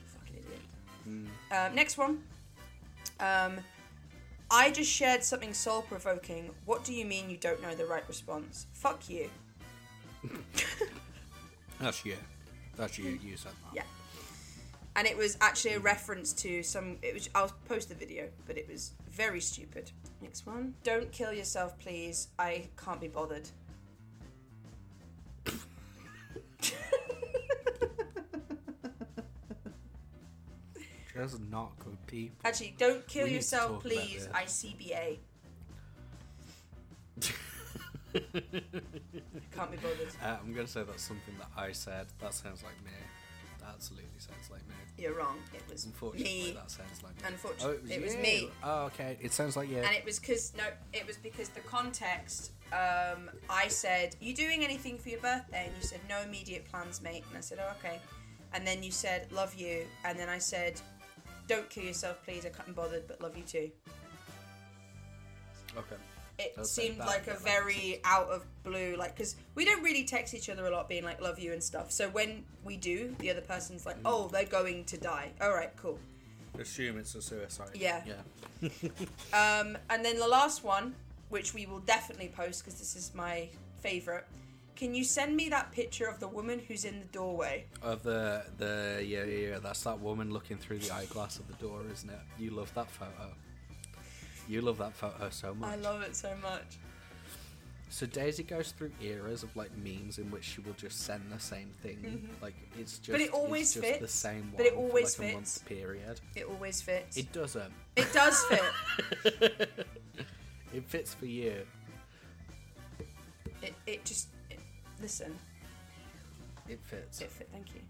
[0.07, 0.61] Fucking idiot.
[1.07, 1.67] Mm.
[1.69, 2.23] Um, next one.
[3.21, 3.59] Um,
[4.49, 6.49] I just shared something soul provoking.
[6.65, 8.65] What do you mean you don't know the right response?
[8.73, 9.29] Fuck you.
[11.81, 12.15] That's you.
[12.77, 13.19] That's you.
[13.23, 13.75] You said that.
[13.75, 13.83] Yeah.
[14.95, 16.97] And it was actually a reference to some.
[17.01, 17.29] It was.
[17.33, 19.91] I'll post the video, but it was very stupid.
[20.21, 20.75] Next one.
[20.83, 22.27] Don't kill yourself, please.
[22.37, 23.49] I can't be bothered.
[31.13, 32.37] Just not good people.
[32.45, 34.27] Actually, don't kill We yourself, please.
[34.27, 34.63] this.
[34.73, 35.17] ICBA.
[38.13, 40.09] Can't be bothered.
[40.23, 42.07] Uh, I'm gonna say that's something that I said.
[42.19, 42.91] That sounds like me.
[43.59, 44.73] That absolutely sounds like me.
[44.97, 45.37] You're wrong.
[45.53, 46.51] It was Unfortunately, me.
[46.55, 47.21] that sounds like me.
[47.27, 48.21] Unfortunately, oh, it was you.
[48.21, 48.49] me.
[48.63, 49.17] Oh, okay.
[49.21, 49.77] It sounds like you.
[49.77, 50.63] And it was because no,
[50.93, 52.51] it was because the context.
[52.71, 57.01] Um, I said, "You doing anything for your birthday?" And you said, "No immediate plans,
[57.01, 57.99] mate." And I said, "Oh, okay."
[58.53, 60.79] And then you said, "Love you," and then I said,
[61.47, 62.45] "Don't kill yourself, please.
[62.45, 63.69] I can't be bothered, but love you too."
[65.77, 65.95] okay.
[66.57, 70.49] It seemed like a very out of blue, like because we don't really text each
[70.49, 71.91] other a lot, being like "love you" and stuff.
[71.91, 75.71] So when we do, the other person's like, "Oh, they're going to die." All right,
[75.77, 75.99] cool.
[76.59, 77.69] Assume it's a suicide.
[77.73, 78.01] Yeah.
[78.05, 78.69] Yeah.
[79.33, 80.93] Um, and then the last one,
[81.29, 83.47] which we will definitely post because this is my
[83.79, 84.25] favorite.
[84.75, 87.65] Can you send me that picture of the woman who's in the doorway?
[87.81, 89.59] Of the the yeah yeah yeah.
[89.59, 92.19] That's that woman looking through the eyeglass of the door, isn't it?
[92.37, 93.33] You love that photo.
[94.51, 95.69] You love that photo so much.
[95.69, 96.77] I love it so much.
[97.89, 101.39] So Daisy goes through eras of like memes in which she will just send the
[101.39, 102.27] same thing.
[102.41, 103.21] Like it's just, Mm-hmm.
[103.21, 105.59] it always it's just the same one but it always for like a fits.
[105.61, 106.19] month period.
[106.35, 107.15] It always fits.
[107.15, 107.71] It, It doesn't.
[107.95, 109.69] It does fit.
[110.73, 111.65] It fits for you.
[113.61, 114.27] it, it just.
[114.49, 114.59] It,
[115.01, 115.33] listen,
[116.67, 117.21] It fits.
[117.21, 117.47] it fit.
[117.53, 117.81] Thank you.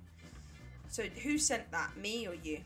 [0.90, 1.96] So who sent that?
[1.98, 2.60] Me or you?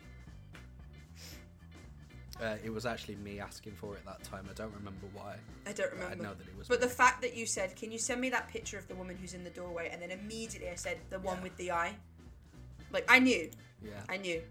[2.42, 4.46] Uh, it was actually me asking for it that time.
[4.50, 5.36] I don't remember why.
[5.66, 6.12] I don't remember.
[6.12, 6.68] I know that it was.
[6.68, 6.88] But me.
[6.88, 9.34] the fact that you said, "Can you send me that picture of the woman who's
[9.34, 11.44] in the doorway?" and then immediately I said, "The one Yeah.
[11.44, 11.96] with the eye."
[12.92, 13.50] Like I knew,
[13.82, 14.42] yeah, I knew,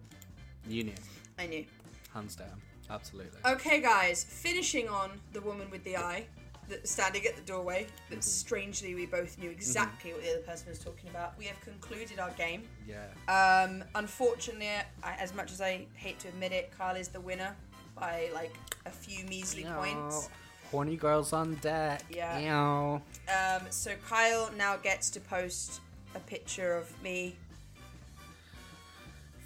[0.68, 0.94] you knew,
[1.38, 1.64] I knew.
[2.12, 3.38] hands down, absolutely.
[3.44, 6.26] Okay, guys, finishing on the woman with the eye
[6.68, 7.86] that's standing at the doorway.
[8.08, 8.20] That Mm-hmm.
[8.22, 11.38] strangely we both knew exactly what the other person was talking about.
[11.38, 12.64] We have concluded our game.
[12.88, 13.04] Yeah.
[13.28, 14.68] Um, unfortunately,
[15.02, 17.54] I, as much as I hate to admit it, Kyle is the winner
[17.98, 18.54] by like
[18.86, 20.28] a few measly points.
[20.70, 22.02] Horny girls on deck.
[22.10, 22.38] Yeah.
[22.38, 23.02] Ew.
[23.32, 25.80] Um, so Kyle now gets to post
[26.14, 27.36] a picture of me.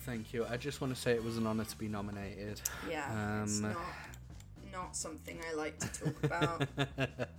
[0.06, 0.46] Thank you.
[0.48, 2.60] I just want to say it was an honor to be nominated.
[2.88, 3.76] Yeah, it's Um, not
[4.72, 6.62] not something I like to talk about.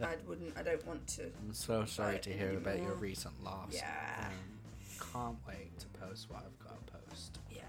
[0.04, 0.56] I wouldn't.
[0.58, 1.24] I don't want to.
[1.24, 3.72] I'm so sorry to hear about your recent loss.
[3.74, 4.26] Yeah.
[4.28, 4.34] Um,
[5.14, 7.40] can't wait to post what I've got to post.
[7.50, 7.62] Yeah.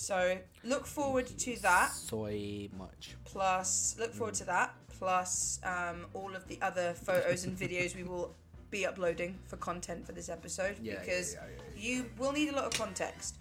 [0.00, 1.92] So look forward to that.
[1.92, 3.16] Soy much.
[3.26, 4.74] Plus, look forward to that.
[4.98, 8.34] Plus, um, all of the other photos and videos we will
[8.70, 11.40] be uploading for content for this episode Yeah, because yeah,
[11.76, 13.36] yeah, you will need a lot of context.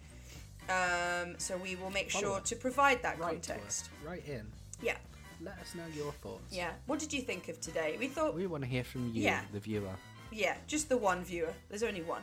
[0.69, 2.45] Um, so we will make Follow sure up.
[2.45, 3.89] to provide that Right context.
[4.05, 4.45] Right in.
[4.81, 4.97] Yeah.
[5.41, 6.53] let us know your thoughts.
[6.53, 6.71] Yeah.
[6.87, 7.95] What did you think of today?
[7.99, 9.41] We thought, We want to hear from you, Yeah.
[9.53, 9.95] the viewer.
[10.31, 11.53] yeah, just the one viewer.
[11.69, 12.21] There's only one.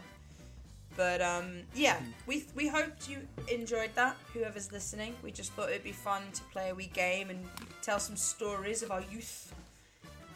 [0.97, 3.19] But um, yeah, we we hoped you
[3.49, 4.17] enjoyed that.
[4.33, 7.45] Whoever's listening, we just thought it'd be fun to play a wee game and
[7.83, 9.55] tell some stories of our youth.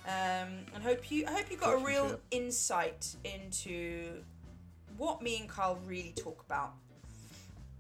[0.07, 4.23] Um, and hope you I hope you got a real insight into
[4.99, 6.75] what me and Carl really talk about.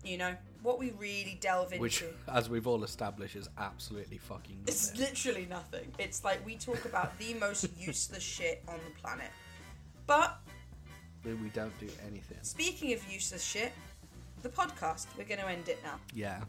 [0.02, 1.82] You know what we really delve into.
[1.82, 5.93] Which, as we've all established, is absolutely fucking It's literally nothing.
[5.98, 9.31] It's like we talk about the most useless shit on the planet.
[10.07, 10.39] But
[11.24, 12.38] we don't do anything.
[12.42, 13.72] speaking of useless shit,
[14.42, 15.98] the podcast, we're going to end it now.
[16.14, 16.40] Yeah.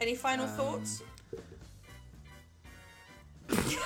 [0.00, 1.02] Any final Um, thoughts?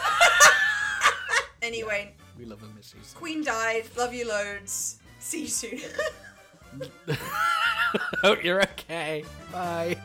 [1.63, 3.01] anyway, We love and miss you.
[3.15, 3.85] Queen died.
[3.97, 4.99] Love you loads.
[5.19, 5.81] See you soon.
[8.23, 9.25] Hope you're okay.
[9.53, 9.97] Bye.